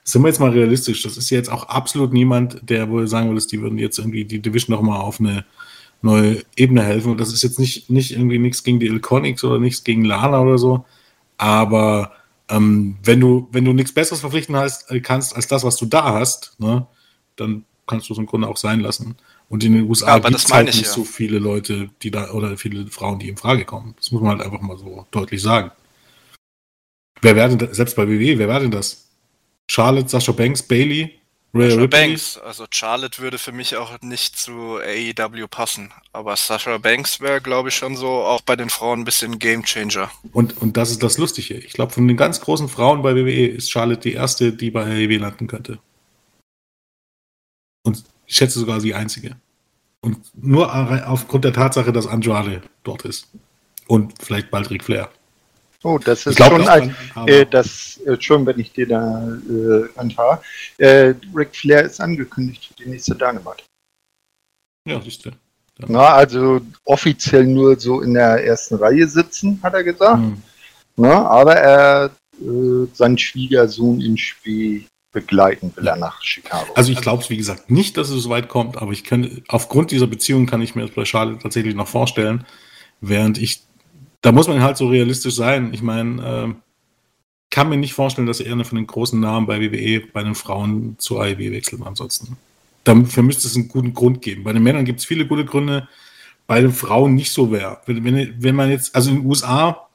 [0.04, 3.46] sind wir jetzt mal realistisch, das ist jetzt auch absolut niemand, der wohl sagen würde,
[3.46, 5.46] die würden jetzt irgendwie die Division nochmal auf eine
[6.06, 7.12] neue Ebene helfen.
[7.12, 10.40] Und das ist jetzt nicht, nicht irgendwie nichts gegen die Ilconics oder nichts gegen Lana
[10.40, 10.84] oder so.
[11.36, 12.12] Aber
[12.48, 15.86] ähm, wenn du, wenn du nichts Besseres verpflichten hast, äh, kannst als das, was du
[15.86, 16.86] da hast, ne,
[17.36, 19.16] dann kannst du es im Grunde auch sein lassen.
[19.48, 20.90] Und in den USA gibt es halt nicht ja.
[20.90, 23.94] so viele Leute, die da, oder viele Frauen, die in Frage kommen.
[23.96, 25.70] Das muss man halt einfach mal so deutlich sagen.
[27.22, 29.08] Wer wäre denn, selbst bei WWE, wer wäre denn das?
[29.68, 31.12] Charlotte, Sascha Banks, Bailey,
[31.56, 35.92] Sasha Banks, also Charlotte würde für mich auch nicht zu AEW passen.
[36.12, 40.10] Aber Sasha Banks wäre, glaube ich, schon so auch bei den Frauen ein bisschen Gamechanger.
[40.32, 41.54] Und, und das ist das Lustige.
[41.54, 44.84] Ich glaube, von den ganz großen Frauen bei WWE ist Charlotte die erste, die bei
[44.84, 45.78] AEW landen könnte.
[47.82, 49.36] Und ich schätze sogar die einzige.
[50.00, 50.72] Und nur
[51.08, 53.28] aufgrund der Tatsache, dass Andrade dort ist.
[53.86, 55.10] Und vielleicht bald Ric Flair.
[55.82, 58.88] Oh, das ist glaub, schon das ein, kann- äh, das, äh, schon wenn ich dir
[58.88, 60.40] da äh, anfahre.
[60.78, 63.64] Äh, Ric Flair ist angekündigt für die nächste Dynamite.
[64.88, 65.30] Ja, siehst du.
[65.88, 70.18] Na, also offiziell nur so in der ersten Reihe sitzen, hat er gesagt.
[70.18, 70.42] Hm.
[70.96, 76.72] Na, aber er äh, seinen Schwiegersohn in Spee begleiten will er nach Chicago.
[76.74, 79.90] Also ich glaube, wie gesagt, nicht, dass es so weit kommt, aber ich könnte, aufgrund
[79.90, 82.46] dieser Beziehung kann ich mir das bei Charlotte tatsächlich noch vorstellen,
[83.00, 83.62] während ich,
[84.26, 85.72] da muss man halt so realistisch sein.
[85.72, 86.56] Ich meine, ähm,
[87.48, 90.34] kann mir nicht vorstellen, dass er eine von den großen Namen bei WWE bei den
[90.34, 92.36] Frauen zu AEW wechselt ansonsten.
[92.82, 94.42] Dafür müsste es einen guten Grund geben.
[94.42, 95.86] Bei den Männern gibt es viele gute Gründe,
[96.48, 97.78] bei den Frauen nicht so wäre.
[97.86, 99.86] Wenn, wenn, wenn man jetzt, also in den USA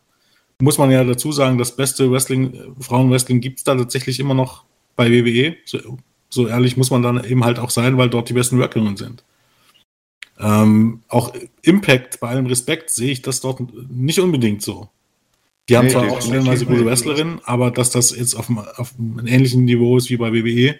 [0.60, 4.34] muss man ja dazu sagen, das beste Wrestling, äh, Frauenwrestling gibt es da tatsächlich immer
[4.34, 4.64] noch
[4.96, 5.58] bei WWE.
[5.66, 5.98] So,
[6.30, 9.26] so ehrlich muss man dann eben halt auch sein, weil dort die besten Workerinnen sind.
[10.42, 14.90] Ähm, auch Impact, bei allem Respekt, sehe ich das dort nicht unbedingt so.
[15.70, 16.86] Die haben Nee, zwar auch stellenweise gute.
[16.86, 20.76] Wrestlerinnen, aber dass das jetzt auf einem, auf einem ähnlichen Niveau ist wie bei WWE,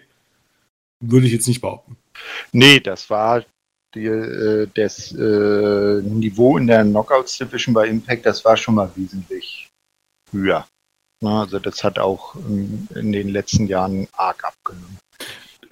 [1.00, 1.96] würde ich jetzt nicht behaupten.
[2.52, 3.44] Nee, das war
[3.94, 8.90] die, äh, das äh, Niveau in der Knockouts Division bei Impact, das war schon mal
[8.96, 9.68] wesentlich
[10.32, 10.66] höher.
[11.20, 14.98] Na, also das hat auch ähm, in den letzten Jahren arg abgenommen.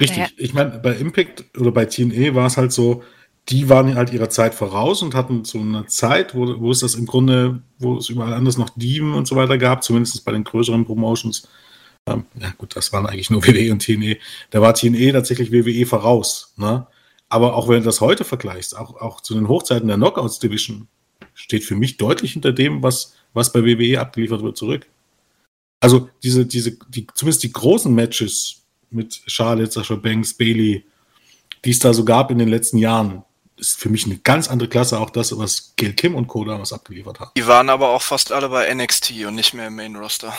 [0.00, 0.18] Richtig.
[0.18, 0.28] Ja.
[0.36, 3.02] Ich meine, bei Impact oder bei TNA war es halt so,
[3.48, 6.94] die waren halt ihrer Zeit voraus und hatten so eine Zeit, wo, wo es das
[6.94, 10.44] im Grunde, wo es überall anders noch Diven und so weiter gab, zumindest bei den
[10.44, 11.48] größeren Promotions.
[12.06, 14.14] Ähm, ja gut, das waren eigentlich nur WWE und TNA.
[14.50, 16.52] Da war TNA tatsächlich WWE voraus.
[16.56, 16.86] Ne?
[17.28, 20.88] Aber auch wenn du das heute vergleichst, auch, auch zu den Hochzeiten der Knockouts Division,
[21.34, 24.86] steht für mich deutlich hinter dem, was, was bei WWE abgeliefert wird, zurück.
[25.80, 30.84] Also diese, diese, die, zumindest die großen Matches mit Charlotte, Sascha Banks, Bailey,
[31.64, 33.22] die es da so gab in den letzten Jahren,
[33.60, 36.44] ist für mich eine ganz andere Klasse, auch das, was Gail Kim und Co.
[36.44, 37.30] damals abgeliefert haben.
[37.36, 40.32] Die waren aber auch fast alle bei NXT und nicht mehr im Main Roster.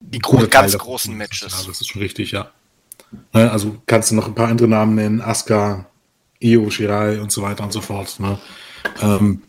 [0.00, 1.66] Die gro ganz großen Ja, Matches.
[1.66, 2.50] das ist schon richtig, ja.
[3.32, 5.86] Ne, Also kannst du noch ein paar andere Namen nennen, Asuka,
[6.40, 8.18] Io Shirai und so weiter und so fort.
[8.20, 8.38] Ne?
[9.02, 9.42] Ähm,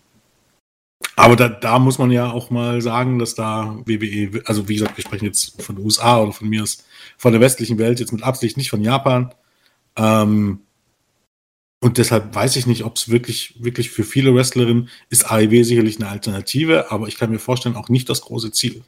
[1.16, 4.98] aber da, da muss man ja auch mal sagen, dass da WWE, also wie gesagt,
[4.98, 6.84] wir sprechen jetzt von den USA oder von mir aus,
[7.18, 9.34] von der westlichen Welt, jetzt mit Absicht nicht von Japan.
[9.96, 10.62] Ähm,
[11.84, 16.00] und deshalb weiß ich nicht, ob es wirklich, wirklich für viele Wrestlerinnen ist AEW sicherlich
[16.00, 18.84] eine Alternative, aber ich kann mir vorstellen, auch nicht das große Ziel.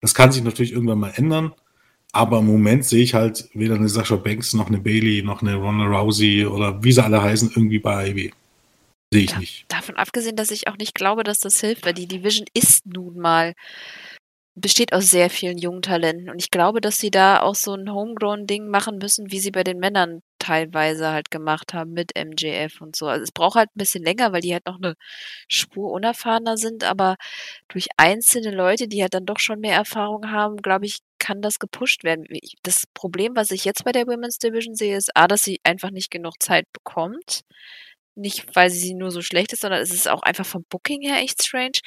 [0.00, 1.54] Das kann sich natürlich irgendwann mal ändern,
[2.12, 5.54] aber im Moment sehe ich halt weder eine Sascha Banks noch eine Bailey noch eine
[5.54, 8.30] Ronda Rousey oder wie sie alle heißen, irgendwie bei AEW.
[9.12, 9.38] Sehe ich Ja.
[9.38, 9.64] nicht.
[9.68, 13.18] Davon abgesehen, dass ich auch nicht glaube, dass das hilft, weil die Division ist nun
[13.18, 13.52] mal,
[14.54, 16.28] besteht aus sehr vielen jungen Talenten.
[16.28, 19.64] Und ich glaube, dass sie da auch so ein Homegrown-Ding machen müssen, wie sie bei
[19.64, 23.06] den Männern teilweise halt gemacht haben mit MJF und so.
[23.06, 24.94] Also es braucht halt ein bisschen länger, weil die halt noch eine
[25.48, 27.16] Spur unerfahrener sind, aber
[27.68, 31.58] durch einzelne Leute, die halt dann doch schon mehr Erfahrung haben, glaube ich, kann das
[31.60, 32.26] gepusht werden.
[32.62, 35.90] Das Problem, was ich jetzt bei der Women's Division sehe, ist A, dass sie einfach
[35.90, 37.42] nicht genug Zeit bekommt.
[38.16, 41.18] Nicht, weil sie nur so schlecht ist, sondern es ist auch einfach vom Booking her
[41.22, 41.78] echt strange.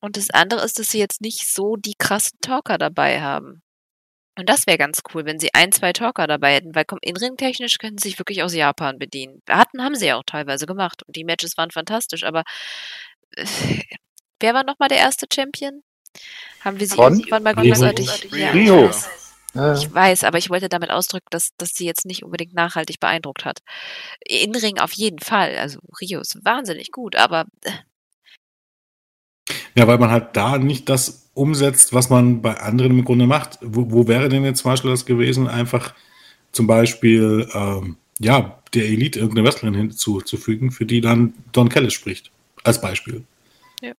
[0.00, 3.62] Und das andere ist, dass sie jetzt nicht so die krassen Talker dabei haben.
[4.36, 7.78] Und das wäre ganz cool, wenn sie ein, zwei Talker dabei hätten, weil komm, inringtechnisch
[7.78, 9.42] könnten sie sich wirklich aus Japan bedienen.
[9.48, 11.02] Hatten, haben sie ja auch teilweise gemacht.
[11.06, 12.42] Und die Matches waren fantastisch, aber
[13.36, 13.46] äh,
[14.40, 15.82] wer war nochmal der erste Champion?
[16.60, 17.18] Haben wir sie Ron?
[17.18, 17.72] irgendwann mal Rio.
[17.74, 18.28] großartig?
[18.32, 18.90] Ja, ich Rio.
[19.76, 23.44] Ich weiß, aber ich wollte damit ausdrücken, dass, dass sie jetzt nicht unbedingt nachhaltig beeindruckt
[23.44, 23.60] hat.
[24.26, 25.56] Inring auf jeden Fall.
[25.56, 27.70] Also Rio ist wahnsinnig gut, aber äh,
[29.76, 33.58] Ja, weil man halt da nicht das umsetzt, was man bei anderen im Grunde macht.
[33.60, 35.94] Wo, wo wäre denn jetzt zum Beispiel das gewesen, einfach
[36.52, 42.30] zum Beispiel, ähm, ja, der Elite irgendeine Wrestlerin hinzuzufügen, für die dann Don Kellis spricht,
[42.62, 43.24] als Beispiel.
[43.82, 43.92] Ja.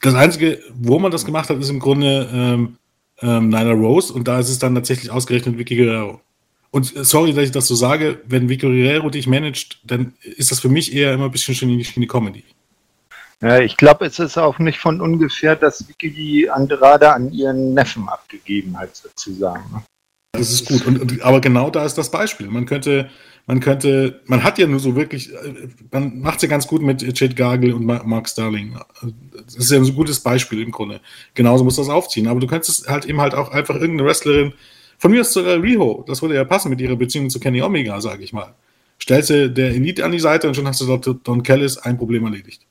[0.00, 2.76] Das Einzige, wo man das gemacht hat, ist im Grunde ähm,
[3.20, 6.20] ähm, Nyla Rose und da ist es dann tatsächlich ausgerechnet Vicky Guerrero.
[6.70, 10.50] Und äh, sorry, dass ich das so sage, wenn Vicky Guerrero dich managt, dann ist
[10.50, 12.44] das für mich eher immer ein bisschen schon in die Comedy.
[13.40, 17.74] Ja, ich glaube, es ist auch nicht von ungefähr, dass Vicky die Andrade an ihren
[17.74, 19.62] Neffen abgegeben hat, sozusagen.
[19.72, 19.82] ne?
[20.32, 20.84] Das ist gut.
[20.86, 22.48] Und, und, aber genau da ist das Beispiel.
[22.48, 23.08] Man könnte,
[23.46, 26.82] man könnte, man hat ja nur so wirklich, äh, man macht es ja ganz gut
[26.82, 28.76] mit Jade Gargle und Ma- Mark Sterling.
[29.44, 31.00] Das ist ja ein so gutes Beispiel im Grunde.
[31.34, 32.26] Genauso muss das aufziehen.
[32.26, 34.54] Aber du könntest halt eben halt auch einfach irgendeine Wrestlerin,
[34.98, 38.00] von mir aus sogar Riho, das würde ja passen mit ihrer Beziehung zu Kenny Omega,
[38.00, 38.54] sage ich mal.
[39.00, 41.98] Stellst du der Elite an die Seite und schon hast du dort Don Kellis ein
[41.98, 42.62] Problem erledigt.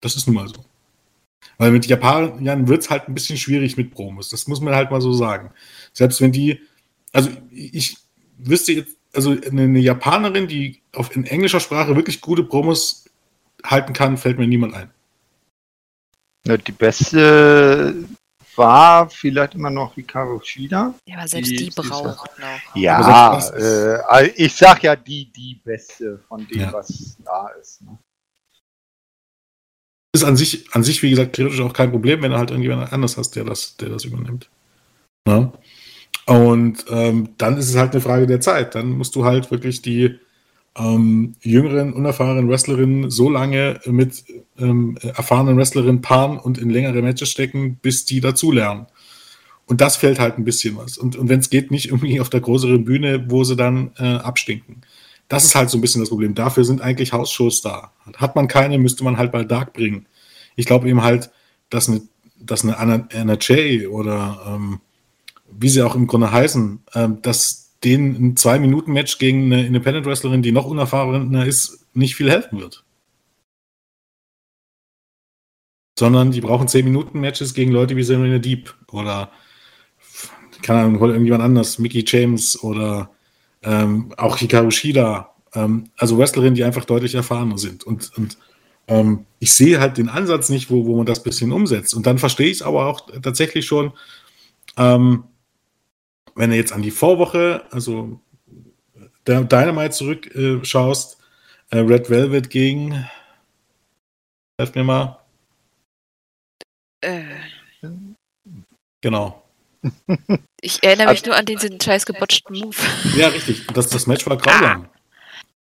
[0.00, 0.64] Das ist nun mal so.
[1.56, 4.30] Weil mit Japanern wird es halt ein bisschen schwierig mit Promos.
[4.30, 5.50] Das muss man halt mal so sagen.
[5.92, 6.60] Selbst wenn die,
[7.12, 7.96] also ich
[8.38, 13.06] wüsste jetzt, also eine, Japanerin, die auf, in englischer Sprache wirklich gute Promos
[13.64, 14.90] halten kann, fällt mir niemand ein.
[16.46, 18.04] Ja, die beste
[18.54, 20.94] war vielleicht immer noch Hikaru Shida.
[21.06, 22.74] Ja, aber selbst Die- die, braucht noch.
[22.74, 26.72] Ja, äh, also ich sag ja die, die beste von dem, Ja.
[26.72, 27.82] was da ist.
[27.82, 27.98] Ne?
[30.12, 32.92] Ist an sich, an sich, wie gesagt, theoretisch auch kein Problem, wenn du halt irgendjemand
[32.92, 34.48] anders hast, der das, der das übernimmt.
[35.26, 35.52] Ja?
[36.26, 38.74] Und ähm, dann ist es halt eine Frage der Zeit.
[38.74, 40.18] Dann musst du halt wirklich die
[40.76, 44.24] ähm, jüngeren, unerfahrenen Wrestlerinnen so lange mit
[44.58, 48.86] ähm, erfahrenen Wrestlerinnen paaren und in längere Matches stecken, bis die dazulernen.
[49.66, 50.96] Und das fällt halt ein bisschen was.
[50.96, 54.04] Und, und wenn es geht, nicht irgendwie auf der größeren Bühne, wo sie dann äh,
[54.04, 54.82] abstinken.
[55.28, 56.34] Das ist halt so ein bisschen das Problem.
[56.34, 57.92] Dafür sind eigentlich Hausshows da.
[58.16, 60.06] Hat man keine, müsste man halt bei Dark bringen.
[60.56, 61.30] Ich glaube eben halt,
[61.70, 62.02] dass eine,
[62.40, 64.80] dass eine Anna, Anna Jay oder ähm,
[65.50, 70.52] wie sie auch im Grunde heißen, ähm, dass denen ein Zwei-Minuten-Match gegen eine Independent-Wrestlerin, die
[70.52, 72.84] noch unerfahrener ist, nicht viel helfen wird.
[75.98, 79.30] Sondern die brauchen 10-Minuten-Matches gegen Leute wie Serena Deep oder
[80.62, 83.10] keine Ahnung, irgendjemand anders, Mickey James oder
[83.62, 87.84] ähm, auch Hikaru Shida, ähm, also Wrestlerinnen, die einfach deutlich erfahrener sind.
[87.84, 88.38] Und, und
[88.86, 91.94] ähm, ich sehe halt den Ansatz nicht, wo, wo man das bisschen umsetzt.
[91.94, 93.92] Und dann verstehe ich es aber auch tatsächlich schon,
[94.76, 95.24] ähm,
[96.34, 98.20] wenn du jetzt an die Vorwoche, also
[99.26, 101.18] der Dynamite zurück äh, schaust,
[101.70, 103.06] äh, Red Velvet gegen,
[104.58, 105.18] helf mir mal,
[107.00, 107.22] Äh,
[109.00, 109.47] genau.
[110.60, 112.76] Ich erinnere mich Also- nur an diesen scheiß gebotschten Move.
[113.16, 113.66] Ja, richtig.
[113.74, 114.88] Das, das Match war grausam.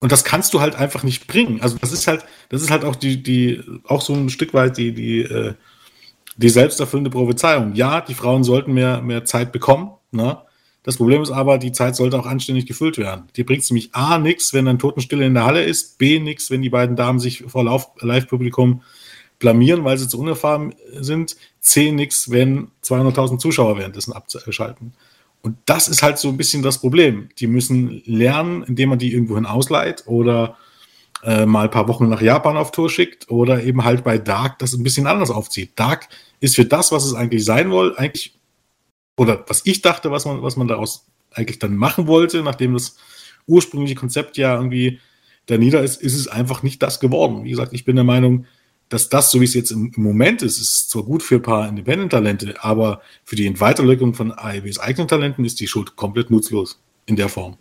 [0.01, 1.63] Und das kannst du halt einfach nicht bringen.
[1.63, 4.77] Also das ist halt, das ist halt auch die, die, auch so ein Stück weit
[4.77, 5.55] die, die, äh,
[6.37, 7.75] die selbsterfüllende Prophezeiung.
[7.75, 9.93] Ja, die Frauen sollten mehr, mehr Zeit bekommen.
[10.11, 10.37] Ne?
[10.83, 13.29] Das Problem ist aber, die Zeit sollte auch anständig gefüllt werden.
[13.37, 16.51] Dir bringt es nämlich A nichts, wenn dann Totenstille in der Halle ist, B nichts,
[16.51, 17.65] wenn die beiden Damen sich vor
[18.01, 18.83] Live-Publikum
[19.39, 24.93] blamieren, weil sie zu unerfahren sind, C nichts, wenn 200.000 Zuschauer währenddessen abschalten.
[25.41, 27.31] Und das ist halt so ein bisschen das Problem.
[27.39, 30.57] Die müssen lernen, indem man die irgendwohin ausleiht oder
[31.23, 34.59] äh, mal ein paar Wochen nach Japan auf Tour schickt oder eben halt bei Dark
[34.59, 35.73] das ein bisschen anders aufzieht.
[35.77, 36.09] Dark
[36.41, 38.35] ist für das, was es eigentlich sein soll, eigentlich,
[39.17, 42.97] oder was ich dachte, was man, was man daraus eigentlich dann machen wollte, nachdem das
[43.47, 45.01] ursprüngliche Konzept ja irgendwie
[45.47, 47.45] da nieder ist, ist es einfach nicht das geworden.
[47.45, 48.47] Wie gesagt, ich bin der Meinung,
[48.89, 51.43] dass das, so wie es jetzt im, im Moment ist, ist zwar gut für ein
[51.43, 56.81] paar Independent-Talente, aber für die Weiterwirkung von AEWs eigenen Talenten ist die Schuld komplett nutzlos
[57.07, 57.57] in der Form.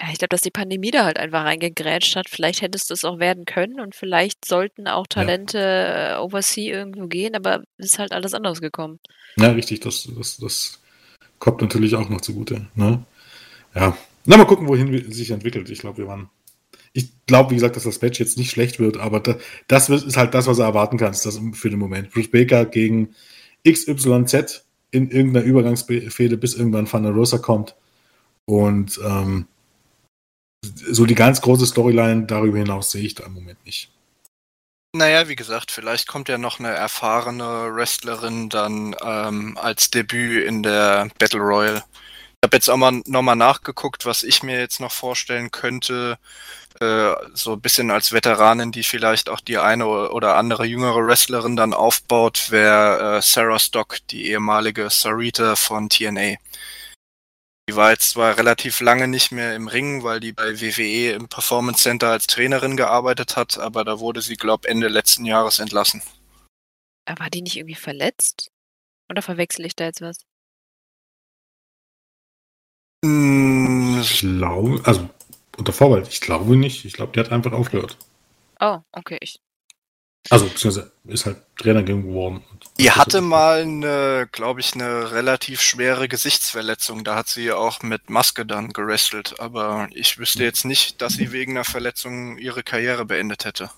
[0.00, 2.28] Ja, ich glaube, dass die Pandemie da halt einfach reingegrätscht hat.
[2.28, 7.06] Vielleicht hättest du es auch werden können und vielleicht sollten auch Talente äh, oversea irgendwo
[7.06, 9.00] gehen, aber es ist halt alles anders gekommen.
[9.38, 10.80] Ja, richtig, das, das, das
[11.38, 12.66] kommt natürlich auch noch zugute.
[12.74, 13.04] Ne?
[13.74, 13.96] Ja,
[14.26, 15.70] na mal gucken, wohin sich entwickelt.
[15.70, 16.28] Ich glaube, wir waren.
[16.96, 19.36] Ich glaube, wie gesagt, dass das Match jetzt nicht schlecht wird, aber da,
[19.68, 22.10] das ist halt das, was du erwarten kannst, das für den Moment.
[22.10, 23.14] Bruce Baker gegen
[23.68, 27.74] XYZ in irgendeiner Übergangsfehde, bis irgendwann Van der Rosa kommt.
[28.46, 29.46] Und ähm,
[30.62, 33.90] so die ganz große Storyline darüber hinaus sehe ich da im Moment nicht.
[34.94, 40.62] Naja, wie gesagt, vielleicht kommt ja noch eine erfahrene Wrestlerin dann ähm, als Debüt in
[40.62, 41.84] der Battle Royale.
[42.46, 46.16] Ich habe jetzt auch mal nochmal nachgeguckt, was ich mir jetzt noch vorstellen könnte.
[46.80, 51.56] Äh, so ein bisschen als Veteranin, die vielleicht auch die eine oder andere jüngere Wrestlerin
[51.56, 56.36] dann aufbaut, wäre äh, Sarah Stock, die ehemalige Sarita von TNA.
[57.68, 61.28] Die war jetzt zwar relativ lange nicht mehr im Ring, weil die bei WWE im
[61.28, 66.00] Performance Center als Trainerin gearbeitet hat, aber da wurde sie, glaub, Ende letzten Jahres entlassen.
[67.08, 68.52] War die nicht irgendwie verletzt?
[69.10, 70.18] Oder verwechsel ich da jetzt was?
[74.00, 75.08] Ich glaube, also
[75.56, 76.84] unter Vorbehalt, ich glaube nicht.
[76.84, 77.96] Ich glaube, die hat einfach aufgehört.
[78.60, 79.18] Oh, okay.
[79.20, 79.40] Ich,
[80.30, 82.42] Also, beziehungsweise ist halt Trainer geworden.
[82.78, 87.04] Die hatte mal eine, glaube ich, eine relativ schwere Gesichtsverletzung.
[87.04, 89.40] Da hat sie auch mit Maske dann gerestelt.
[89.40, 93.70] Aber ich wüsste jetzt nicht, dass sie wegen einer Verletzung ihre Karriere beendet hätte.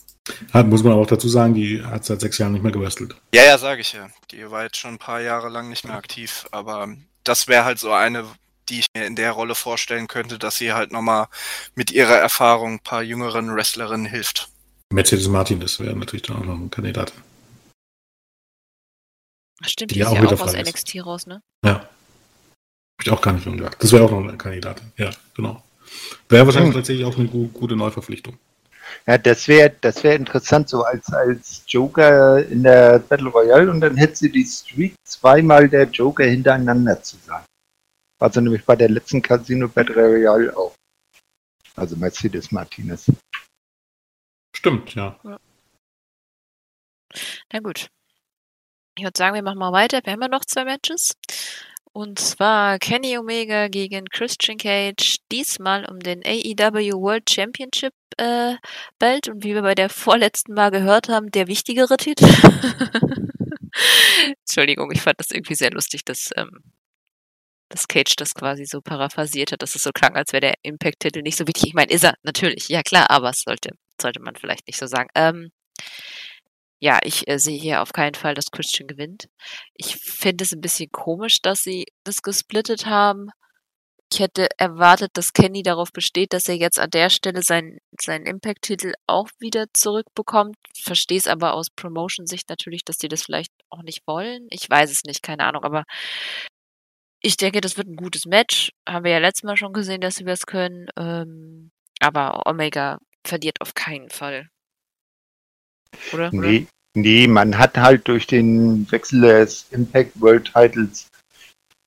[0.52, 3.14] Hat, muss man aber auch dazu sagen, die hat seit sechs Jahren nicht mehr gewrestelt.
[3.34, 4.09] Ja, ja, sage ich ja.
[4.30, 6.46] Die war jetzt schon ein paar Jahre lang nicht mehr aktiv.
[6.50, 6.88] Aber
[7.24, 8.24] das wäre halt so eine,
[8.68, 11.26] die ich mir in der Rolle vorstellen könnte, dass sie halt nochmal
[11.74, 14.48] mit ihrer Erfahrung ein paar jüngeren Wrestlerinnen hilft.
[14.92, 17.12] Mercedes Martin, das wäre natürlich dann auch noch ein Kandidat.
[19.62, 20.66] ach, stimmt, Die die ist auch ja wieder auch aus ist.
[20.66, 21.40] NXT raus, ne?
[21.64, 21.74] Ja.
[21.80, 21.88] Hab
[23.06, 23.76] ich auch gar nicht dran gedacht.
[23.80, 24.92] Das wäre auch noch eine Kandidatin.
[24.96, 25.62] Ja, genau.
[26.28, 26.80] Wäre wahrscheinlich Hm.
[26.80, 28.38] tatsächlich auch eine gu gute Neuverpflichtung.
[29.06, 33.80] Ja, das wäre das wär interessant, so als, als Joker in der Battle Royale und
[33.82, 37.42] dann hätte sie die Streak zweimal der Joker hintereinander zu sein.
[38.18, 40.74] Also nämlich bei der letzten Casino Battle Royale auch.
[41.76, 43.10] Also Mercedes Martinez.
[44.56, 45.18] Stimmt, ja.
[47.52, 47.88] Na gut.
[48.96, 50.00] Ich würde sagen, wir machen mal weiter.
[50.02, 51.14] Wir haben ja noch zwei Matches.
[51.92, 58.56] Und zwar Kenny Omega gegen Christian Cage, diesmal um den AEW World Championship äh,
[58.98, 62.26] Belt und wie wir bei der vorletzten Mal gehört haben, der wichtigere Titel.
[64.40, 66.62] Entschuldigung, ich fand das irgendwie sehr lustig, dass, ähm,
[67.68, 71.22] dass Cage das quasi so paraphrasiert hat, dass es so klang, als wäre der Impact-Titel
[71.22, 71.68] nicht so wichtig.
[71.68, 73.70] Ich meine, ist er, natürlich, ja klar, aber es sollte,
[74.00, 75.08] sollte man vielleicht nicht so sagen.
[75.14, 75.50] Ähm,
[76.80, 79.28] ja, ich äh, sehe hier auf keinen Fall, dass Christian gewinnt.
[79.74, 83.30] Ich finde es ein bisschen komisch, dass sie das gesplittet haben.
[84.12, 88.26] Ich hätte erwartet, dass Kenny darauf besteht, dass er jetzt an der Stelle seinen, seinen
[88.26, 90.56] Impact-Titel auch wieder zurückbekommt.
[90.74, 94.46] Verstehe es aber aus Promotion-Sicht natürlich, dass die das vielleicht auch nicht wollen.
[94.50, 95.84] Ich weiß es nicht, keine Ahnung, aber
[97.20, 98.72] ich denke, das wird ein gutes Match.
[98.88, 100.88] Haben wir ja letztes Mal schon gesehen, dass sie das können.
[100.96, 101.70] Ähm,
[102.00, 104.48] aber Omega verliert auf keinen Fall.
[106.12, 106.30] Oder?
[106.32, 111.08] Nee, nee, man hat halt durch den Wechsel des Impact World Titles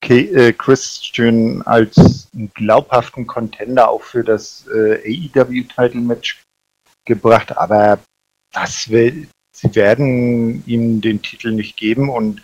[0.09, 6.41] äh, Christian als glaubhaften Contender auch für das äh, AEW Title Match
[7.05, 7.99] gebracht, aber
[8.51, 12.41] das will, sie werden ihm den Titel nicht geben und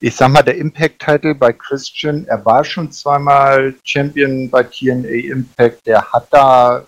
[0.00, 5.32] ich sag mal, der Impact Title bei Christian, er war schon zweimal Champion bei TNA
[5.32, 6.86] Impact, der hat da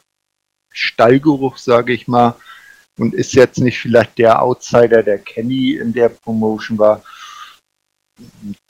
[0.72, 2.36] Stallgeruch, sage ich mal
[3.00, 7.02] und ist jetzt nicht vielleicht der Outsider, der Kenny in der Promotion war.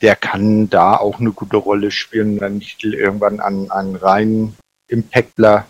[0.01, 4.57] Der kann da auch eine gute Rolle spielen, dann nicht irgendwann an einen reinen
[4.89, 5.69] Impactler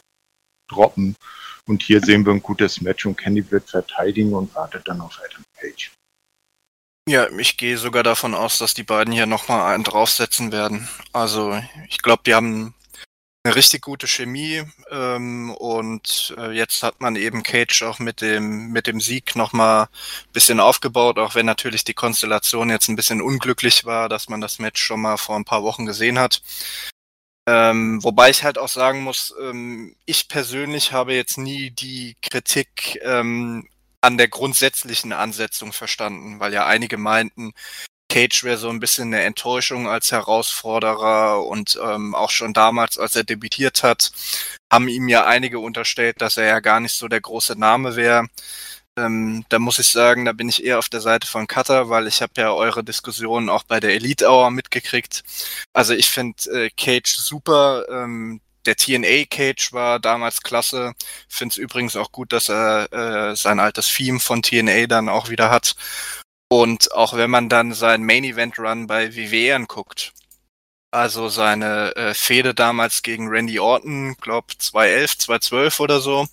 [0.68, 1.16] droppen.
[1.66, 5.18] Und hier sehen wir ein gutes Match und Kenny wird verteidigen und wartet dann auf
[5.24, 5.92] Adam Page.
[7.08, 10.88] Ja, ich gehe sogar davon aus, dass die beiden hier nochmal einen draufsetzen werden.
[11.12, 12.74] Also ich glaube, die haben
[13.42, 18.70] eine richtig gute Chemie ähm, und äh, jetzt hat man eben Cage auch mit dem
[18.70, 19.88] mit dem Sieg noch mal
[20.32, 24.58] bisschen aufgebaut, auch wenn natürlich die Konstellation jetzt ein bisschen unglücklich war, dass man das
[24.58, 26.42] Match schon mal vor ein paar Wochen gesehen hat.
[27.48, 33.00] Ähm, wobei ich halt auch sagen muss, ähm, ich persönlich habe jetzt nie die Kritik
[33.02, 33.66] ähm,
[34.00, 37.52] an der grundsätzlichen Ansetzung verstanden, weil ja einige meinten,
[38.10, 43.16] Cage wäre so ein bisschen eine Enttäuschung als Herausforderer und ähm, auch schon damals, als
[43.16, 44.12] er debütiert hat,
[44.70, 48.26] haben ihm ja einige unterstellt, dass er ja gar nicht so der große Name wäre.
[48.98, 52.06] Ähm, da muss ich sagen, da bin ich eher auf der Seite von Cutter, weil
[52.08, 55.22] ich habe ja eure Diskussionen auch bei der Elite Hour mitgekriegt.
[55.72, 57.86] Also ich finde äh, Cage super.
[57.88, 60.92] Ähm, der TNA Cage war damals klasse.
[61.28, 65.28] Finde es übrigens auch gut, dass er äh, sein altes Theme von TNA dann auch
[65.28, 65.74] wieder hat.
[66.48, 70.12] Und auch wenn man dann seinen Main Event Run bei WWE anguckt,
[70.90, 76.26] also seine äh, Fehde damals gegen Randy Orton, glaub 2011, 2012 oder so,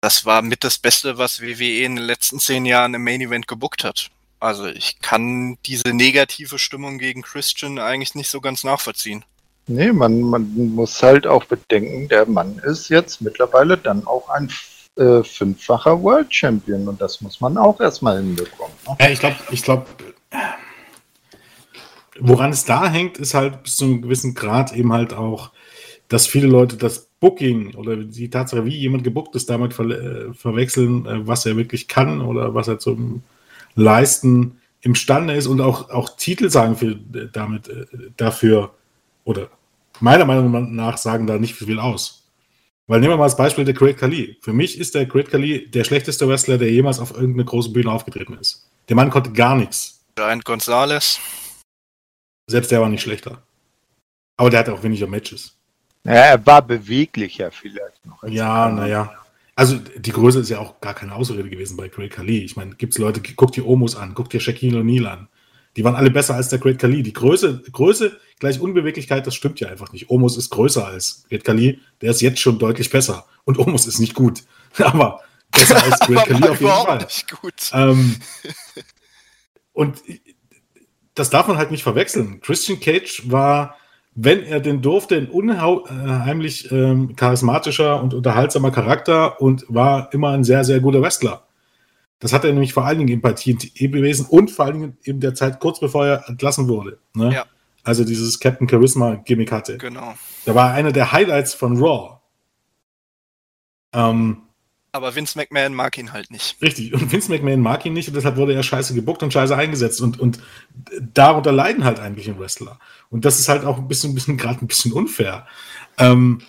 [0.00, 3.48] das war mit das Beste, was WWE in den letzten zehn Jahren im Main Event
[3.48, 4.10] gebuckt hat.
[4.40, 9.24] Also ich kann diese negative Stimmung gegen Christian eigentlich nicht so ganz nachvollziehen.
[9.68, 14.50] Nee, man, man muss halt auch bedenken, der Mann ist jetzt mittlerweile dann auch ein
[14.96, 18.72] äh, fünffacher World Champion und das muss man auch erstmal hinbekommen.
[18.86, 18.96] Ne?
[18.98, 19.86] Ja, ich glaube, ich glaube,
[22.18, 25.50] woran es da hängt, ist halt bis zu einem gewissen Grad eben halt auch,
[26.08, 30.32] dass viele Leute das Booking oder die Tatsache, wie jemand gebuckt ist, damit ver äh,
[30.32, 33.22] verwechseln, äh, was er wirklich kann oder was er zum
[33.74, 36.96] Leisten imstande ist und auch, auch Titel sagen für,
[37.32, 37.86] damit, äh,
[38.16, 38.70] dafür
[39.24, 39.50] oder
[40.00, 42.18] meiner Meinung nach sagen da nicht viel aus.
[42.86, 44.38] Weil nehmen wir mal das Beispiel der Great Khali.
[44.40, 47.92] Für mich ist der Great Khali der schlechteste Wrestler, der jemals auf irgendeine große Bühne
[47.92, 48.66] aufgetreten ist.
[48.88, 50.04] Der Mann konnte gar nichts.
[50.16, 51.20] Giant Gonzalez.
[52.46, 53.42] Selbst der war nicht schlechter.
[54.38, 55.54] Aber der hatte auch weniger Matches.
[56.04, 58.22] Ja, er war beweglicher vielleicht noch.
[58.24, 59.12] Ja, naja.
[59.54, 62.38] Also die Größe ist ja auch gar keine Ausrede gewesen bei Great Khali.
[62.38, 65.28] Ich meine, gibt es Leute, guck dir Omus an, guck dir Shaquille O'Neal an.
[65.78, 67.04] Die waren alle besser als der Great Khali.
[67.04, 70.10] Die Größe, Größe gleich Unbeweglichkeit, das stimmt ja einfach nicht.
[70.10, 73.26] Omos ist größer als Great Khali, der ist jetzt schon deutlich besser.
[73.44, 74.42] Und Omos ist nicht gut.
[74.78, 75.20] Aber
[75.52, 76.98] besser als Great Khali auf jeden Fall.
[76.98, 77.70] Nicht gut.
[77.72, 78.16] Ähm,
[79.72, 80.02] und
[81.14, 82.40] das darf man halt nicht verwechseln.
[82.40, 83.76] Christian Cage war,
[84.16, 90.42] wenn er denn durfte, ein unheimlich ähm, charismatischer und unterhaltsamer Charakter und war immer ein
[90.42, 91.47] sehr, sehr guter Wrestler.
[92.20, 95.20] Das hat er nämlich vor allen Dingen bei TNT gewesen und vor allen Dingen in
[95.20, 96.98] der Zeit kurz bevor er entlassen wurde.
[97.14, 97.32] Ne?
[97.32, 97.46] Ja.
[97.84, 99.78] Also dieses Captain Charisma Gimmick hatte.
[99.78, 100.14] Genau.
[100.44, 102.18] Da war einer der Highlights von Raw.
[103.92, 104.42] Ähm,
[104.90, 106.60] aber Vince McMahon mag ihn halt nicht.
[106.62, 109.54] Richtig, und Vince McMahon mag ihn nicht und deshalb wurde er scheiße gebuckt und scheiße
[109.54, 110.40] eingesetzt und, und
[111.00, 112.78] darunter leiden halt eigentlich ein Wrestler.
[113.10, 115.46] Und das ist halt auch ein bisschen, bisschen gerade ein bisschen unfair.
[115.98, 116.40] Ähm,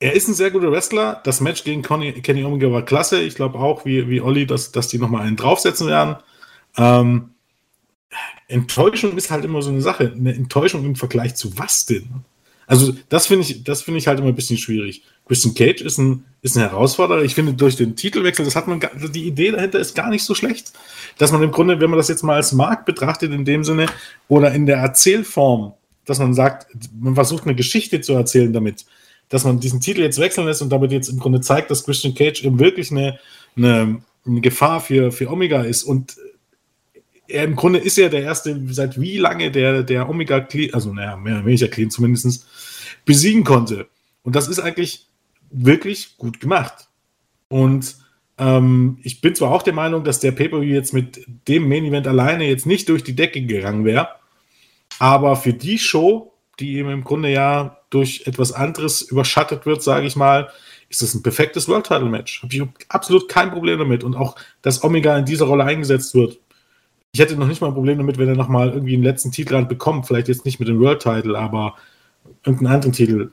[0.00, 1.20] er ist ein sehr guter Wrestler.
[1.24, 3.20] Das Match gegen Conny, Kenny Omega war klasse.
[3.20, 6.16] Ich glaube auch, wie, wie Olli, dass, dass die nochmal einen draufsetzen werden.
[6.76, 7.30] Ähm,
[8.48, 10.12] Enttäuschung ist halt immer so eine Sache.
[10.16, 12.08] Eine Enttäuschung im Vergleich zu was denn?
[12.66, 15.02] Also, das finde ich, das ich halt immer ein bisschen schwierig.
[15.26, 17.22] Christian Cage ist ein, ist ein Herausforderer.
[17.22, 18.80] Ich finde, durch den Titelwechsel, das hat man,
[19.12, 20.72] die Idee dahinter ist gar nicht so schlecht.
[21.18, 23.86] Dass man im Grunde, wenn man das jetzt mal als Markt betrachtet, in dem Sinne,
[24.28, 25.74] oder in der Erzählform,
[26.06, 26.68] dass man sagt,
[26.98, 28.86] man versucht eine Geschichte zu erzählen damit,
[29.30, 32.14] dass man diesen Titel jetzt wechseln lässt und damit jetzt im Grunde zeigt, dass Christian
[32.14, 33.18] Cage eben wirklich eine,
[33.56, 36.16] eine, eine Gefahr für, für Omega ist und
[37.26, 40.92] er im Grunde ist er der erste, seit wie lange der, der Omega clean, also
[40.92, 42.46] naja, mehr oder weniger clean zumindest,
[43.04, 43.88] besiegen konnte.
[44.22, 45.06] Und das ist eigentlich
[45.50, 46.88] wirklich gut gemacht.
[47.48, 47.96] Und
[48.36, 52.06] ähm, ich bin zwar auch der Meinung, dass der Pay-Per-View jetzt mit dem Main Event
[52.06, 54.08] alleine jetzt nicht durch die Decke gegangen wäre,
[54.98, 60.06] aber für die Show, die eben im Grunde ja durch etwas anderes überschattet wird, sage
[60.06, 60.50] ich mal,
[60.88, 62.42] ist das ein perfektes World Title Match.
[62.42, 64.02] Habe ich absolut kein Problem damit.
[64.04, 66.38] Und auch, dass Omega in dieser Rolle eingesetzt wird.
[67.12, 69.64] Ich hätte noch nicht mal ein Problem damit, wenn er nochmal irgendwie einen letzten Titel
[69.64, 70.06] bekommt.
[70.06, 71.76] Vielleicht jetzt nicht mit dem World Title, aber
[72.44, 73.32] irgendeinen anderen Titel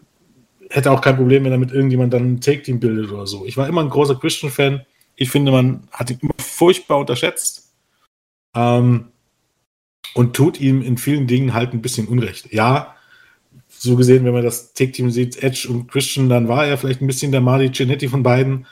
[0.70, 3.46] hätte auch kein Problem, wenn er mit irgendjemand dann ein Take-Team bildet oder so.
[3.46, 4.86] Ich war immer ein großer Christian-Fan.
[5.16, 7.74] Ich finde, man hat ihn immer furchtbar unterschätzt.
[8.56, 9.08] Ähm,
[10.14, 12.52] und tut ihm in vielen Dingen halt ein bisschen Unrecht.
[12.52, 12.96] Ja,
[13.80, 17.08] so gesehen, wenn man das Take-Team sieht, Edge und Christian, dann war er vielleicht ein
[17.08, 18.66] bisschen der Marty Genetti von beiden,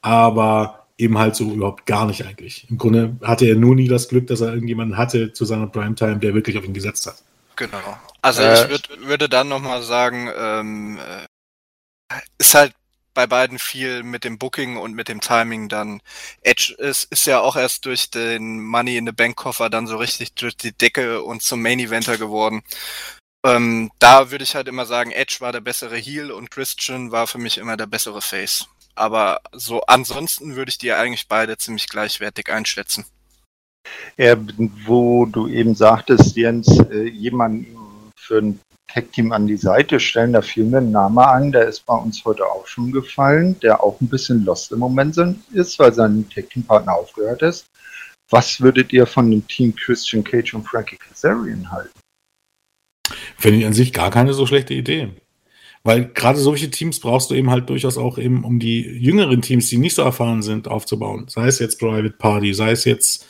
[0.00, 2.66] aber eben halt so überhaupt gar nicht eigentlich.
[2.70, 6.18] Im Grunde hatte er nur nie das Glück, dass er irgendjemanden hatte zu seiner Primetime,
[6.18, 7.22] der wirklich auf ihn gesetzt hat.
[7.56, 7.98] Genau.
[8.22, 12.72] Also äh, ich würd, würde dann nochmal sagen, ähm, äh, ist halt
[13.14, 16.00] bei beiden viel mit dem Booking und mit dem Timing dann.
[16.42, 19.96] Edge ist, ist ja auch erst durch den Money in the Bank Koffer dann so
[19.96, 22.62] richtig durch die Decke und zum Main Eventer geworden.
[23.44, 27.26] Ähm, da würde ich halt immer sagen, Edge war der bessere Heel und Christian war
[27.26, 28.68] für mich immer der bessere Face.
[28.94, 33.04] Aber so ansonsten würde ich die eigentlich beide ziemlich gleichwertig einschätzen.
[34.16, 34.36] Ja,
[34.86, 37.66] wo du eben sagtest, Jens, äh, jemanden
[38.16, 38.60] für ein
[38.92, 40.34] Tech-Team an die Seite stellen.
[40.34, 43.82] Da fiel mir ein Name ein, der ist bei uns heute auch schon gefallen, der
[43.82, 45.16] auch ein bisschen lost im Moment
[45.52, 47.66] ist, weil sein Tech-Team-Partner aufgehört ist.
[48.30, 52.01] Was würdet ihr von dem Team Christian Cage und Frankie Kazarian halten?
[53.36, 55.08] Finde ich an sich gar keine so schlechte Idee.
[55.84, 59.68] Weil gerade solche Teams brauchst du eben halt durchaus auch eben, um die jüngeren Teams,
[59.68, 61.26] die nicht so erfahren sind, aufzubauen.
[61.28, 63.26] Sei es jetzt Private Party, sei es jetzt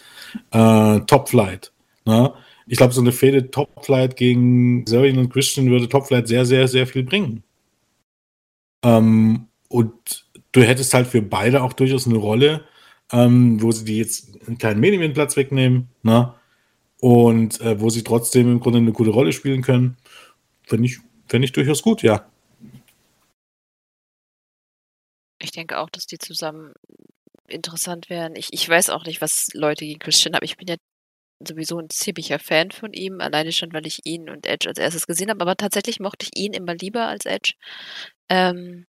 [0.50, 1.72] äh, Top Flight.
[2.04, 2.32] Ne?
[2.66, 6.86] ich glaube, so eine Fehde Topflight gegen Serian und Christian würde Topflight sehr, sehr, sehr
[6.86, 7.42] viel bringen.
[8.84, 12.64] Ähm, und du hättest halt für beide auch durchaus eine Rolle,
[13.10, 16.34] ähm, wo sie die jetzt einen kleinen Medienplatz wegnehmen, ne?
[17.02, 19.96] Und äh, wo sie trotzdem im Grunde eine gute Rolle spielen können.
[20.62, 22.30] Finde ich, find ich durchaus gut, ja.
[25.40, 26.72] Ich denke auch, dass die zusammen
[27.48, 28.36] interessant wären.
[28.36, 30.44] Ich, ich weiß auch nicht, was Leute gegen Christian haben.
[30.44, 30.76] Ich bin ja
[31.44, 35.08] sowieso ein ziemlicher Fan von ihm, alleine schon, weil ich ihn und Edge als erstes
[35.08, 37.54] gesehen habe, aber tatsächlich mochte ich ihn immer lieber als Edge.
[38.28, 38.86] Ähm,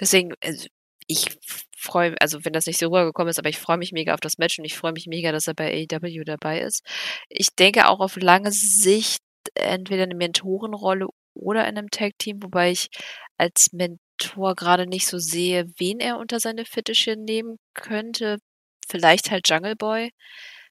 [0.00, 0.66] deswegen, also
[1.12, 1.38] ich
[1.76, 4.38] freue, also wenn das nicht so rübergekommen ist, aber ich freue mich mega auf das
[4.38, 6.84] Match und ich freue mich mega, dass er bei AEW dabei ist.
[7.28, 9.20] Ich denke auch auf lange Sicht
[9.54, 12.88] entweder eine Mentorenrolle oder in einem Tag-Team, wobei ich
[13.38, 18.38] als Mentor gerade nicht so sehe, wen er unter seine Fittiche nehmen könnte.
[18.88, 20.10] Vielleicht halt Jungle Boy.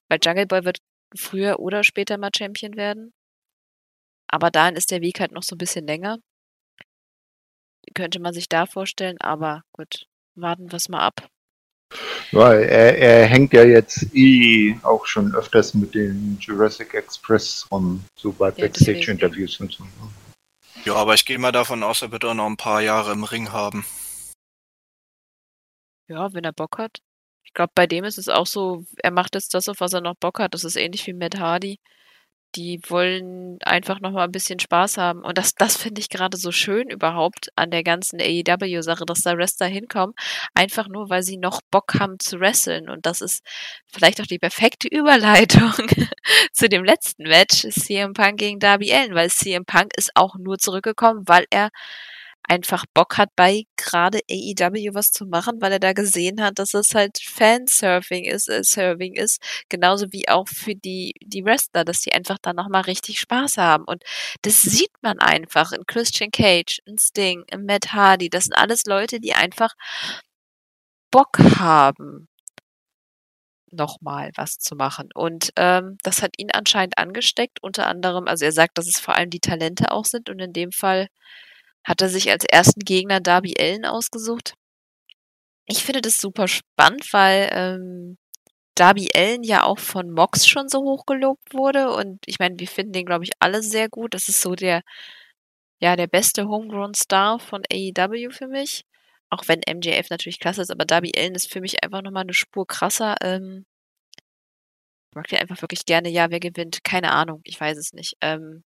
[0.10, 0.80] Weil Jungle Boy wird
[1.18, 3.14] früher oder später mal Champion werden.
[4.28, 6.18] Aber dahin ist der Weg halt noch so ein bisschen länger.
[7.96, 10.06] Könnte man sich da vorstellen, aber gut,
[10.36, 11.28] warten wir es mal ab.
[12.32, 18.04] Weil er, er hängt ja jetzt eh auch schon öfters mit den Jurassic Express rum,
[18.16, 19.84] so bei ja, Backstage-Interviews und so.
[20.86, 23.24] Ja, aber ich gehe mal davon aus, er wird auch noch ein paar Jahre im
[23.24, 23.86] Ring haben.
[26.08, 27.00] Ja, wenn er Bock hat.
[27.44, 30.02] Ich glaube, bei dem ist es auch so, er macht jetzt das, auf was er
[30.02, 30.54] noch Bock hat.
[30.54, 31.80] Das ist ähnlich wie Matt Hardy.
[32.56, 35.24] Die wollen einfach noch mal ein bisschen Spaß haben.
[35.24, 39.38] Und das, das finde ich gerade so schön überhaupt an der ganzen AEW-Sache, dass da
[39.38, 40.14] Wrestler hinkommen,
[40.54, 42.90] einfach nur, weil sie noch Bock haben zu wresteln.
[42.90, 43.44] Und das ist
[43.88, 45.74] vielleicht auch die perfekte Überleitung
[46.54, 50.58] zu dem letzten Match, CM Punk gegen Darby Allen, weil CM Punk ist auch nur
[50.58, 51.70] zurückgekommen, weil er
[52.52, 56.74] einfach Bock hat, bei gerade AEW was zu machen, weil er da gesehen hat, dass
[56.74, 62.02] es halt Fansurfing ist, äh, Serving ist, genauso wie auch für die, die Wrestler, dass
[62.02, 63.86] die einfach da nochmal richtig Spaß haben.
[63.86, 64.04] Und
[64.42, 68.30] das sieht man einfach in Christian Cage, in Sting, in Matt Hardy.
[68.30, 69.74] Das sind alles Leute, die einfach
[71.10, 72.28] Bock haben
[73.72, 75.10] nochmal was zu machen.
[75.14, 79.16] Und ähm, das hat ihn anscheinend angesteckt, unter anderem, also er sagt, dass es vor
[79.16, 81.08] allem die Talente auch sind und in dem Fall
[81.84, 84.54] hat er sich als ersten Gegner Darby Allen ausgesucht.
[85.66, 88.18] Ich finde das super spannend, weil ähm,
[88.76, 91.92] Darby Allen ja auch von Mox schon so hochgelobt wurde.
[91.94, 94.14] Und ich meine, wir finden den, glaube ich, alle sehr gut.
[94.14, 94.82] Das ist so der,
[95.82, 98.84] ja, der beste Homegrown Star von AEW für mich.
[99.30, 102.34] Auch wenn MJF natürlich klasse ist, aber Darby Allen ist für mich einfach nochmal eine
[102.34, 103.16] Spur krasser.
[103.22, 103.66] Ähm,
[105.12, 106.10] ich mag den einfach wirklich gerne.
[106.10, 106.84] Ja, wer gewinnt?
[106.84, 107.42] Keine Ahnung.
[107.44, 108.16] Ich weiß es nicht.
[108.22, 108.64] Ähm,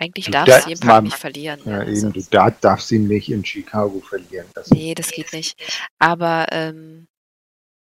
[0.00, 1.60] eigentlich Du darf darfst sie mal- nicht verlieren.
[1.64, 4.46] Ja, Also, eben, du da, darfst ihn nicht in Chicago verlieren.
[4.54, 5.56] Das nee, das geht nicht.
[5.98, 7.06] Aber, ähm,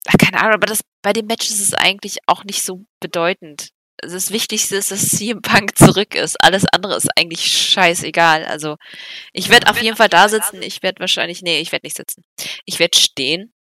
[0.06, 3.70] ach, keine Ahnung, aber das, bei dem Match ist es eigentlich auch nicht so bedeutend.
[4.02, 6.36] Also das Wichtigste ist, dass CM Punk zurück ist.
[6.42, 8.46] Alles andere ist eigentlich scheißegal.
[8.46, 8.76] Also,
[9.34, 10.62] ich werde auf jeden Fall da sitzen.
[10.62, 12.22] Ich werde wahrscheinlich, nee, ich werde nicht sitzen.
[12.64, 13.52] Ich werde stehen.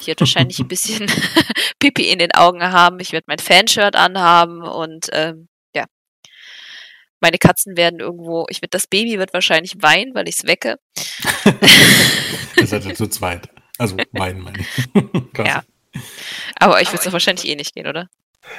[0.00, 1.06] Ich werde wahrscheinlich ein bisschen
[1.78, 2.98] Pipi in den Augen haben.
[2.98, 5.48] Ich werde mein Fanshirt anhaben und, ähm.
[7.24, 10.78] Meine Katzen werden irgendwo, ich werde, das Baby wird wahrscheinlich weinen, weil ich es wecke.
[12.58, 13.48] Ihr seid ja zu zweit.
[13.78, 15.38] Also weinen meine ich.
[15.38, 15.62] Ja.
[16.56, 18.10] Aber euch wird es doch wahrscheinlich eh nicht gehen, oder?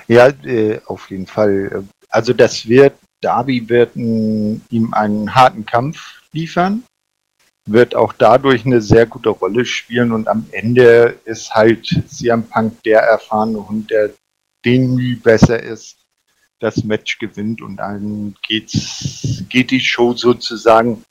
[0.07, 1.83] Ja, äh, auf jeden Fall.
[2.09, 6.83] Also das wird, Darby wird n, ihm einen harten Kampf liefern,
[7.67, 12.81] wird auch dadurch eine sehr gute Rolle spielen und am Ende ist halt CM Punk
[12.81, 14.09] der erfahrene Hund, der
[14.65, 16.05] den Mühe besser ist,
[16.60, 21.03] das Match gewinnt und dann geht's, geht die Show sozusagen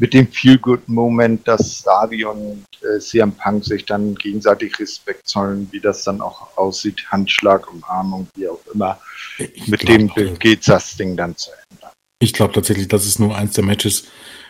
[0.00, 5.80] mit dem Feel-Good-Moment, dass Darby und äh, CM Punk sich dann gegenseitig Respekt zollen, wie
[5.80, 9.00] das dann auch aussieht, Handschlag, Umarmung, wie auch immer.
[9.38, 11.92] Ich Mit glaub, dem geht das Ding dann zu Ende.
[12.20, 14.04] Ich glaube tatsächlich, das ist nur eins der Matches,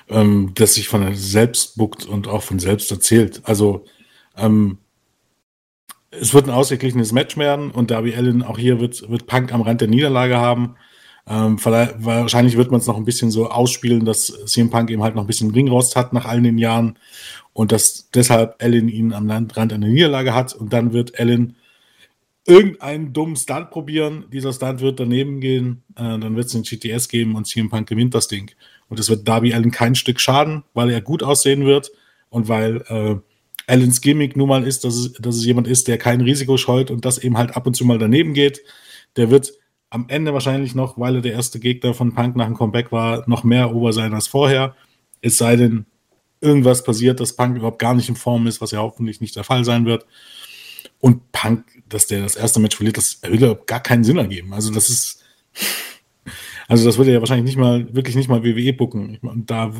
[0.08, 3.40] ähm, das sich von selbst buckt und auch von selbst erzählt.
[3.44, 3.86] Also
[4.36, 4.78] ähm,
[6.10, 9.62] es wird ein ausgeglichenes Match werden und Darby Allen auch hier wird, wird Punk am
[9.62, 10.76] Rand der Niederlage haben.
[11.26, 15.14] Ähm, wahrscheinlich wird man es noch ein bisschen so ausspielen, dass CM Punk eben halt
[15.14, 16.98] noch ein bisschen Ringrost hat nach all den Jahren
[17.52, 21.56] und dass deshalb Allen ihn am Rand einer Niederlage hat und dann wird Allen
[22.46, 24.24] irgendeinen dummen Stunt probieren.
[24.32, 27.86] Dieser Stunt wird daneben gehen, äh, dann wird es den GTS geben und CM Punk
[27.86, 28.50] gewinnt das Ding.
[28.88, 31.92] Und es wird Darby Allen kein Stück schaden, weil er gut aussehen wird
[32.30, 33.16] und weil äh,
[33.68, 36.90] Allens Gimmick nun mal ist, dass es, dass es jemand ist, der kein Risiko scheut
[36.90, 38.62] und das eben halt ab und zu mal daneben geht.
[39.16, 39.52] Der wird
[39.90, 43.28] am Ende wahrscheinlich noch, weil er der erste Gegner von Punk nach dem Comeback war,
[43.28, 44.74] noch mehr Ober sein als vorher.
[45.20, 45.86] Es sei denn,
[46.40, 49.44] irgendwas passiert, dass Punk überhaupt gar nicht in Form ist, was ja hoffentlich nicht der
[49.44, 50.06] Fall sein wird.
[51.00, 54.52] Und Punk, dass der das erste Match verliert, das würde gar keinen Sinn ergeben.
[54.52, 55.24] Also das ist,
[56.66, 59.14] also das würde ja wahrscheinlich nicht mal, wirklich nicht mal WWE bucken.
[59.14, 59.72] Ich mein, da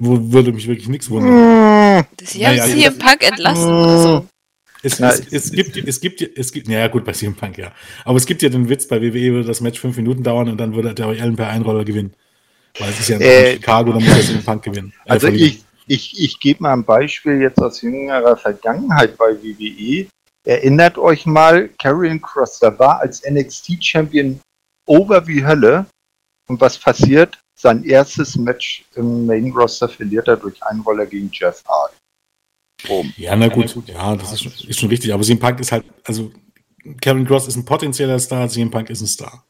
[0.00, 2.04] wo, würde mich wirklich nichts wundern.
[2.22, 3.70] Sie Naja, haben das- CM Punk entlassen.
[3.70, 4.26] Also,
[4.82, 7.72] Es, Na, es, es, gibt, es gibt, es gibt, ja gut, bei CM Punk, ja.
[8.04, 10.58] Aber es gibt ja den Witz, bei WWE würde das Match fünf Minuten dauern und
[10.58, 12.12] dann würde der Allen per Einroller gewinnen.
[12.78, 14.92] Weil es ist ja in Äh, Chicago, da muss der CM Punk gewinnen.
[15.06, 15.48] Äh, Also verlieren.
[15.48, 20.06] ich, ich, ich gebe mal ein Beispiel jetzt aus jüngerer Vergangenheit bei WWE.
[20.46, 24.40] Erinnert euch mal, Karrion Cross, da war als NXT-Champion
[24.86, 25.86] over wie Hölle.
[26.46, 27.38] Und was passiert?
[27.56, 31.94] Sein erstes Match im Main Roster verliert er durch Einroller gegen Jeff Hardy.
[32.86, 33.14] Boom.
[33.16, 35.12] Ja, na gut, ja, das ist schon, ist schon richtig.
[35.14, 36.32] Aber CM Punk ist halt, also
[37.00, 39.44] Kevin Cross ist ein potenzieller Star, CM Punk ist ein Star.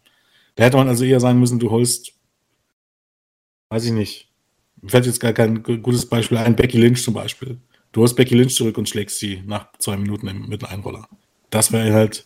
[0.55, 2.13] Da hätte man also eher sagen müssen, du holst,
[3.71, 4.29] weiß ich nicht,
[4.81, 7.59] mir fällt jetzt gar kein gu- gutes Beispiel ein, Becky Lynch zum Beispiel.
[7.91, 11.09] Du holst Becky Lynch zurück und schlägst sie nach zwei Minuten im, mit einem Einroller.
[11.51, 12.25] Das wäre halt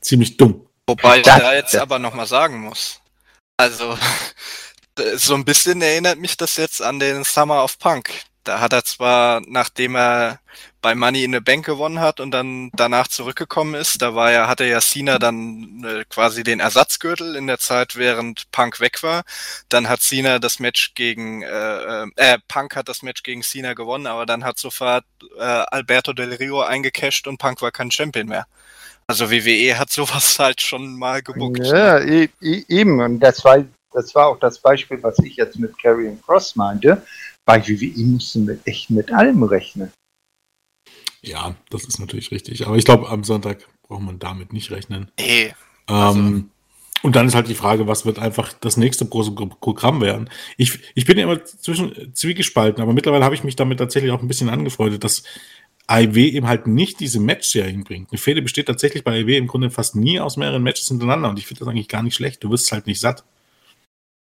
[0.00, 0.66] ziemlich dumm.
[0.88, 3.00] Wobei ich da jetzt aber nochmal sagen muss.
[3.58, 3.96] Also,
[5.16, 8.10] so ein bisschen erinnert mich das jetzt an den Summer of Punk.
[8.44, 10.40] Da hat er zwar, nachdem er
[10.80, 14.48] bei Money in the Bank gewonnen hat und dann danach zurückgekommen ist, da war ja,
[14.48, 19.24] hatte ja Cena dann äh, quasi den Ersatzgürtel in der Zeit, während Punk weg war.
[19.68, 23.74] Dann hat Cena das Match gegen, äh, äh, äh, Punk hat das Match gegen Cena
[23.74, 25.04] gewonnen, aber dann hat sofort
[25.38, 28.46] äh, Alberto Del Rio eingecasht und Punk war kein Champion mehr.
[29.06, 31.66] Also WWE hat sowas halt schon mal gebuckt.
[31.66, 33.00] Ja, e e eben.
[33.00, 37.02] Und das war, das war auch das Beispiel, was ich jetzt mit Karrion Cross meinte.
[37.44, 39.90] Bei WWE mussten wir echt mit allem rechnen.
[41.22, 42.66] Ja, das ist natürlich richtig.
[42.66, 45.10] Aber ich glaube, am Sonntag braucht man damit nicht rechnen.
[45.18, 45.54] Nee,
[45.88, 46.50] Ähm,
[47.02, 50.28] und dann ist halt die Frage, was wird einfach das nächste große Pro- Programm werden?
[50.56, 54.20] Ich, ich bin ja immer zwischen zwiegespalten, aber mittlerweile habe ich mich damit tatsächlich auch
[54.20, 55.22] ein bisschen angefreundet, dass
[55.86, 58.10] AEW eben halt nicht diese Match-Serien bringt.
[58.12, 61.38] Eine Fehde besteht tatsächlich bei AEW im Grunde fast nie aus mehreren Matches hintereinander und
[61.38, 62.44] ich finde das eigentlich gar nicht schlecht.
[62.44, 63.24] Du wirst halt nicht satt.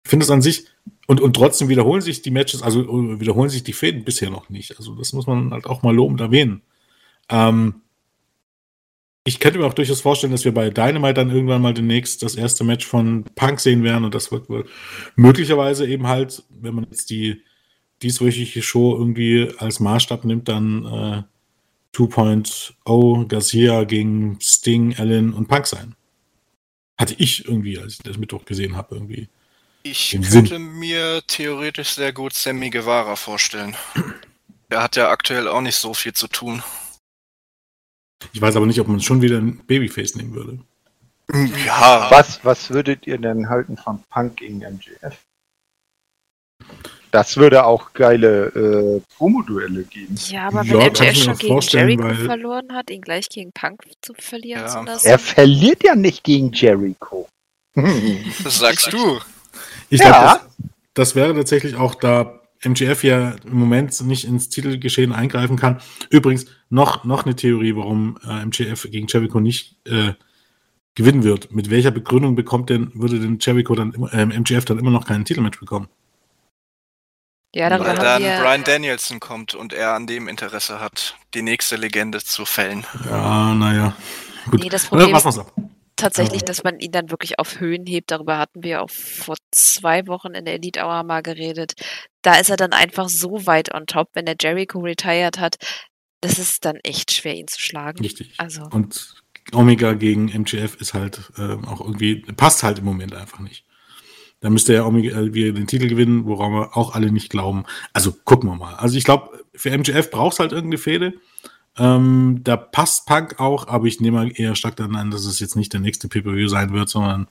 [0.05, 0.67] Ich finde es an sich,
[1.07, 4.49] und, und trotzdem wiederholen sich die Matches, also äh, wiederholen sich die Fäden bisher noch
[4.49, 4.79] nicht.
[4.79, 6.63] Also das muss man halt auch mal lobend erwähnen.
[7.29, 7.83] Ähm,
[9.27, 12.35] ich könnte mir auch durchaus vorstellen, dass wir bei Dynamite dann irgendwann mal demnächst das
[12.35, 14.67] erste Match von Punk sehen werden und das wird wohl
[15.17, 17.43] möglicherweise eben halt, wenn man jetzt die
[18.03, 21.23] dieswöchige Show irgendwie als Maßstab nimmt, dann äh,
[21.97, 25.95] 2.0 Garcia gegen Sting, Allen und Punk sein.
[26.99, 29.29] Hatte ich irgendwie, als ich das Mittwoch gesehen habe, irgendwie.
[29.87, 30.79] Ich könnte Sinn.
[30.79, 33.77] mir theoretisch sehr gut Sammy Guevara vorstellen.
[34.71, 36.63] Der hat ja aktuell auch nicht so viel zu tun.
[38.33, 40.59] Ich weiß aber nicht, ob man schon wieder ein Babyface nehmen würde.
[41.67, 45.17] Ja, Was, was würdet ihr denn halten von Punk gegen MJF?
[47.11, 50.17] Das würde auch geile äh, Promo-Duelle geben.
[50.29, 53.83] Ja, aber Ja, wenn MJF schon gegen Jericho weil- verloren hat, ihn gleich gegen Punk
[54.03, 54.69] zu verlieren Ja.
[54.69, 55.07] zu lassen.
[55.07, 57.29] Er verliert ja nicht gegen Jericho.
[57.75, 59.21] das sagst du.
[59.91, 60.09] Ich Ja.
[60.09, 65.57] glaube, das, das wäre tatsächlich auch, da MGF ja im Moment nicht ins Titelgeschehen eingreifen
[65.57, 65.81] kann.
[66.11, 70.15] Übrigens, noch, noch eine Theorie, warum äh, MGF gegen Jericho nicht äh,
[70.95, 71.53] gewinnen wird.
[71.53, 75.07] Mit welcher Begründung bekommt denn, würde denn Jericho dann immer, ähm, MGF dann immer noch
[75.07, 75.89] keinen Titelmatch bekommen?
[77.55, 78.39] Ja, darüber Weil dann wir.
[78.41, 82.85] Brian Danielson kommt und er an dem Interesse hat, die nächste Legende zu fällen.
[83.09, 83.95] Ja, naja.
[84.51, 84.61] Gut.
[84.61, 85.53] Nee, das Äh, Problem ab.
[85.97, 88.11] Tatsächlich, äh, dass man ihn dann wirklich auf Höhen hebt.
[88.11, 91.75] Darüber hatten wir auch vor zwei Wochen in der Elite Hour mal geredet.
[92.23, 95.57] Da ist er dann einfach so weit on top, wenn der Jericho retired hat.
[96.21, 98.01] Das ist dann echt schwer, ihn zu schlagen.
[98.01, 98.35] Richtig.
[98.39, 99.15] Also, Und
[99.53, 103.65] Omega gegen MGF ist halt ähm, auch irgendwie, passt halt im Moment einfach nicht.
[104.41, 107.65] Da müsste ja Omega äh, wieder den Titel gewinnen, woran wir auch alle nicht glauben.
[107.93, 108.75] Also gucken wir mal.
[108.75, 111.15] Also ich glaube, für MGF braucht es halt irgendeine Fehde.
[111.77, 115.57] Ähm, da passt Punk auch, aber ich nehme eher stark dann an, dass es jetzt
[115.57, 117.27] nicht der nächste Pay-Per-View sein wird, sondern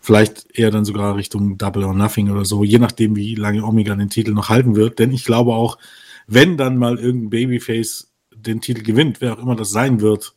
[0.00, 3.94] vielleicht eher dann sogar Richtung Double or Nothing oder so, je nachdem, wie lange Omega
[3.94, 4.98] den Titel noch halten wird.
[4.98, 5.78] Denn ich glaube auch,
[6.26, 10.34] wenn dann mal irgendein Babyface den Titel gewinnt, wer auch immer das sein wird,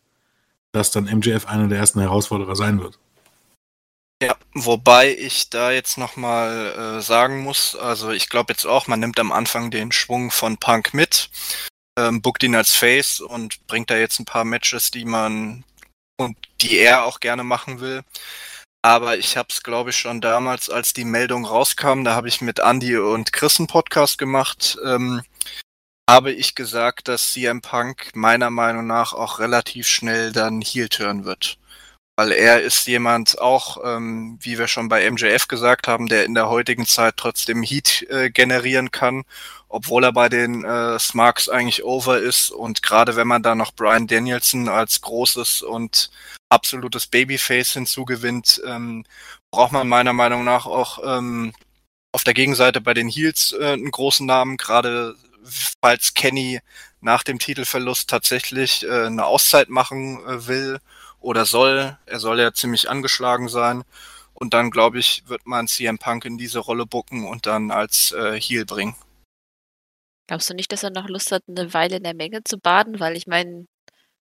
[0.72, 2.98] dass dann MJF einer der ersten Herausforderer sein wird.
[4.22, 8.99] Ja, wobei ich da jetzt nochmal äh, sagen muss, also ich glaube jetzt auch, man
[8.99, 11.30] nimmt am Anfang den Schwung von Punk mit,
[12.07, 15.63] ähm, bookt ihn als Face und bringt da jetzt ein paar Matches, die man
[16.17, 18.03] und die er auch gerne machen will.
[18.81, 22.41] Aber ich habe es, glaube ich, schon damals, als die Meldung rauskam, da habe ich
[22.41, 25.21] mit Andy und Chris einen Podcast gemacht, ähm,
[26.09, 31.59] habe ich gesagt, dass CM Punk meiner Meinung nach auch relativ schnell dann Heel-Turn wird
[32.19, 36.33] weil er ist jemand auch, ähm, wie wir schon bei MJF gesagt haben, der in
[36.33, 39.23] der heutigen Zeit trotzdem Heat äh, generieren kann,
[39.69, 42.51] obwohl er bei den äh, Smarks eigentlich over ist.
[42.51, 46.11] Und gerade wenn man da noch Brian Danielson als großes und
[46.49, 49.05] absolutes Babyface hinzugewinnt, ähm,
[49.49, 51.53] braucht man meiner Meinung nach auch ähm,
[52.11, 55.15] auf der Gegenseite bei den Heels äh, einen großen Namen, gerade
[55.81, 56.59] falls Kenny
[56.99, 60.81] nach dem Titelverlust tatsächlich äh, eine Auszeit machen äh, will
[61.19, 61.97] oder soll.
[62.05, 63.83] Er soll ja ziemlich angeschlagen sein.
[64.33, 68.11] Und dann, glaube ich, wird man CM Punk in diese Rolle bucken und dann als
[68.13, 68.95] äh, Heel bringen.
[70.27, 72.99] glaubst du nicht, dass er noch Lust hat, eine Weile in der Menge zu baden?
[72.99, 73.65] Weil ich meine,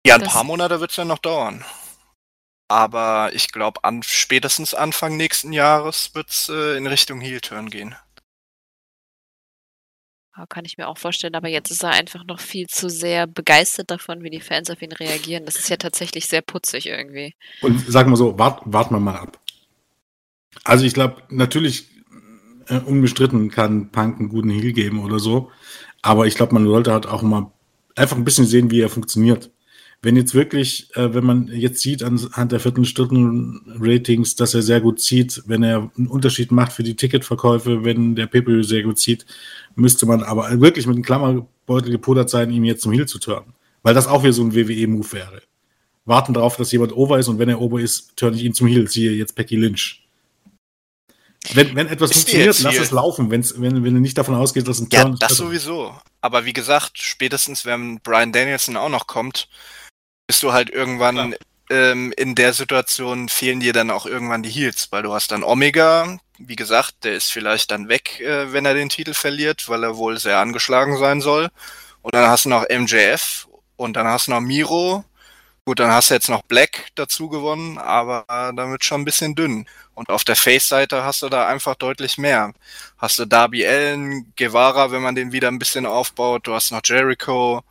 [0.06, 1.64] Ja, ein paar Monate wird es ja noch dauern.
[2.68, 7.94] Aber ich glaube, an, spätestens Anfang nächsten Jahres wird es äh, in Richtung Heel-Turn gehen.
[10.36, 13.27] Ja, kann ich mir auch vorstellen, aber jetzt ist er einfach noch viel zu sehr
[13.27, 15.44] begeistert davon, wie die Fans auf ihn reagieren.
[15.44, 17.35] Das ist ja tatsächlich sehr putzig irgendwie.
[17.62, 19.39] Und sagen wir so, wart, warten wir mal ab.
[20.65, 21.89] Also ich glaube, natürlich
[22.69, 25.51] äh, unbestritten kann Punk einen guten Heal geben oder so,
[26.02, 27.51] aber ich glaube, man sollte halt auch mal
[27.94, 29.51] einfach ein bisschen sehen, wie er funktioniert.
[30.02, 35.01] Wenn jetzt wirklich, äh, wenn man jetzt sieht anhand der Viertelstunden-Ratings, dass er sehr gut
[35.01, 39.24] zieht, wenn er einen Unterschied macht für die Ticketverkäufe, wenn der PPU sehr gut zieht,
[39.76, 43.55] müsste man aber wirklich mit einem Klammerbeutel gepudert sein, ihn jetzt zum Heal zu turnen.
[43.82, 45.42] Weil das auch wieder so ein WWE-Move wäre.
[46.06, 48.66] Warten darauf, dass jemand over ist und wenn er over ist, turne ich ihn zum
[48.66, 48.88] Heal.
[48.88, 50.01] Siehe jetzt Becky Lynch.
[51.52, 53.30] Wenn, wenn etwas Ist funktioniert, lass es laufen.
[53.30, 55.94] Wenn's, wenn, wenn du nicht davon ausgehst, dass ein Ja, Turn das besser- sowieso.
[56.22, 59.48] Aber wie gesagt, spätestens wenn Brian Danielson auch noch kommt,
[60.26, 61.34] bist du halt irgendwann
[61.70, 65.42] ähm, in der Situation, fehlen dir dann auch irgendwann die Heels, weil du hast dann
[65.42, 69.85] Omega, wie gesagt, der ist vielleicht dann weg, äh, wenn er den Titel verliert, weil
[69.85, 71.51] er wohl sehr angeschlagen sein soll.
[72.02, 75.05] Und dann hast du noch MJF und dann hast du noch Miro.
[75.66, 79.35] Gut, dann hast du jetzt noch Black dazu gewonnen, aber äh, wird schon ein bisschen
[79.35, 79.66] dünn.
[79.94, 82.52] Und auf der Face-Seite hast du da einfach deutlich mehr.
[82.98, 86.47] Hast du Darby Allen, Guevara, wenn man den wieder ein bisschen aufbaut.
[86.47, 87.62] Du hast noch Jericho.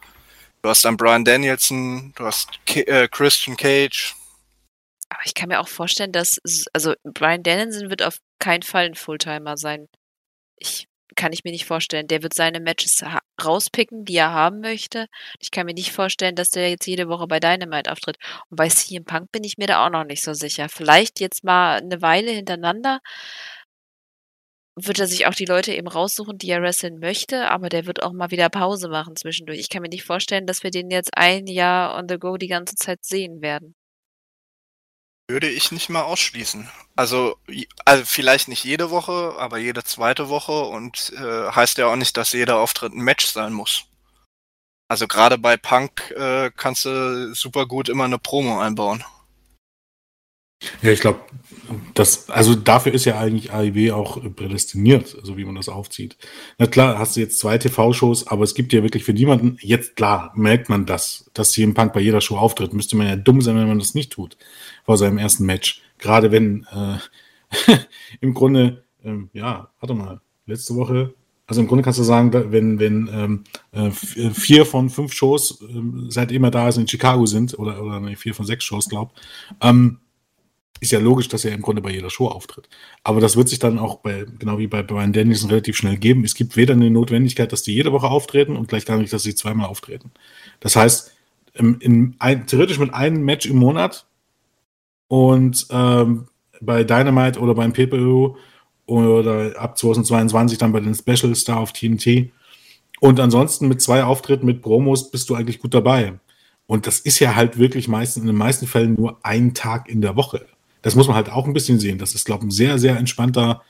[0.63, 2.13] Du hast dann Brian Danielson.
[2.15, 4.15] Du hast Ki äh, Christian Cage.
[5.09, 6.39] Aber ich kann mir auch vorstellen, dass,
[6.73, 9.87] also Brian Danielson wird auf keinen Fall ein Fulltimer sein.
[10.57, 12.07] Ich kann ich mir nicht vorstellen.
[12.07, 13.03] Der wird seine Matches
[13.43, 15.07] rauspicken, die er haben möchte.
[15.39, 18.17] Ich kann mir nicht vorstellen, dass der jetzt jede Woche bei Dynamite auftritt.
[18.49, 20.69] Und bei CM Punk bin ich mir da auch noch nicht so sicher.
[20.69, 22.99] Vielleicht jetzt mal eine Weile hintereinander.
[24.75, 28.01] wird er sich auch die Leute eben raussuchen, die er wresteln möchte, aber der wird
[28.03, 29.59] auch mal wieder Pause machen zwischendurch.
[29.59, 32.47] Ich kann mir nicht vorstellen, dass wir den jetzt ein Jahr on the go die
[32.47, 33.75] ganze Zeit sehen werden.
[35.29, 36.69] Würde ich nicht mal ausschließen.
[36.95, 37.37] Also,
[37.85, 42.17] also vielleicht nicht jede Woche, aber jede zweite Woche und äh, heißt ja auch nicht,
[42.17, 43.85] dass jeder Auftritt ein Match sein muss.
[44.89, 49.03] Also gerade bei Punk äh, kannst du super gut immer eine Promo einbauen.
[50.81, 51.19] Ja, ich glaube,
[51.93, 56.17] das, also dafür ist ja eigentlich AIW auch prädestiniert, so wie man das aufzieht.
[56.57, 59.95] Na klar, hast du jetzt zwei TV-Shows, aber es gibt ja wirklich für niemanden, jetzt
[59.95, 62.73] klar, merkt man das, dass CM Punk bei jeder Show auftritt.
[62.73, 64.37] Müsste man ja dumm sein, wenn man das nicht tut,
[64.83, 65.81] vor seinem ersten Match.
[65.99, 67.77] Gerade wenn, äh,
[68.21, 71.13] im Grunde, ähm, ja, warte mal, letzte Woche
[71.45, 76.05] also im Grunde kannst du sagen, wenn, wenn ähm, äh, vier von fünf Shows, ähm,
[76.09, 79.11] seitdem er da ist, in Chicago sind, oder, oder nee, vier von sechs Shows, glaub,
[79.61, 79.99] ähm,
[80.79, 82.67] ist ja logisch, dass er im Grunde bei jeder Show auftritt.
[83.03, 86.25] Aber das wird sich dann auch bei, genau wie bei Brian Danielson relativ schnell geben.
[86.25, 89.23] Es gibt weder eine Notwendigkeit, dass die jede Woche auftreten und gleich gar nicht, dass
[89.23, 90.11] sie zweimal auftreten.
[90.59, 91.13] Das heißt,
[91.53, 94.05] in, in ein, theoretisch mit einem Match im Monat
[95.07, 96.27] und ähm,
[96.59, 98.37] bei Dynamite oder beim PPO
[98.85, 102.31] oder ab 2022 dann bei den Special Star auf TNT.
[102.99, 106.19] Und ansonsten mit zwei Auftritten mit Promos bist du eigentlich gut dabei.
[106.65, 110.01] Und das ist ja halt wirklich meistens in den meisten Fällen nur ein Tag in
[110.01, 110.45] der Woche.
[110.83, 111.97] Das muss man halt auch ein bisschen sehen.
[111.97, 113.63] Das ist, glaube ich, ein sehr, sehr entspannter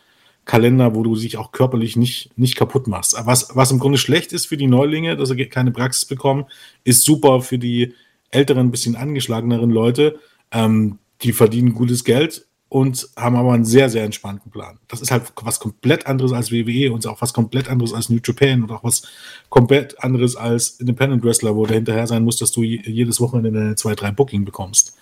[0.46, 3.16] Kalender, wo du dich auch körperlich nicht, nicht kaputt machst.
[3.24, 6.46] Was, was im Grunde schlecht ist für die Neulinge, dass sie keine Praxis bekommen,
[6.84, 7.94] ist super für die
[8.30, 10.20] älteren, bisschen angeschlageneren Leute.
[10.52, 14.80] Ähm, die verdienen gutes Geld und haben aber einen sehr, sehr entspannten Plan.
[14.88, 18.20] Das ist halt was komplett anderes als WWE und auch was komplett anderes als New
[18.22, 19.04] Japan und auch was
[19.50, 23.76] komplett anderes als Independent Wrestler, wo du hinterher sein musst, dass du jedes Wochenende eine
[23.76, 24.98] zwei, drei Booking bekommst.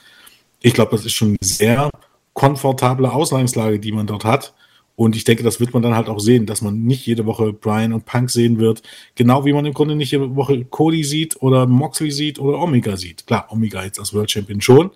[0.62, 1.90] Ich glaube, das ist schon eine sehr
[2.34, 4.54] komfortable Ausgangslage, die man dort hat.
[4.96, 7.54] Und ich denke, das wird man dann halt auch sehen, dass man nicht jede Woche
[7.54, 8.84] Brian und Punk sehen wird.
[9.16, 12.98] Genau wie man im Grunde nicht jede Woche Cody sieht oder Moxley sieht oder Omega
[12.98, 13.26] sieht.
[13.26, 14.92] Klar, Omega jetzt als World Champion schon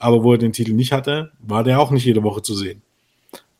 [0.00, 2.82] aber wo er den Titel nicht hatte, war der auch nicht jede Woche zu sehen.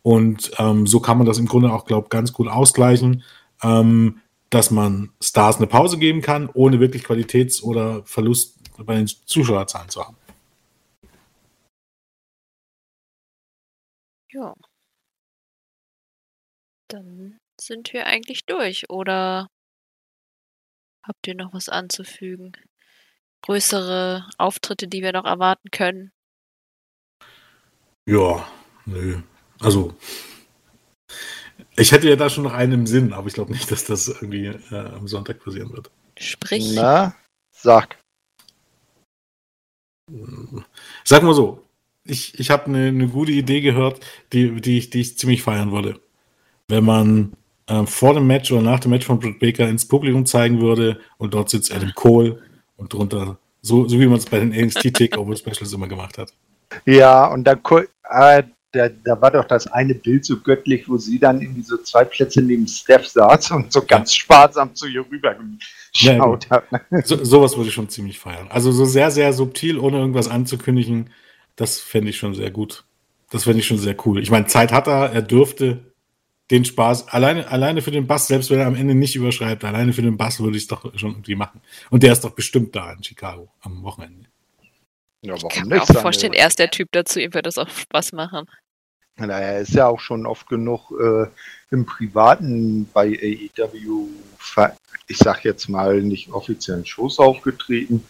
[0.02, 3.22] Und ähm, so kann man das im Grunde auch, glaube ich, ganz gut ausgleichen,
[3.62, 9.06] ähm, dass man Stars eine Pause geben kann, ohne wirklich Qualitäts- oder Verlust bei den
[9.06, 10.16] Zuschauerzahlen zu haben.
[14.32, 14.54] Ja.
[16.88, 19.48] Dann sind wir eigentlich durch, oder
[21.06, 22.52] habt ihr noch was anzufügen?
[23.42, 26.12] Größere Auftritte, die wir noch erwarten können?
[28.06, 28.46] Ja,
[28.86, 29.22] nö.
[29.60, 29.96] Also,
[31.76, 34.08] ich hätte ja da schon noch einen im Sinn, aber ich glaube nicht, dass das
[34.08, 35.90] irgendwie äh, am Sonntag passieren wird.
[36.18, 36.72] Sprich.
[36.74, 37.16] Na,
[37.50, 37.98] sag.
[41.04, 41.64] Sag mal so,
[42.10, 44.00] ich, ich habe eine ne gute Idee gehört,
[44.32, 46.00] die, die, ich, die ich ziemlich feiern würde.
[46.68, 47.32] Wenn man
[47.66, 51.00] äh, vor dem Match oder nach dem Match von Britt Baker ins Publikum zeigen würde
[51.18, 52.42] und dort sitzt Adam Cole
[52.76, 56.32] und drunter, so, so wie man es bei den NXT Takeover Specials immer gemacht hat.
[56.86, 57.60] Ja, und dann
[58.10, 58.42] äh,
[58.72, 62.04] da, da war doch das eine Bild so göttlich, wo sie dann irgendwie so zwei
[62.04, 65.34] Plätze neben Steph saß und so ganz sparsam zu ihr rüber
[65.92, 67.06] geschaut ja, hat.
[67.06, 68.46] So, sowas würde ich schon ziemlich feiern.
[68.48, 71.10] Also so sehr, sehr subtil, ohne irgendwas anzukündigen,
[71.60, 72.84] das fände ich schon sehr gut.
[73.30, 74.22] Das fände ich schon sehr cool.
[74.22, 75.92] Ich meine, Zeit hat er, er dürfte
[76.50, 79.92] den Spaß, alleine, alleine für den Bass, selbst wenn er am Ende nicht überschreibt, alleine
[79.92, 81.60] für den Bass würde ich es doch schon irgendwie machen.
[81.90, 84.26] Und der ist doch bestimmt da in Chicago am Wochenende.
[85.20, 87.68] Ja, ich kann mir auch vorstellen, er ist der Typ dazu, ihm wird das auch
[87.68, 88.46] Spaß machen.
[89.16, 91.26] Na, er ist ja auch schon oft genug äh,
[91.70, 93.06] im Privaten bei
[93.58, 94.08] AEW,
[95.06, 98.02] ich sag jetzt mal, nicht offiziellen Shows aufgetreten.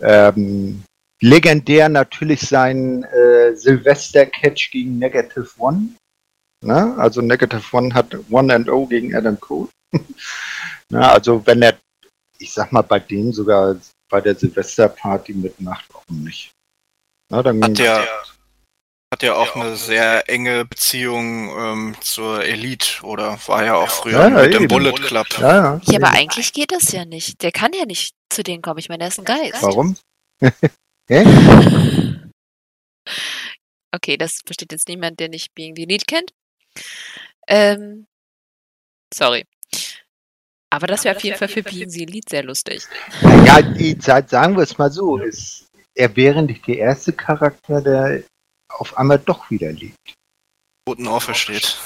[0.00, 0.82] Ähm,
[1.22, 5.88] legendär natürlich sein äh, Silvester-Catch gegen Negative One.
[6.62, 6.94] Ne?
[6.98, 9.68] Also Negative One hat One and O gegen Adam Cole.
[10.90, 11.78] Na, also wenn er,
[12.38, 13.76] ich sag mal, bei denen sogar
[14.10, 16.52] bei der Silvesterparty mitmacht, warum nicht?
[17.30, 18.04] Na, dann hat ja,
[19.12, 24.20] hat ja auch eine sehr enge Beziehung ähm, zur Elite oder war ja auch früher
[24.22, 24.64] ja, mit eben.
[24.64, 25.26] dem Bullet Club.
[25.38, 25.80] Ja, ja.
[25.84, 27.42] ja, aber eigentlich geht das ja nicht.
[27.42, 28.78] Der kann ja nicht zu denen kommen.
[28.78, 29.62] Ich meine, er ist ein Geist.
[29.62, 29.96] Warum?
[33.92, 36.32] okay, das versteht jetzt niemand, der nicht Being the Elite kennt.
[37.46, 38.06] Ähm,
[39.12, 39.44] sorry.
[40.70, 42.86] Aber das wäre auf jeden Fall für Being the Elite sehr lustig.
[43.20, 47.82] Ja, die Zeit, sagen wir es mal so, ist, er wäre nicht der erste Charakter,
[47.82, 48.22] der
[48.68, 50.14] auf einmal doch wieder lebt.
[50.86, 51.78] Guten aufersteht.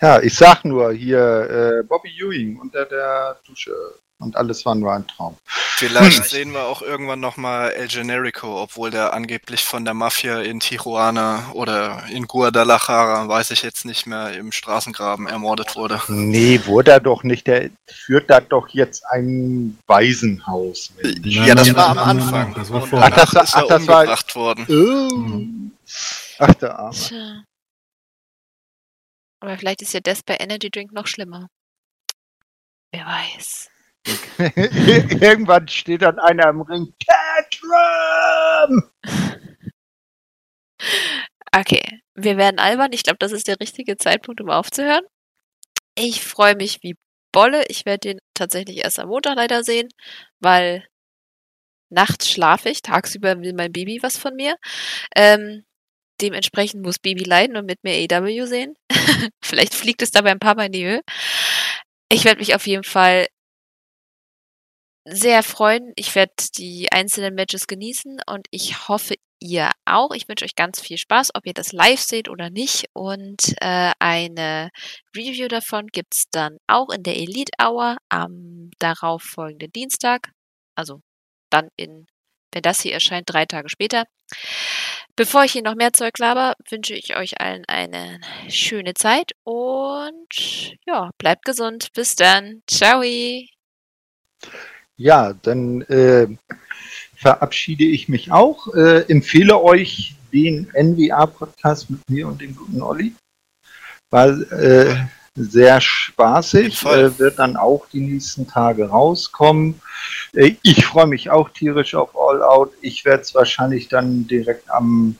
[0.00, 3.74] Ja, ich sag nur hier, äh, Bobby Ewing unter der Dusche.
[4.20, 5.36] Und alles war nur ein Traum.
[5.44, 10.60] Vielleicht sehen wir auch irgendwann nochmal El Generico, obwohl der angeblich von der Mafia in
[10.60, 16.00] Tijuana oder in Guadalajara, weiß ich jetzt nicht mehr, im Straßengraben ermordet wurde.
[16.08, 17.46] Nee, wurde er doch nicht.
[17.46, 20.92] Der führt da doch jetzt ein Waisenhaus.
[21.02, 21.24] Mit.
[21.24, 22.54] Ja, das war am Anfang.
[22.54, 23.10] Das war vorher.
[23.16, 24.66] Ach, das war- danach ist er ach, das war- worden.
[24.68, 25.70] Oh.
[26.38, 26.94] Ach, der Arme.
[26.94, 27.42] Tja.
[29.40, 31.48] Aber vielleicht ist ja das bei Energy Drink noch schlimmer.
[32.92, 33.70] Wer weiß.
[34.38, 36.94] Irgendwann steht dann einer im Ring.
[37.06, 38.90] Tantrum!
[41.52, 42.92] Okay, wir werden albern.
[42.92, 45.04] Ich glaube, das ist der richtige Zeitpunkt, um aufzuhören.
[45.96, 46.96] Ich freue mich wie
[47.32, 47.64] Bolle.
[47.68, 49.88] Ich werde den tatsächlich erst am Montag leider sehen,
[50.40, 50.86] weil
[51.90, 54.56] nachts schlafe ich, tagsüber will mein Baby was von mir.
[55.16, 55.64] Ähm,
[56.20, 58.74] dementsprechend muss Baby leiden und mit mir AW sehen.
[59.44, 61.02] Vielleicht fliegt es dabei ein paar Mal in die Höhe.
[62.10, 63.26] Ich werde mich auf jeden Fall
[65.10, 65.92] sehr freuen.
[65.96, 70.12] Ich werde die einzelnen Matches genießen und ich hoffe, ihr auch.
[70.12, 72.86] Ich wünsche euch ganz viel Spaß, ob ihr das live seht oder nicht.
[72.92, 74.70] Und äh, eine
[75.16, 80.30] Review davon gibt's dann auch in der Elite Hour am darauffolgenden Dienstag.
[80.74, 81.00] Also
[81.50, 82.06] dann in,
[82.52, 84.04] wenn das hier erscheint, drei Tage später.
[85.16, 90.76] Bevor ich hier noch mehr Zeug laber, wünsche ich euch allen eine schöne Zeit und
[90.86, 91.88] ja, bleibt gesund.
[91.94, 92.62] Bis dann.
[92.68, 93.02] Ciao.
[95.00, 96.26] Ja, dann äh,
[97.16, 98.68] verabschiede ich mich auch.
[98.74, 103.14] Äh, empfehle euch den NWA-Podcast mit mir und dem guten Olli.
[104.10, 104.94] Weil äh,
[105.34, 109.80] sehr spaßig, äh, wird dann auch die nächsten Tage rauskommen.
[110.34, 112.72] Äh, ich freue mich auch tierisch auf All Out.
[112.82, 115.16] Ich werde es wahrscheinlich dann direkt am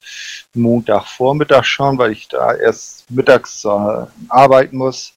[0.52, 5.14] Montagvormittag schauen, weil ich da erst mittags zur arbeiten muss.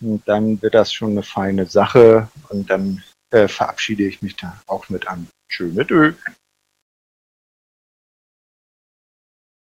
[0.00, 3.02] Und dann wird das schon eine feine Sache und dann
[3.36, 6.14] äh, verabschiede ich mich da auch mit einem schönen Ö.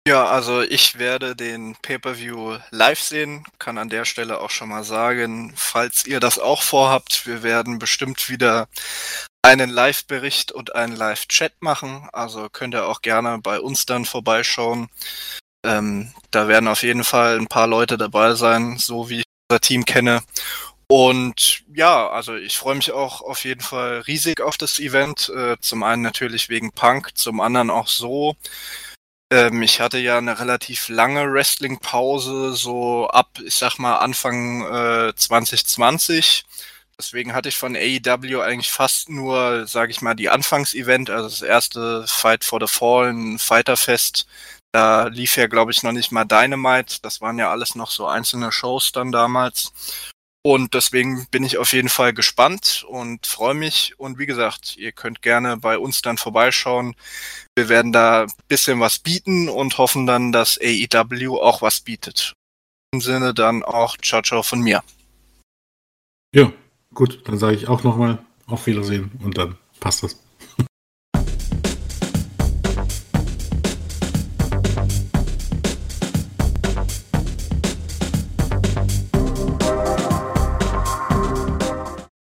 [0.09, 4.83] Ja, also ich werde den Pay-per-View live sehen, kann an der Stelle auch schon mal
[4.83, 8.69] sagen, falls ihr das auch vorhabt, wir werden bestimmt wieder
[9.43, 14.89] einen Live-Bericht und einen Live-Chat machen, also könnt ihr auch gerne bei uns dann vorbeischauen.
[15.65, 19.61] Ähm, da werden auf jeden Fall ein paar Leute dabei sein, so wie ich unser
[19.61, 20.23] Team kenne.
[20.91, 25.29] Und ja, also ich freue mich auch auf jeden Fall riesig auf das Event.
[25.29, 28.35] Äh, zum einen natürlich wegen Punk, zum anderen auch so,
[29.33, 35.15] ähm, ich hatte ja eine relativ lange Wrestling-Pause, so ab, ich sag mal, Anfang äh,
[35.15, 36.45] 2020.
[36.99, 41.43] Deswegen hatte ich von AEW eigentlich fast nur, sage ich mal, die Anfangsevent, also das
[41.43, 44.27] erste Fight for the Fallen, Fighterfest.
[44.73, 46.99] Da lief ja, glaube ich, noch nicht mal Dynamite.
[47.03, 49.73] Das waren ja alles noch so einzelne Shows dann damals.
[50.43, 53.99] Und deswegen bin ich auf jeden Fall gespannt und freue mich.
[53.99, 56.95] Und wie gesagt, ihr könnt gerne bei uns dann vorbeischauen.
[57.55, 62.35] Wir werden da ein bisschen was bieten und hoffen dann, dass AEW auch was bietet.
[62.93, 64.83] Im Sinne dann auch Ciao Ciao von mir.
[66.35, 66.51] Ja,
[66.95, 70.17] gut, dann sage ich auch nochmal auf Wiedersehen und dann passt das.